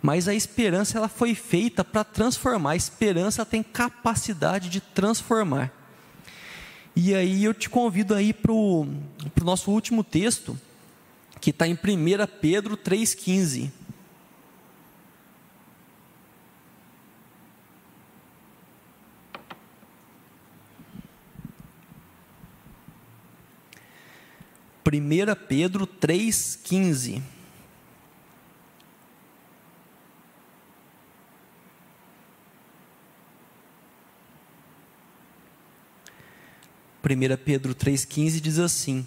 Mas 0.00 0.26
a 0.26 0.34
esperança 0.34 0.98
ela 0.98 1.08
foi 1.08 1.34
feita 1.34 1.84
para 1.84 2.04
transformar. 2.04 2.72
A 2.72 2.76
esperança 2.76 3.46
tem 3.46 3.62
capacidade 3.62 4.68
de 4.68 4.80
transformar. 4.80 5.72
E 6.94 7.14
aí 7.14 7.44
eu 7.44 7.54
te 7.54 7.70
convido 7.70 8.14
aí 8.14 8.32
para 8.32 8.52
o 8.52 8.86
nosso 9.42 9.70
último 9.70 10.04
texto, 10.04 10.58
que 11.40 11.50
está 11.50 11.66
em 11.66 11.72
1 11.74 11.78
Pedro 12.40 12.76
3,15. 12.76 13.70
1 24.92 25.46
Pedro 25.48 25.86
3,15. 25.86 27.22
Primeira 37.02 37.36
Pedro 37.36 37.74
3,15 37.74 38.40
diz 38.40 38.58
assim: 38.58 39.06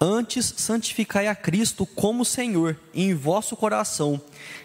Antes 0.00 0.54
santificai 0.56 1.26
a 1.26 1.34
Cristo 1.34 1.84
como 1.84 2.24
Senhor 2.24 2.78
em 2.94 3.12
vosso 3.14 3.56
coração, 3.56 4.20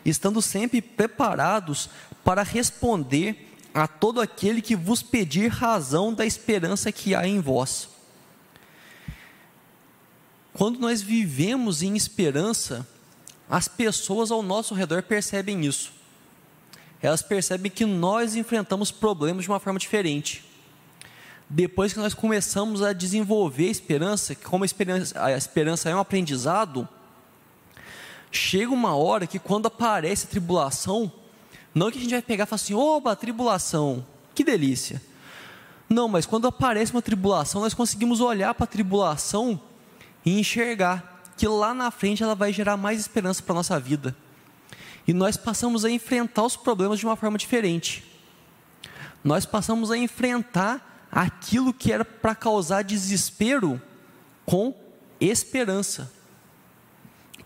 estando 0.05 0.41
sempre 0.41 0.82
preparados 0.82 1.89
para 2.24 2.43
responder 2.43 3.51
a 3.74 3.88
todo 3.88 4.22
aquele 4.22 4.61
que 4.61 4.76
vos 4.76 5.01
pedir 5.01 5.49
razão 5.49 6.13
da 6.13 6.26
esperança 6.26 6.91
que 6.91 7.13
há 7.13 7.28
em 7.28 7.39
vós 7.39 7.89
quando 10.59 10.78
nós 10.78 11.01
vivemos 11.01 11.82
em 11.82 11.95
esperança, 11.95 12.86
as 13.49 13.70
pessoas 13.70 14.30
ao 14.30 14.43
nosso 14.43 14.74
redor 14.74 15.01
percebem 15.03 15.65
isso. 15.65 15.93
Elas 17.01 17.22
percebem 17.22 17.72
que 17.72 17.86
nós 17.86 18.36
enfrentamos 18.36 18.91
problemas 18.91 19.45
de 19.45 19.49
uma 19.49 19.61
forma 19.61 19.80
diferente. 19.80 20.43
Depois 21.49 21.93
que 21.93 21.99
nós 21.99 22.13
começamos 22.13 22.83
a 22.83 22.93
desenvolver 22.93 23.67
a 23.67 23.71
esperança, 23.71 24.35
que 24.35 24.45
como 24.45 24.63
a 24.63 24.67
esperança, 24.67 25.23
a 25.23 25.31
esperança 25.31 25.89
é 25.89 25.95
um 25.95 25.99
aprendizado, 25.99 26.87
chega 28.31 28.71
uma 28.71 28.95
hora 28.95 29.25
que 29.25 29.39
quando 29.39 29.65
aparece 29.65 30.27
a 30.27 30.29
tribulação, 30.29 31.11
não 31.73 31.89
que 31.89 31.97
a 31.97 32.01
gente 32.01 32.11
vai 32.11 32.21
pegar 32.21 32.43
e 32.43 32.47
falar 32.47 32.55
assim, 32.57 32.75
oba, 32.75 33.15
tribulação, 33.15 34.05
que 34.35 34.43
delícia. 34.43 35.01
Não, 35.89 36.07
mas 36.07 36.27
quando 36.27 36.47
aparece 36.47 36.91
uma 36.91 37.01
tribulação, 37.01 37.61
nós 37.61 37.73
conseguimos 37.73 38.21
olhar 38.21 38.53
para 38.53 38.65
a 38.65 38.67
tribulação 38.67 39.59
e 40.23 40.39
enxergar 40.39 41.23
que 41.35 41.47
lá 41.47 41.73
na 41.73 41.89
frente 41.89 42.21
ela 42.21 42.35
vai 42.35 42.53
gerar 42.53 42.77
mais 42.77 42.99
esperança 42.99 43.41
para 43.41 43.53
a 43.53 43.55
nossa 43.55 43.79
vida. 43.79 44.15
E 45.07 45.13
nós 45.13 45.35
passamos 45.35 45.83
a 45.83 45.89
enfrentar 45.89 46.43
os 46.43 46.55
problemas 46.55 46.99
de 46.99 47.07
uma 47.07 47.15
forma 47.15 47.39
diferente. 47.39 48.03
Nós 49.23 49.45
passamos 49.47 49.89
a 49.89 49.97
enfrentar 49.97 50.88
aquilo 51.12 51.74
que 51.74 51.91
era 51.91 52.05
para 52.05 52.36
causar 52.36 52.84
desespero 52.84 53.82
com 54.45 54.74
esperança. 55.20 56.12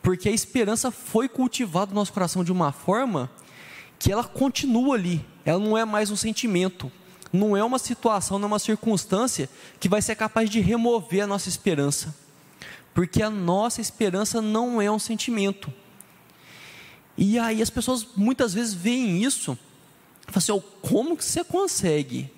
Porque 0.02 0.28
a 0.28 0.32
esperança 0.32 0.92
foi 0.92 1.30
cultivada 1.30 1.90
no 1.92 1.96
nosso 1.96 2.14
coração 2.14 2.44
de 2.44 2.52
uma 2.52 2.72
forma 2.72 3.32
que 3.98 4.12
ela 4.12 4.24
continua 4.24 4.96
ali, 4.96 5.26
ela 5.46 5.60
não 5.60 5.78
é 5.78 5.86
mais 5.86 6.12
um 6.12 6.16
sentimento, 6.16 6.92
não 7.32 7.56
é 7.56 7.64
uma 7.64 7.80
situação, 7.80 8.38
não 8.38 8.46
é 8.46 8.52
uma 8.52 8.60
circunstância 8.60 9.50
que 9.80 9.88
vai 9.88 10.02
ser 10.02 10.16
capaz 10.16 10.50
de 10.50 10.60
remover 10.60 11.24
a 11.24 11.28
nossa 11.28 11.48
esperança 11.48 12.14
porque 12.94 13.22
a 13.22 13.30
nossa 13.30 13.82
esperança 13.82 14.42
não 14.42 14.82
é 14.82 14.90
um 14.90 15.00
sentimento. 15.00 15.74
E 17.18 17.40
aí 17.40 17.62
as 17.62 17.70
pessoas 17.70 18.08
muitas 18.16 18.54
vezes 18.54 18.74
veem 18.74 19.24
isso, 19.24 19.58
falam 20.28 20.38
assim: 20.38 20.52
oh, 20.52 20.62
como 20.62 21.18
que 21.18 21.26
você 21.26 21.44
consegue? 21.44 22.32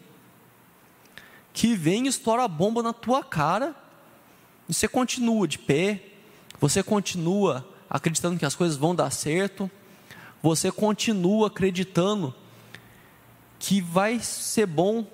Que 1.55 1.73
vem 1.73 2.05
e 2.05 2.09
estoura 2.09 2.43
a 2.43 2.47
bomba 2.47 2.83
na 2.83 2.91
tua 2.91 3.23
cara, 3.23 3.73
e 4.67 4.73
você 4.73 4.89
continua 4.89 5.47
de 5.47 5.57
pé, 5.57 6.03
você 6.59 6.83
continua 6.83 7.65
acreditando 7.89 8.37
que 8.37 8.45
as 8.45 8.55
coisas 8.55 8.75
vão 8.75 8.93
dar 8.93 9.09
certo, 9.09 9.71
você 10.43 10.69
continua 10.69 11.47
acreditando 11.47 12.35
que 13.57 13.79
vai 13.79 14.19
ser 14.19 14.65
bom, 14.65 15.07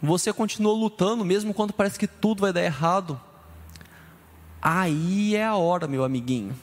você 0.00 0.32
continua 0.32 0.72
lutando 0.72 1.24
mesmo 1.24 1.52
quando 1.52 1.72
parece 1.72 1.98
que 1.98 2.06
tudo 2.06 2.42
vai 2.42 2.52
dar 2.52 2.62
errado. 2.62 3.20
Aí 4.62 5.34
é 5.34 5.44
a 5.44 5.56
hora, 5.56 5.88
meu 5.88 6.04
amiguinho. 6.04 6.56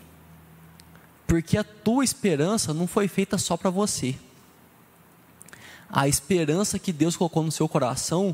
Porque 1.28 1.58
a 1.58 1.66
tua 1.66 2.04
esperança 2.04 2.74
não 2.74 2.88
foi 2.88 3.10
feita 3.10 3.38
só 3.38 3.58
para 3.58 3.70
você. 3.70 4.16
A 5.90 6.08
esperança 6.08 6.80
que 6.80 6.94
Deus 6.94 7.18
colocou 7.18 7.44
no 7.44 7.52
seu 7.52 7.68
coração, 7.68 8.34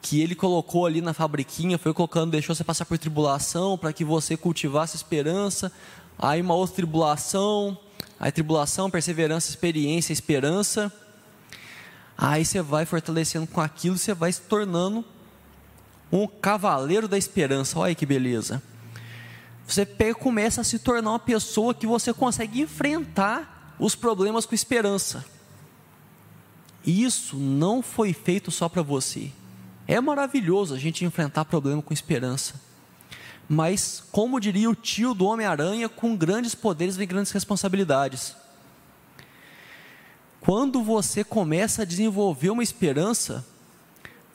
que 0.00 0.20
Ele 0.20 0.34
colocou 0.34 0.86
ali 0.86 1.00
na 1.00 1.12
fabriquinha, 1.12 1.78
foi 1.78 1.92
colocando, 1.92 2.30
deixou 2.30 2.54
você 2.54 2.62
passar 2.62 2.84
por 2.84 2.98
tribulação, 2.98 3.76
para 3.76 3.92
que 3.92 4.04
você 4.04 4.36
cultivasse 4.36 4.96
esperança. 4.96 5.72
Aí 6.18 6.40
uma 6.40 6.54
outra 6.54 6.76
tribulação, 6.76 7.76
aí 8.18 8.30
tribulação, 8.30 8.90
perseverança, 8.90 9.50
experiência, 9.50 10.12
esperança. 10.12 10.92
Aí 12.16 12.44
você 12.44 12.62
vai 12.62 12.86
fortalecendo 12.86 13.46
com 13.46 13.60
aquilo, 13.60 13.98
você 13.98 14.14
vai 14.14 14.32
se 14.32 14.40
tornando 14.42 15.04
um 16.10 16.26
cavaleiro 16.26 17.08
da 17.08 17.18
esperança. 17.18 17.78
Olha 17.78 17.94
que 17.94 18.06
beleza. 18.06 18.62
Você 19.66 19.84
pega, 19.84 20.14
começa 20.14 20.60
a 20.60 20.64
se 20.64 20.78
tornar 20.78 21.10
uma 21.10 21.18
pessoa 21.18 21.74
que 21.74 21.86
você 21.86 22.14
consegue 22.14 22.60
enfrentar 22.60 23.74
os 23.78 23.94
problemas 23.94 24.46
com 24.46 24.54
esperança. 24.54 25.24
Isso 26.86 27.36
não 27.36 27.82
foi 27.82 28.12
feito 28.12 28.50
só 28.50 28.68
para 28.68 28.82
você. 28.82 29.32
É 29.86 30.00
maravilhoso 30.00 30.74
a 30.74 30.78
gente 30.78 31.04
enfrentar 31.04 31.44
problema 31.44 31.80
com 31.80 31.94
esperança. 31.94 32.60
Mas, 33.48 34.02
como 34.10 34.40
diria 34.40 34.68
o 34.68 34.74
tio 34.74 35.14
do 35.14 35.26
Homem-Aranha, 35.26 35.88
com 35.88 36.16
grandes 36.16 36.54
poderes 36.54 36.96
vem 36.96 37.06
grandes 37.06 37.30
responsabilidades. 37.30 38.34
Quando 40.40 40.82
você 40.82 41.22
começa 41.22 41.82
a 41.82 41.84
desenvolver 41.84 42.50
uma 42.50 42.62
esperança, 42.62 43.46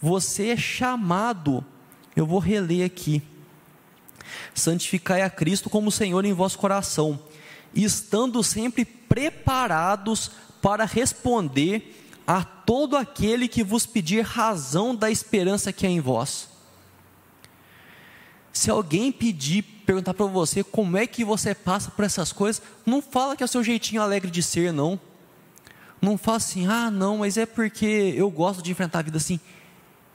você 0.02 0.50
é 0.50 0.58
chamado, 0.58 1.64
eu 2.16 2.26
vou 2.26 2.40
reler 2.40 2.86
aqui, 2.86 3.22
santificai 4.54 5.22
a 5.22 5.30
Cristo 5.30 5.70
como 5.70 5.92
Senhor 5.92 6.24
em 6.26 6.34
vosso 6.34 6.58
coração, 6.58 7.20
estando 7.74 8.42
sempre 8.44 8.86
preparados 8.86 10.32
para 10.62 10.86
responder 10.86 11.98
a 12.32 12.46
todo 12.46 12.96
aquele 12.96 13.46
que 13.46 13.62
vos 13.62 13.86
pedir 13.86 14.22
razão 14.22 14.96
da 14.96 15.12
esperança 15.12 15.74
que 15.74 15.86
é 15.86 15.90
em 15.90 16.00
vós. 16.00 16.48
Se 18.54 18.72
alguém 18.72 19.12
pedir, 19.12 19.64
perguntar 19.86 20.14
para 20.14 20.26
você 20.28 20.64
como 20.64 20.96
é 20.96 21.06
que 21.06 21.26
você 21.26 21.54
passa 21.54 21.92
por 21.92 22.06
essas 22.06 22.32
coisas, 22.32 22.62
não 22.86 23.02
fala 23.02 23.36
que 23.36 23.44
é 23.44 23.46
o 23.46 23.50
seu 23.50 23.62
jeitinho 23.62 24.02
alegre 24.02 24.32
de 24.32 24.42
ser, 24.42 24.72
não. 24.72 24.98
Não 26.02 26.18
fala 26.18 26.38
assim, 26.38 26.68
ah, 26.68 26.90
não, 26.90 27.18
mas 27.18 27.36
é 27.36 27.46
porque 27.46 28.14
eu 28.16 28.30
gosto 28.32 28.62
de 28.62 28.72
enfrentar 28.72 29.00
a 29.00 29.04
vida 29.04 29.18
assim. 29.18 29.38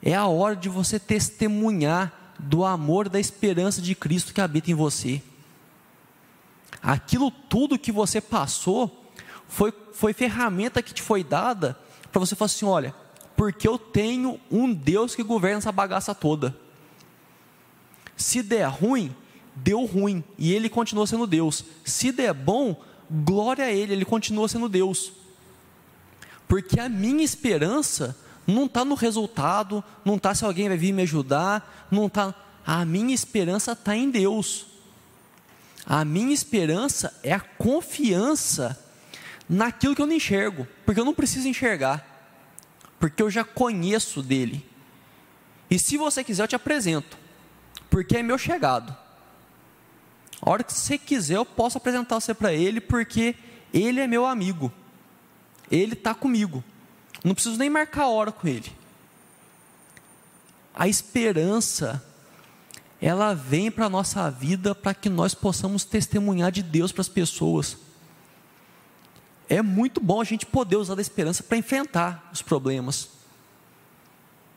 É 0.01 0.15
a 0.15 0.25
hora 0.25 0.55
de 0.55 0.69
você 0.69 0.99
testemunhar 0.99 2.33
do 2.39 2.65
amor, 2.65 3.09
da 3.09 3.19
esperança 3.19 3.79
de 3.79 3.93
Cristo 3.93 4.33
que 4.33 4.41
habita 4.41 4.71
em 4.71 4.75
você. 4.75 5.21
Aquilo 6.81 7.29
tudo 7.29 7.77
que 7.77 7.91
você 7.91 8.19
passou 8.19 9.05
foi, 9.47 9.71
foi 9.93 10.13
ferramenta 10.13 10.81
que 10.81 10.95
te 10.95 11.01
foi 11.03 11.23
dada 11.23 11.77
para 12.17 12.25
você 12.25 12.35
falar 12.35 12.47
assim: 12.47 12.65
olha, 12.65 12.95
porque 13.35 13.67
eu 13.67 13.77
tenho 13.77 14.39
um 14.49 14.73
Deus 14.73 15.13
que 15.13 15.21
governa 15.21 15.59
essa 15.59 15.71
bagaça 15.71 16.15
toda. 16.15 16.57
Se 18.15 18.41
der 18.41 18.67
ruim, 18.67 19.15
deu 19.55 19.85
ruim 19.85 20.23
e 20.37 20.51
ele 20.51 20.69
continua 20.69 21.05
sendo 21.05 21.27
Deus. 21.27 21.63
Se 21.85 22.11
der 22.11 22.33
bom, 22.33 22.81
glória 23.09 23.65
a 23.65 23.71
ele, 23.71 23.93
ele 23.93 24.05
continua 24.05 24.47
sendo 24.47 24.67
Deus. 24.67 25.13
Porque 26.47 26.79
a 26.79 26.89
minha 26.89 27.23
esperança 27.23 28.17
não 28.47 28.65
está 28.65 28.83
no 28.83 28.95
resultado, 28.95 29.83
não 30.03 30.15
está 30.15 30.33
se 30.33 30.43
alguém 30.43 30.67
vai 30.67 30.77
vir 30.77 30.93
me 30.93 31.03
ajudar, 31.03 31.87
não 31.91 32.07
está. 32.07 32.33
A 32.65 32.83
minha 32.83 33.13
esperança 33.13 33.73
está 33.73 33.95
em 33.95 34.09
Deus. 34.09 34.65
A 35.85 36.03
minha 36.03 36.33
esperança 36.33 37.17
é 37.21 37.33
a 37.33 37.39
confiança 37.39 38.77
naquilo 39.47 39.95
que 39.95 40.01
eu 40.01 40.07
não 40.07 40.15
enxergo, 40.15 40.67
porque 40.85 40.99
eu 40.99 41.05
não 41.05 41.13
preciso 41.13 41.47
enxergar, 41.47 42.06
porque 42.99 43.21
eu 43.21 43.29
já 43.29 43.43
conheço 43.43 44.21
dele. 44.21 44.65
E 45.69 45.77
se 45.77 45.97
você 45.97 46.23
quiser, 46.23 46.43
eu 46.43 46.47
te 46.47 46.55
apresento, 46.55 47.17
porque 47.89 48.17
é 48.17 48.23
meu 48.23 48.37
chegado. 48.37 48.95
A 50.41 50.49
hora 50.49 50.63
que 50.63 50.73
você 50.73 50.97
quiser, 50.97 51.35
eu 51.35 51.45
posso 51.45 51.77
apresentar 51.77 52.15
você 52.15 52.33
para 52.33 52.53
ele, 52.53 52.79
porque 52.79 53.35
ele 53.73 53.99
é 53.99 54.07
meu 54.07 54.25
amigo, 54.25 54.71
ele 55.69 55.93
está 55.93 56.13
comigo, 56.13 56.63
não 57.23 57.33
preciso 57.33 57.57
nem 57.57 57.69
marcar 57.69 58.03
a 58.03 58.09
hora 58.09 58.31
com 58.31 58.47
ele. 58.47 58.71
A 60.73 60.87
esperança, 60.87 62.03
ela 63.01 63.33
vem 63.33 63.71
para 63.71 63.87
a 63.87 63.89
nossa 63.89 64.29
vida 64.29 64.75
para 64.75 64.93
que 64.93 65.09
nós 65.09 65.33
possamos 65.33 65.83
testemunhar 65.83 66.51
de 66.51 66.61
Deus 66.61 66.91
para 66.91 67.01
as 67.01 67.09
pessoas 67.09 67.86
é 69.49 69.61
muito 69.61 70.01
bom 70.01 70.21
a 70.21 70.23
gente 70.23 70.45
poder 70.45 70.75
usar 70.75 70.95
da 70.95 71.01
esperança 71.01 71.43
para 71.43 71.57
enfrentar 71.57 72.29
os 72.33 72.41
problemas. 72.41 73.09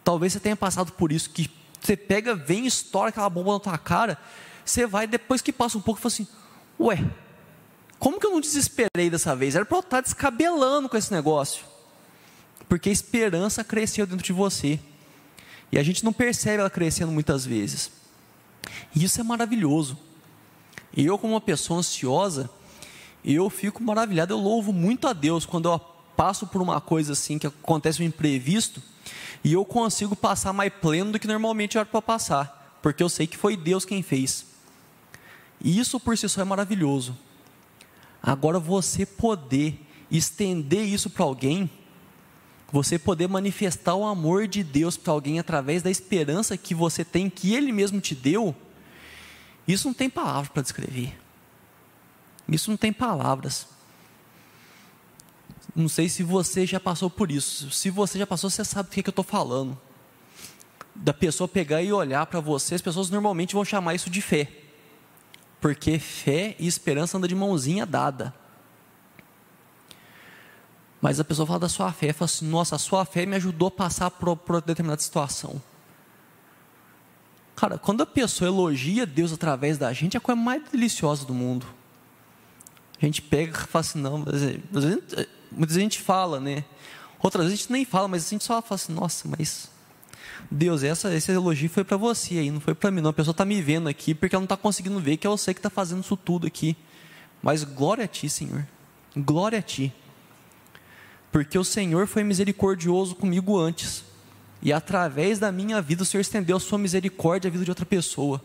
Talvez 0.02 0.32
você 0.32 0.40
tenha 0.40 0.56
passado 0.56 0.92
por 0.92 1.12
isso, 1.12 1.30
que 1.30 1.50
você 1.80 1.96
pega, 1.96 2.34
vem, 2.34 2.66
estoura 2.66 3.10
aquela 3.10 3.30
bomba 3.30 3.54
na 3.54 3.60
tua 3.60 3.78
cara, 3.78 4.18
você 4.64 4.86
vai, 4.86 5.06
depois 5.06 5.40
que 5.40 5.52
passa 5.52 5.78
um 5.78 5.80
pouco, 5.80 6.00
fala 6.00 6.12
assim, 6.12 6.26
ué, 6.78 7.04
como 7.98 8.18
que 8.18 8.26
eu 8.26 8.30
não 8.30 8.40
desesperei 8.40 9.10
dessa 9.10 9.36
vez? 9.36 9.54
Era 9.54 9.64
para 9.64 9.76
eu 9.76 9.80
estar 9.80 10.00
descabelando 10.00 10.88
com 10.88 10.96
esse 10.96 11.12
negócio. 11.12 11.64
Porque 12.68 12.88
a 12.88 12.92
esperança 12.92 13.62
cresceu 13.62 14.06
dentro 14.06 14.24
de 14.24 14.32
você. 14.32 14.80
E 15.70 15.78
a 15.78 15.82
gente 15.82 16.04
não 16.04 16.12
percebe 16.12 16.60
ela 16.60 16.70
crescendo 16.70 17.12
muitas 17.12 17.44
vezes. 17.44 17.90
E 18.94 19.04
isso 19.04 19.20
é 19.20 19.22
maravilhoso. 19.22 19.98
E 20.96 21.04
eu, 21.04 21.18
como 21.18 21.34
uma 21.34 21.40
pessoa 21.40 21.80
ansiosa, 21.80 22.48
eu 23.24 23.48
fico 23.50 23.82
maravilhado, 23.82 24.32
eu 24.32 24.38
louvo 24.38 24.72
muito 24.72 25.06
a 25.06 25.12
Deus 25.12 25.44
quando 25.44 25.68
eu 25.68 25.78
passo 26.16 26.46
por 26.46 26.60
uma 26.60 26.80
coisa 26.80 27.12
assim, 27.12 27.38
que 27.38 27.46
acontece 27.46 28.02
um 28.02 28.06
imprevisto, 28.06 28.82
e 29.42 29.52
eu 29.52 29.64
consigo 29.64 30.14
passar 30.14 30.52
mais 30.52 30.72
pleno 30.72 31.12
do 31.12 31.18
que 31.18 31.26
normalmente 31.26 31.78
era 31.78 31.86
para 31.86 32.02
passar, 32.02 32.78
porque 32.82 33.02
eu 33.02 33.08
sei 33.08 33.26
que 33.26 33.36
foi 33.36 33.56
Deus 33.56 33.84
quem 33.84 34.02
fez. 34.02 34.46
E 35.62 35.78
isso 35.78 36.00
por 36.00 36.16
si 36.16 36.28
só 36.28 36.40
é 36.40 36.44
maravilhoso. 36.44 37.16
Agora 38.22 38.58
você 38.58 39.04
poder 39.06 39.80
estender 40.10 40.84
isso 40.84 41.08
para 41.08 41.24
alguém, 41.24 41.70
você 42.72 42.98
poder 42.98 43.28
manifestar 43.28 43.94
o 43.94 44.04
amor 44.04 44.46
de 44.46 44.62
Deus 44.62 44.96
para 44.96 45.12
alguém 45.12 45.38
através 45.38 45.82
da 45.82 45.90
esperança 45.90 46.56
que 46.56 46.74
você 46.74 47.04
tem 47.04 47.28
que 47.28 47.54
Ele 47.54 47.72
mesmo 47.72 48.00
te 48.00 48.14
deu, 48.14 48.54
isso 49.66 49.88
não 49.88 49.94
tem 49.94 50.10
palavra 50.10 50.50
para 50.50 50.62
descrever. 50.62 51.16
Isso 52.48 52.70
não 52.70 52.76
tem 52.76 52.92
palavras. 52.92 53.66
Não 55.74 55.88
sei 55.88 56.08
se 56.08 56.22
você 56.22 56.66
já 56.66 56.80
passou 56.80 57.08
por 57.08 57.30
isso. 57.30 57.70
Se 57.70 57.90
você 57.90 58.18
já 58.18 58.26
passou, 58.26 58.50
você 58.50 58.64
sabe 58.64 58.88
do 58.88 58.92
que, 58.92 59.02
que 59.02 59.08
eu 59.08 59.12
estou 59.12 59.24
falando. 59.24 59.78
Da 60.94 61.12
pessoa 61.12 61.46
pegar 61.46 61.82
e 61.82 61.92
olhar 61.92 62.26
para 62.26 62.40
você, 62.40 62.74
as 62.74 62.82
pessoas 62.82 63.10
normalmente 63.10 63.54
vão 63.54 63.64
chamar 63.64 63.94
isso 63.94 64.10
de 64.10 64.20
fé. 64.20 64.50
Porque 65.60 65.98
fé 65.98 66.56
e 66.58 66.66
esperança 66.66 67.16
andam 67.16 67.28
de 67.28 67.34
mãozinha 67.34 67.86
dada. 67.86 68.34
Mas 71.00 71.18
a 71.18 71.24
pessoa 71.24 71.46
fala 71.46 71.60
da 71.60 71.68
sua 71.68 71.92
fé, 71.92 72.12
fala 72.12 72.26
assim: 72.26 72.46
nossa, 72.46 72.76
a 72.76 72.78
sua 72.78 73.04
fé 73.04 73.24
me 73.24 73.36
ajudou 73.36 73.68
a 73.68 73.70
passar 73.70 74.10
por, 74.10 74.36
por 74.36 74.60
determinada 74.60 75.00
situação. 75.00 75.62
Cara, 77.56 77.78
quando 77.78 78.02
a 78.02 78.06
pessoa 78.06 78.48
elogia 78.48 79.06
Deus 79.06 79.32
através 79.32 79.78
da 79.78 79.92
gente, 79.92 80.16
é 80.16 80.18
a 80.18 80.20
coisa 80.20 80.40
mais 80.40 80.62
deliciosa 80.70 81.24
do 81.24 81.34
mundo. 81.34 81.66
A 83.00 83.04
gente 83.06 83.22
pega 83.22 83.56
e 83.56 83.66
fala 83.66 83.80
assim, 83.80 83.98
não, 83.98 84.18
mas, 84.18 84.42
muitas 85.50 85.74
vezes 85.74 85.76
a 85.76 85.80
gente 85.80 86.00
fala, 86.00 86.38
né? 86.38 86.64
Outras 87.22 87.44
vezes 87.44 87.58
a 87.58 87.62
gente 87.62 87.72
nem 87.72 87.84
fala, 87.84 88.08
mas 88.08 88.26
a 88.26 88.30
gente 88.30 88.44
só 88.44 88.60
fala 88.60 88.74
assim, 88.76 88.92
nossa, 88.92 89.28
mas 89.28 89.70
Deus, 90.50 90.82
essa, 90.82 91.12
esse 91.14 91.32
elogio 91.32 91.68
foi 91.68 91.84
para 91.84 91.96
você 91.96 92.38
aí, 92.38 92.50
não 92.50 92.60
foi 92.60 92.74
para 92.74 92.90
mim, 92.90 93.00
não. 93.00 93.10
A 93.10 93.12
pessoa 93.12 93.32
está 93.32 93.44
me 93.44 93.60
vendo 93.60 93.88
aqui 93.88 94.14
porque 94.14 94.34
ela 94.34 94.40
não 94.40 94.46
está 94.46 94.56
conseguindo 94.56 94.98
ver 95.00 95.16
que 95.16 95.26
é 95.26 95.30
você 95.30 95.52
que 95.52 95.58
está 95.58 95.70
fazendo 95.70 96.00
isso 96.00 96.16
tudo 96.16 96.46
aqui. 96.46 96.76
Mas 97.42 97.64
glória 97.64 98.04
a 98.04 98.08
Ti, 98.08 98.28
Senhor. 98.28 98.66
Glória 99.16 99.58
a 99.58 99.62
Ti. 99.62 99.92
Porque 101.32 101.58
o 101.58 101.64
Senhor 101.64 102.06
foi 102.06 102.22
misericordioso 102.22 103.14
comigo 103.14 103.58
antes. 103.58 104.04
E 104.62 104.72
através 104.72 105.38
da 105.38 105.50
minha 105.50 105.80
vida 105.80 106.02
o 106.02 106.06
Senhor 106.06 106.20
estendeu 106.20 106.56
a 106.56 106.60
sua 106.60 106.78
misericórdia 106.78 107.48
à 107.48 107.50
vida 107.50 107.64
de 107.64 107.70
outra 107.70 107.86
pessoa. 107.86 108.42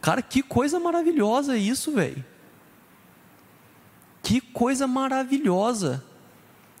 Cara, 0.00 0.22
que 0.22 0.42
coisa 0.42 0.78
maravilhosa 0.80 1.56
isso, 1.56 1.92
velho. 1.92 2.24
Que 4.26 4.40
coisa 4.40 4.88
maravilhosa! 4.88 6.04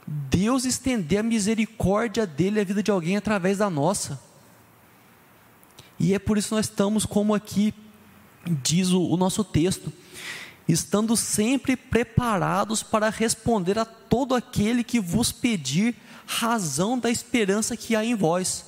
Deus 0.04 0.64
estender 0.64 1.20
a 1.20 1.22
misericórdia 1.22 2.26
dele 2.26 2.60
à 2.60 2.64
vida 2.64 2.82
de 2.82 2.90
alguém 2.90 3.16
através 3.16 3.58
da 3.58 3.70
nossa. 3.70 4.20
E 5.96 6.12
é 6.12 6.18
por 6.18 6.36
isso 6.36 6.48
que 6.48 6.54
nós 6.56 6.66
estamos 6.66 7.06
como 7.06 7.36
aqui 7.36 7.72
diz 8.44 8.90
o, 8.90 9.00
o 9.00 9.16
nosso 9.16 9.44
texto, 9.44 9.92
estando 10.66 11.16
sempre 11.16 11.76
preparados 11.76 12.82
para 12.82 13.10
responder 13.10 13.78
a 13.78 13.84
todo 13.84 14.34
aquele 14.34 14.82
que 14.82 14.98
vos 14.98 15.30
pedir 15.30 15.94
razão 16.26 16.98
da 16.98 17.10
esperança 17.10 17.76
que 17.76 17.94
há 17.94 18.04
em 18.04 18.16
vós. 18.16 18.64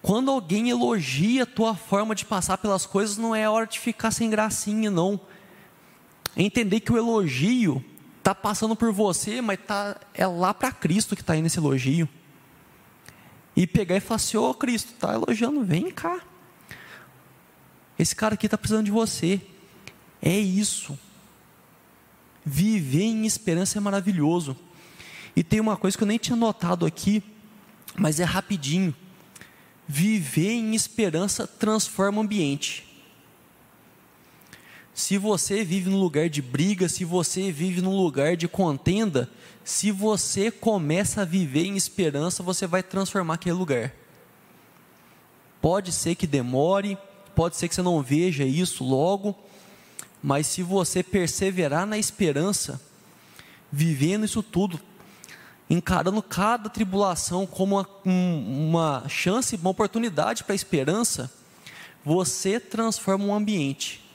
Quando 0.00 0.30
alguém 0.30 0.70
elogia 0.70 1.42
a 1.42 1.46
tua 1.46 1.74
forma 1.74 2.14
de 2.14 2.24
passar 2.24 2.56
pelas 2.56 2.86
coisas, 2.86 3.18
não 3.18 3.34
é 3.34 3.46
hora 3.46 3.66
de 3.66 3.78
ficar 3.78 4.10
sem 4.10 4.30
gracinha, 4.30 4.90
não 4.90 5.20
entender 6.36 6.80
que 6.80 6.92
o 6.92 6.98
elogio 6.98 7.84
está 8.18 8.34
passando 8.34 8.74
por 8.74 8.92
você, 8.92 9.40
mas 9.40 9.58
tá, 9.64 9.98
é 10.12 10.26
lá 10.26 10.52
para 10.52 10.72
Cristo 10.72 11.14
que 11.14 11.22
está 11.22 11.36
indo 11.36 11.46
esse 11.46 11.58
elogio. 11.58 12.08
E 13.54 13.66
pegar 13.66 13.96
e 13.96 14.00
falar 14.00 14.16
assim: 14.16 14.36
Ô 14.36 14.50
oh, 14.50 14.54
Cristo, 14.54 14.92
está 14.92 15.14
elogiando, 15.14 15.64
vem 15.64 15.90
cá. 15.90 16.20
Esse 17.98 18.14
cara 18.14 18.34
aqui 18.34 18.46
está 18.46 18.58
precisando 18.58 18.84
de 18.84 18.90
você. 18.90 19.40
É 20.20 20.36
isso. 20.36 20.98
Viver 22.44 23.04
em 23.04 23.26
esperança 23.26 23.78
é 23.78 23.80
maravilhoso. 23.80 24.56
E 25.34 25.42
tem 25.42 25.60
uma 25.60 25.76
coisa 25.76 25.96
que 25.96 26.02
eu 26.02 26.08
nem 26.08 26.18
tinha 26.18 26.36
notado 26.36 26.86
aqui, 26.86 27.22
mas 27.96 28.20
é 28.20 28.24
rapidinho. 28.24 28.94
Viver 29.86 30.52
em 30.52 30.74
esperança 30.74 31.46
transforma 31.46 32.18
o 32.18 32.22
ambiente. 32.22 32.95
Se 34.96 35.18
você 35.18 35.62
vive 35.62 35.90
num 35.90 36.00
lugar 36.00 36.30
de 36.30 36.40
briga, 36.40 36.88
se 36.88 37.04
você 37.04 37.52
vive 37.52 37.82
num 37.82 37.94
lugar 37.94 38.34
de 38.34 38.48
contenda, 38.48 39.28
se 39.62 39.90
você 39.90 40.50
começa 40.50 41.20
a 41.20 41.24
viver 41.26 41.66
em 41.66 41.76
esperança, 41.76 42.42
você 42.42 42.66
vai 42.66 42.82
transformar 42.82 43.34
aquele 43.34 43.54
lugar. 43.54 43.92
Pode 45.60 45.92
ser 45.92 46.14
que 46.14 46.26
demore, 46.26 46.96
pode 47.34 47.58
ser 47.58 47.68
que 47.68 47.74
você 47.74 47.82
não 47.82 48.02
veja 48.02 48.44
isso 48.44 48.82
logo, 48.82 49.36
mas 50.22 50.46
se 50.46 50.62
você 50.62 51.02
perseverar 51.02 51.84
na 51.84 51.98
esperança, 51.98 52.80
vivendo 53.70 54.24
isso 54.24 54.42
tudo, 54.42 54.80
encarando 55.68 56.22
cada 56.22 56.70
tribulação 56.70 57.46
como 57.46 57.76
uma, 57.76 57.86
uma 58.02 59.08
chance, 59.10 59.56
uma 59.56 59.68
oportunidade 59.68 60.42
para 60.42 60.54
a 60.54 60.56
esperança, 60.56 61.30
você 62.02 62.58
transforma 62.58 63.26
um 63.26 63.34
ambiente 63.34 64.05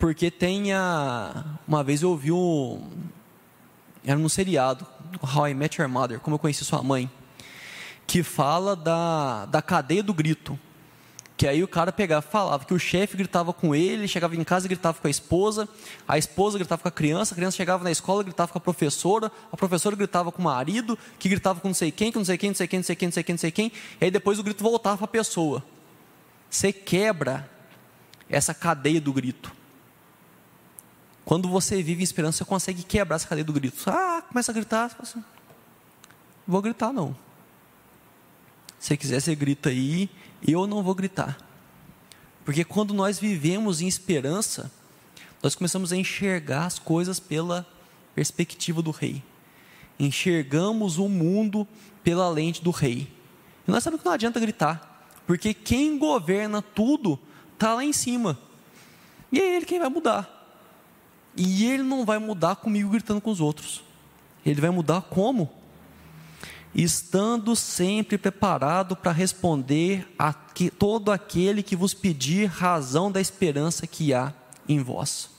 porque 0.00 0.30
tem 0.30 0.72
a. 0.72 1.44
Uma 1.68 1.84
vez 1.84 2.02
eu 2.02 2.08
ouvi 2.08 2.32
um. 2.32 2.82
Era 4.02 4.18
num 4.18 4.30
seriado, 4.30 4.86
How 5.22 5.48
I 5.48 5.54
Met 5.54 5.78
Your 5.78 5.90
Mother, 5.90 6.18
como 6.18 6.34
eu 6.34 6.38
conheci 6.38 6.64
sua 6.64 6.82
mãe, 6.82 7.08
que 8.06 8.22
fala 8.22 8.74
da, 8.74 9.44
da 9.44 9.60
cadeia 9.60 10.02
do 10.02 10.14
grito. 10.14 10.58
Que 11.36 11.46
aí 11.46 11.62
o 11.62 11.68
cara 11.68 11.92
pegava, 11.92 12.22
falava 12.22 12.64
que 12.64 12.72
o 12.72 12.78
chefe 12.78 13.16
gritava 13.16 13.52
com 13.52 13.74
ele, 13.74 14.08
chegava 14.08 14.34
em 14.34 14.44
casa 14.44 14.66
e 14.66 14.68
gritava 14.68 14.98
com 14.98 15.06
a 15.06 15.10
esposa, 15.10 15.68
a 16.08 16.16
esposa 16.16 16.58
gritava 16.58 16.82
com 16.82 16.88
a 16.88 16.90
criança, 16.90 17.34
a 17.34 17.36
criança 17.36 17.56
chegava 17.56 17.84
na 17.84 17.90
escola 17.90 18.22
gritava 18.22 18.52
com 18.52 18.58
a 18.58 18.60
professora, 18.60 19.30
a 19.52 19.56
professora 19.56 19.96
gritava 19.96 20.32
com 20.32 20.40
o 20.40 20.44
marido, 20.44 20.98
que 21.18 21.28
gritava 21.28 21.60
com 21.60 21.68
não 21.68 21.74
sei 21.74 21.90
quem, 21.90 22.10
com 22.10 22.20
não 22.20 22.26
sei 22.26 22.38
quem, 22.38 22.50
não 22.50 22.56
sei 22.56 22.66
quem, 22.66 22.78
não 22.78 22.84
sei 22.84 22.96
quem, 22.96 23.06
não 23.06 23.12
sei 23.12 23.22
quem, 23.22 23.32
não 23.34 23.38
sei 23.38 23.50
quem, 23.50 23.72
e 24.00 24.04
aí 24.04 24.10
depois 24.10 24.38
o 24.38 24.42
grito 24.42 24.62
voltava 24.62 24.96
para 24.96 25.04
a 25.04 25.08
pessoa. 25.08 25.62
Você 26.50 26.72
quebra 26.72 27.48
essa 28.28 28.52
cadeia 28.52 29.00
do 29.00 29.12
grito. 29.12 29.59
Quando 31.24 31.48
você 31.48 31.82
vive 31.82 32.00
em 32.00 32.04
esperança, 32.04 32.38
você 32.38 32.44
consegue 32.44 32.82
quebrar 32.82 33.16
essa 33.16 33.28
cadeia 33.28 33.44
do 33.44 33.52
grito. 33.52 33.82
Ah, 33.86 34.22
começa 34.26 34.50
a 34.50 34.54
gritar, 34.54 34.88
você 34.88 34.96
fala 34.96 35.08
assim, 35.08 35.24
vou 36.46 36.62
gritar 36.62 36.92
não. 36.92 37.16
Se 38.78 38.96
quiser, 38.96 39.20
você 39.20 39.34
grita 39.34 39.68
aí, 39.68 40.08
eu 40.46 40.66
não 40.66 40.82
vou 40.82 40.94
gritar. 40.94 41.38
Porque 42.44 42.64
quando 42.64 42.94
nós 42.94 43.18
vivemos 43.18 43.80
em 43.80 43.86
esperança, 43.86 44.72
nós 45.42 45.54
começamos 45.54 45.92
a 45.92 45.96
enxergar 45.96 46.66
as 46.66 46.78
coisas 46.78 47.20
pela 47.20 47.66
perspectiva 48.14 48.80
do 48.82 48.90
rei. 48.90 49.22
Enxergamos 49.98 50.98
o 50.98 51.08
mundo 51.08 51.68
pela 52.02 52.28
lente 52.30 52.62
do 52.62 52.70
rei. 52.70 53.12
E 53.68 53.70
nós 53.70 53.84
sabemos 53.84 54.02
que 54.02 54.06
não 54.06 54.14
adianta 54.14 54.40
gritar, 54.40 55.06
porque 55.26 55.52
quem 55.52 55.98
governa 55.98 56.62
tudo 56.62 57.18
está 57.52 57.74
lá 57.74 57.84
em 57.84 57.92
cima. 57.92 58.38
E 59.30 59.38
é 59.38 59.56
ele 59.56 59.66
quem 59.66 59.78
vai 59.78 59.90
mudar. 59.90 60.39
E 61.42 61.64
ele 61.64 61.82
não 61.82 62.04
vai 62.04 62.18
mudar 62.18 62.56
comigo 62.56 62.90
gritando 62.90 63.20
com 63.20 63.30
os 63.30 63.40
outros. 63.40 63.82
Ele 64.44 64.60
vai 64.60 64.70
mudar 64.70 65.00
como? 65.02 65.50
estando 66.74 67.56
sempre 67.56 68.16
preparado 68.16 68.94
para 68.94 69.12
responder 69.12 70.08
a 70.18 70.32
que, 70.32 70.70
todo 70.70 71.10
aquele 71.10 71.62
que 71.62 71.74
vos 71.74 71.94
pedir 71.94 72.46
razão 72.46 73.10
da 73.10 73.20
esperança 73.20 73.86
que 73.86 74.14
há 74.14 74.32
em 74.68 74.80
vós. 74.80 75.30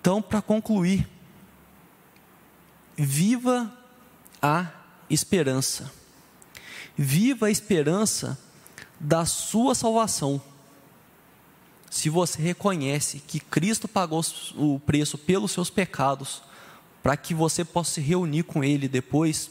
Então, 0.00 0.22
para 0.22 0.40
concluir, 0.40 1.06
viva 2.96 3.70
a 4.40 4.68
esperança. 5.10 5.92
Viva 6.96 7.46
a 7.46 7.50
esperança 7.50 8.38
da 8.98 9.26
sua 9.26 9.74
salvação. 9.74 10.40
Se 11.90 12.10
você 12.10 12.40
reconhece 12.42 13.22
que 13.26 13.40
Cristo 13.40 13.86
pagou 13.86 14.24
o 14.56 14.78
preço 14.80 15.16
pelos 15.16 15.52
seus 15.52 15.70
pecados, 15.70 16.42
para 17.02 17.16
que 17.16 17.32
você 17.32 17.64
possa 17.64 17.92
se 17.94 18.00
reunir 18.00 18.42
com 18.42 18.64
Ele 18.64 18.88
depois, 18.88 19.50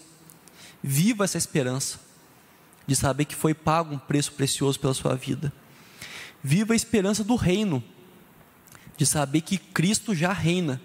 viva 0.83 1.23
essa 1.23 1.38
esperança 1.38 1.99
de 2.86 2.95
saber 2.95 3.25
que 3.25 3.36
foi 3.36 3.53
pago 3.53 3.95
um 3.95 3.97
preço 3.97 4.33
precioso 4.33 4.79
pela 4.79 4.93
sua 4.93 5.15
vida. 5.15 5.51
Viva 6.43 6.73
a 6.73 6.75
esperança 6.75 7.23
do 7.23 7.36
reino, 7.36 7.83
de 8.97 9.05
saber 9.05 9.41
que 9.41 9.57
Cristo 9.57 10.13
já 10.13 10.31
reina, 10.31 10.81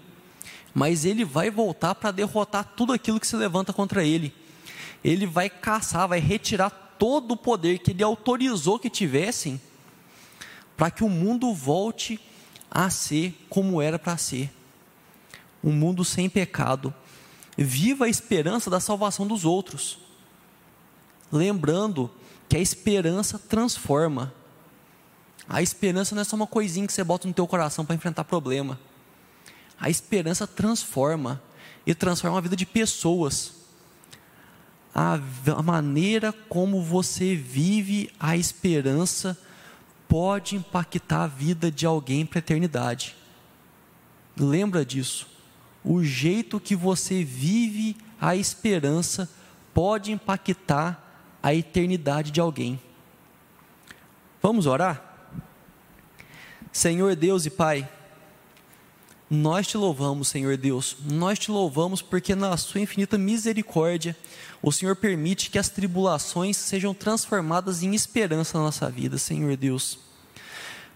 mas 0.73 1.05
Ele 1.05 1.23
vai 1.23 1.51
voltar 1.51 1.93
para 1.95 2.11
derrotar 2.11 2.73
tudo 2.75 2.93
aquilo 2.93 3.19
que 3.19 3.27
se 3.27 3.35
levanta 3.35 3.71
contra 3.71 4.03
Ele. 4.03 4.33
Ele 5.03 5.25
vai 5.25 5.49
caçar, 5.49 6.07
vai 6.07 6.19
retirar 6.19 6.69
todo 6.97 7.33
o 7.33 7.37
poder 7.37 7.79
que 7.79 7.91
Ele 7.91 8.03
autorizou 8.03 8.79
que 8.79 8.89
tivessem, 8.89 9.61
para 10.81 10.89
que 10.89 11.03
o 11.03 11.09
mundo 11.09 11.53
volte 11.53 12.19
a 12.71 12.89
ser 12.89 13.39
como 13.47 13.79
era 13.79 13.99
para 13.99 14.17
ser 14.17 14.51
um 15.63 15.71
mundo 15.71 16.03
sem 16.03 16.27
pecado. 16.27 16.91
Viva 17.55 18.05
a 18.05 18.09
esperança 18.09 18.67
da 18.67 18.79
salvação 18.79 19.27
dos 19.27 19.45
outros. 19.45 19.99
Lembrando 21.31 22.09
que 22.49 22.57
a 22.57 22.59
esperança 22.59 23.37
transforma. 23.37 24.33
A 25.47 25.61
esperança 25.61 26.15
não 26.15 26.23
é 26.23 26.25
só 26.25 26.35
uma 26.35 26.47
coisinha 26.47 26.87
que 26.87 26.93
você 26.93 27.03
bota 27.03 27.27
no 27.27 27.33
teu 27.35 27.45
coração 27.45 27.85
para 27.85 27.95
enfrentar 27.95 28.23
problema. 28.23 28.79
A 29.79 29.87
esperança 29.87 30.47
transforma 30.47 31.39
e 31.85 31.93
transforma 31.93 32.39
a 32.39 32.41
vida 32.41 32.55
de 32.55 32.65
pessoas. 32.65 33.53
A, 34.95 35.19
a 35.55 35.61
maneira 35.61 36.33
como 36.49 36.81
você 36.81 37.35
vive 37.35 38.11
a 38.19 38.35
esperança 38.35 39.37
pode 40.11 40.57
impactar 40.57 41.23
a 41.23 41.27
vida 41.27 41.71
de 41.71 41.85
alguém 41.85 42.25
para 42.25 42.39
a 42.39 42.43
eternidade. 42.43 43.15
Lembra 44.37 44.83
disso 44.83 45.25
o 45.85 46.03
jeito 46.03 46.59
que 46.59 46.75
você 46.75 47.23
vive 47.23 47.95
a 48.19 48.35
esperança 48.35 49.29
pode 49.73 50.11
impactar 50.11 51.01
a 51.41 51.55
eternidade 51.55 52.29
de 52.29 52.41
alguém. 52.41 52.77
Vamos 54.41 54.65
orar? 54.65 55.01
Senhor 56.73 57.15
Deus 57.15 57.45
e 57.45 57.49
Pai, 57.49 57.89
nós 59.33 59.65
te 59.65 59.77
louvamos, 59.77 60.27
Senhor 60.27 60.57
Deus, 60.57 60.97
nós 61.09 61.39
te 61.39 61.49
louvamos 61.49 62.01
porque 62.01 62.35
na 62.35 62.57
Sua 62.57 62.81
infinita 62.81 63.17
misericórdia, 63.17 64.15
o 64.61 64.71
Senhor 64.71 64.95
permite 64.95 65.49
que 65.49 65.57
as 65.57 65.69
tribulações 65.69 66.57
sejam 66.57 66.93
transformadas 66.93 67.81
em 67.81 67.95
esperança 67.95 68.57
na 68.57 68.65
nossa 68.65 68.91
vida, 68.91 69.17
Senhor 69.17 69.55
Deus. 69.55 69.97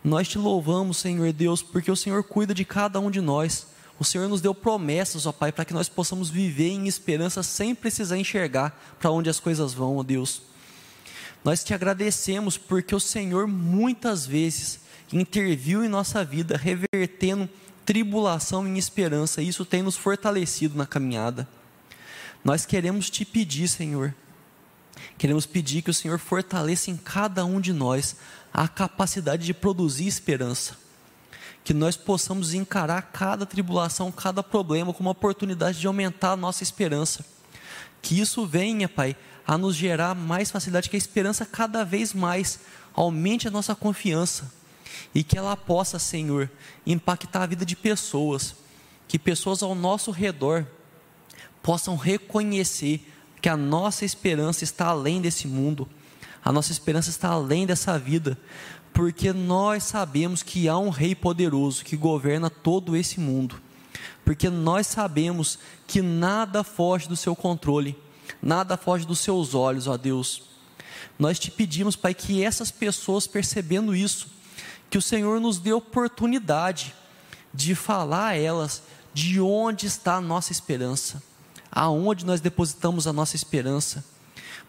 Nós 0.03 0.27
te 0.27 0.37
louvamos, 0.37 0.97
Senhor 0.97 1.31
Deus, 1.31 1.63
porque 1.63 1.89
o 1.89 1.95
Senhor 1.95 2.23
cuida 2.23 2.53
de 2.53 2.65
cada 2.65 2.99
um 2.99 3.09
de 3.09 3.21
nós 3.21 3.67
o 3.97 4.03
Senhor 4.03 4.27
nos 4.27 4.41
deu 4.41 4.53
promessas, 4.53 5.25
ó 5.25 5.31
Pai, 5.31 5.51
para 5.51 5.63
que 5.63 5.73
nós 5.73 5.87
possamos 5.87 6.29
viver 6.29 6.69
em 6.69 6.87
esperança 6.87 7.41
sem 7.41 7.73
precisar 7.73 8.17
enxergar 8.17 8.95
para 8.99 9.11
onde 9.11 9.29
as 9.29 9.39
coisas 9.39 9.73
vão, 9.73 9.97
ó 9.97 10.03
Deus. 10.03 10.41
Nós 11.43 11.63
te 11.63 11.73
agradecemos 11.73 12.57
porque 12.57 12.93
o 12.93 12.99
Senhor 12.99 13.47
muitas 13.47 14.25
vezes 14.25 14.81
interviu 15.13 15.85
em 15.85 15.87
nossa 15.87 16.25
vida, 16.25 16.57
revertendo 16.57 17.47
tribulação 17.85 18.67
em 18.67 18.77
esperança, 18.77 19.41
e 19.41 19.47
isso 19.47 19.63
tem 19.63 19.83
nos 19.83 19.95
fortalecido 19.95 20.77
na 20.77 20.85
caminhada. 20.85 21.47
Nós 22.43 22.65
queremos 22.65 23.09
te 23.09 23.23
pedir, 23.23 23.67
Senhor, 23.67 24.13
queremos 25.17 25.45
pedir 25.45 25.81
que 25.81 25.89
o 25.89 25.93
Senhor 25.93 26.19
fortaleça 26.19 26.89
em 26.89 26.97
cada 26.97 27.45
um 27.45 27.61
de 27.61 27.73
nós 27.73 28.15
a 28.53 28.67
capacidade 28.67 29.45
de 29.45 29.53
produzir 29.53 30.07
esperança 30.07 30.85
que 31.65 31.73
nós 31.73 31.97
possamos 31.97 32.53
encarar 32.53 33.01
cada 33.11 33.43
tribulação, 33.43 34.11
cada 34.11 34.43
problema 34.43 34.93
como 34.93 35.09
uma 35.09 35.13
oportunidade 35.13 35.79
de 35.79 35.87
aumentar 35.87 36.33
a 36.33 36.37
nossa 36.37 36.61
esperança. 36.61 37.25
Que 38.03 38.19
isso 38.21 38.45
venha, 38.45 38.87
Pai, 38.87 39.15
a 39.47 39.57
nos 39.57 39.75
gerar 39.75 40.13
mais 40.13 40.51
facilidade, 40.51 40.91
que 40.91 40.95
a 40.95 40.97
esperança 40.97 41.43
cada 41.43 41.83
vez 41.83 42.13
mais 42.13 42.59
aumente 42.93 43.47
a 43.47 43.51
nossa 43.51 43.73
confiança 43.73 44.53
e 45.13 45.23
que 45.23 45.37
ela 45.37 45.55
possa, 45.55 45.99
Senhor, 45.99 46.49
impactar 46.85 47.43
a 47.43 47.47
vida 47.47 47.65
de 47.65 47.75
pessoas, 47.75 48.55
que 49.07 49.19
pessoas 49.19 49.61
ao 49.63 49.75
nosso 49.75 50.11
redor 50.11 50.65
possam 51.61 51.95
reconhecer 51.95 53.11
que 53.41 53.49
a 53.49 53.57
nossa 53.57 54.05
esperança 54.05 54.63
está 54.63 54.87
além 54.87 55.21
desse 55.21 55.47
mundo, 55.47 55.87
a 56.43 56.51
nossa 56.51 56.71
esperança 56.71 57.09
está 57.09 57.29
além 57.29 57.65
dessa 57.65 57.97
vida, 57.97 58.37
porque 58.93 59.33
nós 59.33 59.83
sabemos 59.83 60.41
que 60.41 60.69
há 60.69 60.77
um 60.77 60.89
Rei 60.89 61.13
poderoso 61.13 61.83
que 61.83 61.97
governa 61.97 62.49
todo 62.49 62.95
esse 62.95 63.19
mundo, 63.19 63.61
porque 64.23 64.49
nós 64.49 64.87
sabemos 64.87 65.59
que 65.85 66.01
nada 66.01 66.63
foge 66.63 67.07
do 67.07 67.15
seu 67.15 67.35
controle, 67.35 67.97
nada 68.41 68.77
foge 68.77 69.05
dos 69.05 69.19
seus 69.19 69.53
olhos, 69.53 69.87
ó 69.87 69.97
Deus. 69.97 70.43
Nós 71.17 71.39
te 71.39 71.49
pedimos, 71.49 71.95
Pai, 71.95 72.13
que 72.13 72.43
essas 72.43 72.71
pessoas 72.71 73.27
percebendo 73.27 73.95
isso, 73.95 74.27
que 74.89 74.97
o 74.97 75.01
Senhor 75.01 75.39
nos 75.39 75.59
dê 75.59 75.73
oportunidade 75.73 76.93
de 77.53 77.75
falar 77.75 78.27
a 78.29 78.37
elas 78.37 78.83
de 79.13 79.39
onde 79.39 79.87
está 79.87 80.15
a 80.15 80.21
nossa 80.21 80.51
esperança, 80.51 81.23
aonde 81.71 82.25
nós 82.25 82.41
depositamos 82.41 83.07
a 83.07 83.13
nossa 83.13 83.35
esperança 83.35 84.03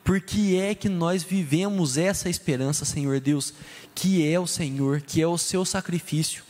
por 0.07 0.21
que 0.21 0.57
é 0.57 0.73
que 0.73 0.89
nós 0.89 1.25
vivemos 1.25 1.99
essa 1.99 2.31
esperança, 2.31 2.85
Senhor 2.85 3.19
Deus, 3.19 3.53
que 3.93 4.25
é 4.25 4.39
o 4.39 4.47
Senhor, 4.47 5.01
que 5.01 5.21
é 5.21 5.27
o 5.27 5.37
seu 5.37 5.65
sacrifício? 5.65 6.45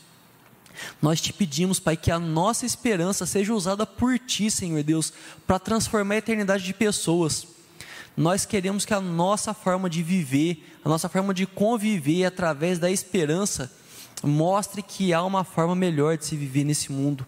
Nós 1.01 1.23
te 1.23 1.33
pedimos, 1.33 1.81
Pai, 1.81 1.97
que 1.97 2.11
a 2.11 2.19
nossa 2.19 2.67
esperança 2.67 3.25
seja 3.25 3.55
usada 3.55 3.87
por 3.87 4.19
Ti, 4.19 4.51
Senhor 4.51 4.83
Deus, 4.83 5.11
para 5.47 5.59
transformar 5.59 6.17
a 6.17 6.19
eternidade 6.19 6.65
de 6.65 6.75
pessoas. 6.75 7.47
Nós 8.17 8.47
queremos 8.47 8.85
que 8.85 8.95
a 8.95 9.01
nossa 9.01 9.53
forma 9.53 9.91
de 9.91 10.03
viver, 10.03 10.65
a 10.85 10.89
nossa 10.89 11.09
forma 11.09 11.35
de 11.35 11.47
conviver 11.47 12.25
através 12.25 12.79
da 12.79 12.91
esperança, 12.91 13.71
mostre 14.23 14.83
que 14.83 15.13
há 15.13 15.23
uma 15.23 15.45
forma 15.45 15.75
melhor 15.75 16.17
de 16.17 16.25
se 16.25 16.37
viver 16.37 16.65
nesse 16.65 16.91
mundo 16.91 17.27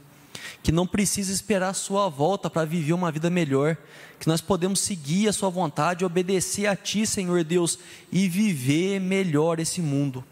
que 0.63 0.73
não 0.73 0.87
precisa 0.87 1.33
esperar 1.33 1.71
a 1.71 1.75
sua 1.75 2.09
volta 2.09 2.51
para 2.51 2.67
viver 2.67 2.93
uma 2.93 3.11
vida 3.11 3.31
melhor, 3.31 3.77
que 4.19 4.29
nós 4.29 4.41
podemos 4.41 4.81
seguir 4.81 5.29
a 5.29 5.33
sua 5.33 5.49
vontade, 5.49 6.05
obedecer 6.05 6.67
a 6.67 6.77
ti, 6.77 7.07
Senhor 7.07 7.45
Deus, 7.45 7.79
e 8.11 8.29
viver 8.29 9.01
melhor 9.01 9.61
esse 9.61 9.81
mundo. 9.81 10.25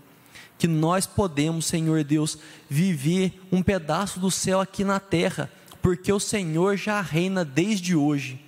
Que 0.59 0.67
nós 0.67 1.07
podemos, 1.07 1.67
Senhor 1.67 2.03
Deus, 2.03 2.39
viver 2.69 3.41
um 3.53 3.63
pedaço 3.63 4.19
do 4.19 4.31
céu 4.31 4.61
aqui 4.61 4.85
na 4.85 4.99
terra, 4.99 5.51
porque 5.81 6.13
o 6.13 6.21
Senhor 6.21 6.77
já 6.77 7.01
reina 7.01 7.45
desde 7.45 7.95
hoje. 7.95 8.41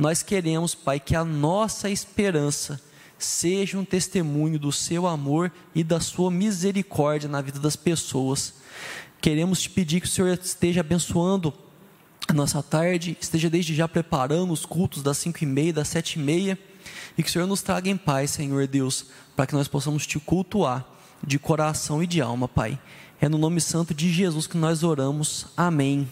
Nós 0.00 0.22
queremos, 0.22 0.74
Pai, 0.74 0.98
que 0.98 1.14
a 1.14 1.22
nossa 1.22 1.90
esperança 1.90 2.80
seja 3.18 3.78
um 3.78 3.84
testemunho 3.84 4.58
do 4.58 4.72
seu 4.72 5.06
amor 5.06 5.52
e 5.74 5.84
da 5.84 6.00
sua 6.00 6.30
misericórdia 6.30 7.28
na 7.28 7.42
vida 7.42 7.58
das 7.58 7.76
pessoas. 7.76 8.54
Queremos 9.20 9.60
te 9.60 9.68
pedir 9.68 10.00
que 10.00 10.06
o 10.06 10.10
Senhor 10.10 10.32
esteja 10.42 10.80
abençoando 10.80 11.52
a 12.26 12.32
nossa 12.32 12.62
tarde, 12.62 13.14
esteja 13.20 13.50
desde 13.50 13.74
já 13.74 13.86
preparando 13.86 14.54
os 14.54 14.64
cultos 14.64 15.02
das 15.02 15.18
cinco 15.18 15.44
e 15.44 15.46
meia, 15.46 15.74
das 15.74 15.88
sete 15.88 16.18
e 16.18 16.22
meia, 16.22 16.58
e 17.18 17.22
que 17.22 17.28
o 17.28 17.32
Senhor 17.32 17.46
nos 17.46 17.60
traga 17.60 17.90
em 17.90 17.96
paz, 17.98 18.30
Senhor 18.30 18.66
Deus, 18.66 19.04
para 19.36 19.46
que 19.46 19.54
nós 19.54 19.68
possamos 19.68 20.06
te 20.06 20.18
cultuar 20.18 20.82
de 21.22 21.38
coração 21.38 22.02
e 22.02 22.06
de 22.06 22.22
alma, 22.22 22.48
Pai. 22.48 22.80
É 23.20 23.28
no 23.28 23.36
nome 23.36 23.60
santo 23.60 23.92
de 23.92 24.10
Jesus 24.10 24.46
que 24.46 24.56
nós 24.56 24.82
oramos. 24.82 25.44
Amém. 25.54 26.08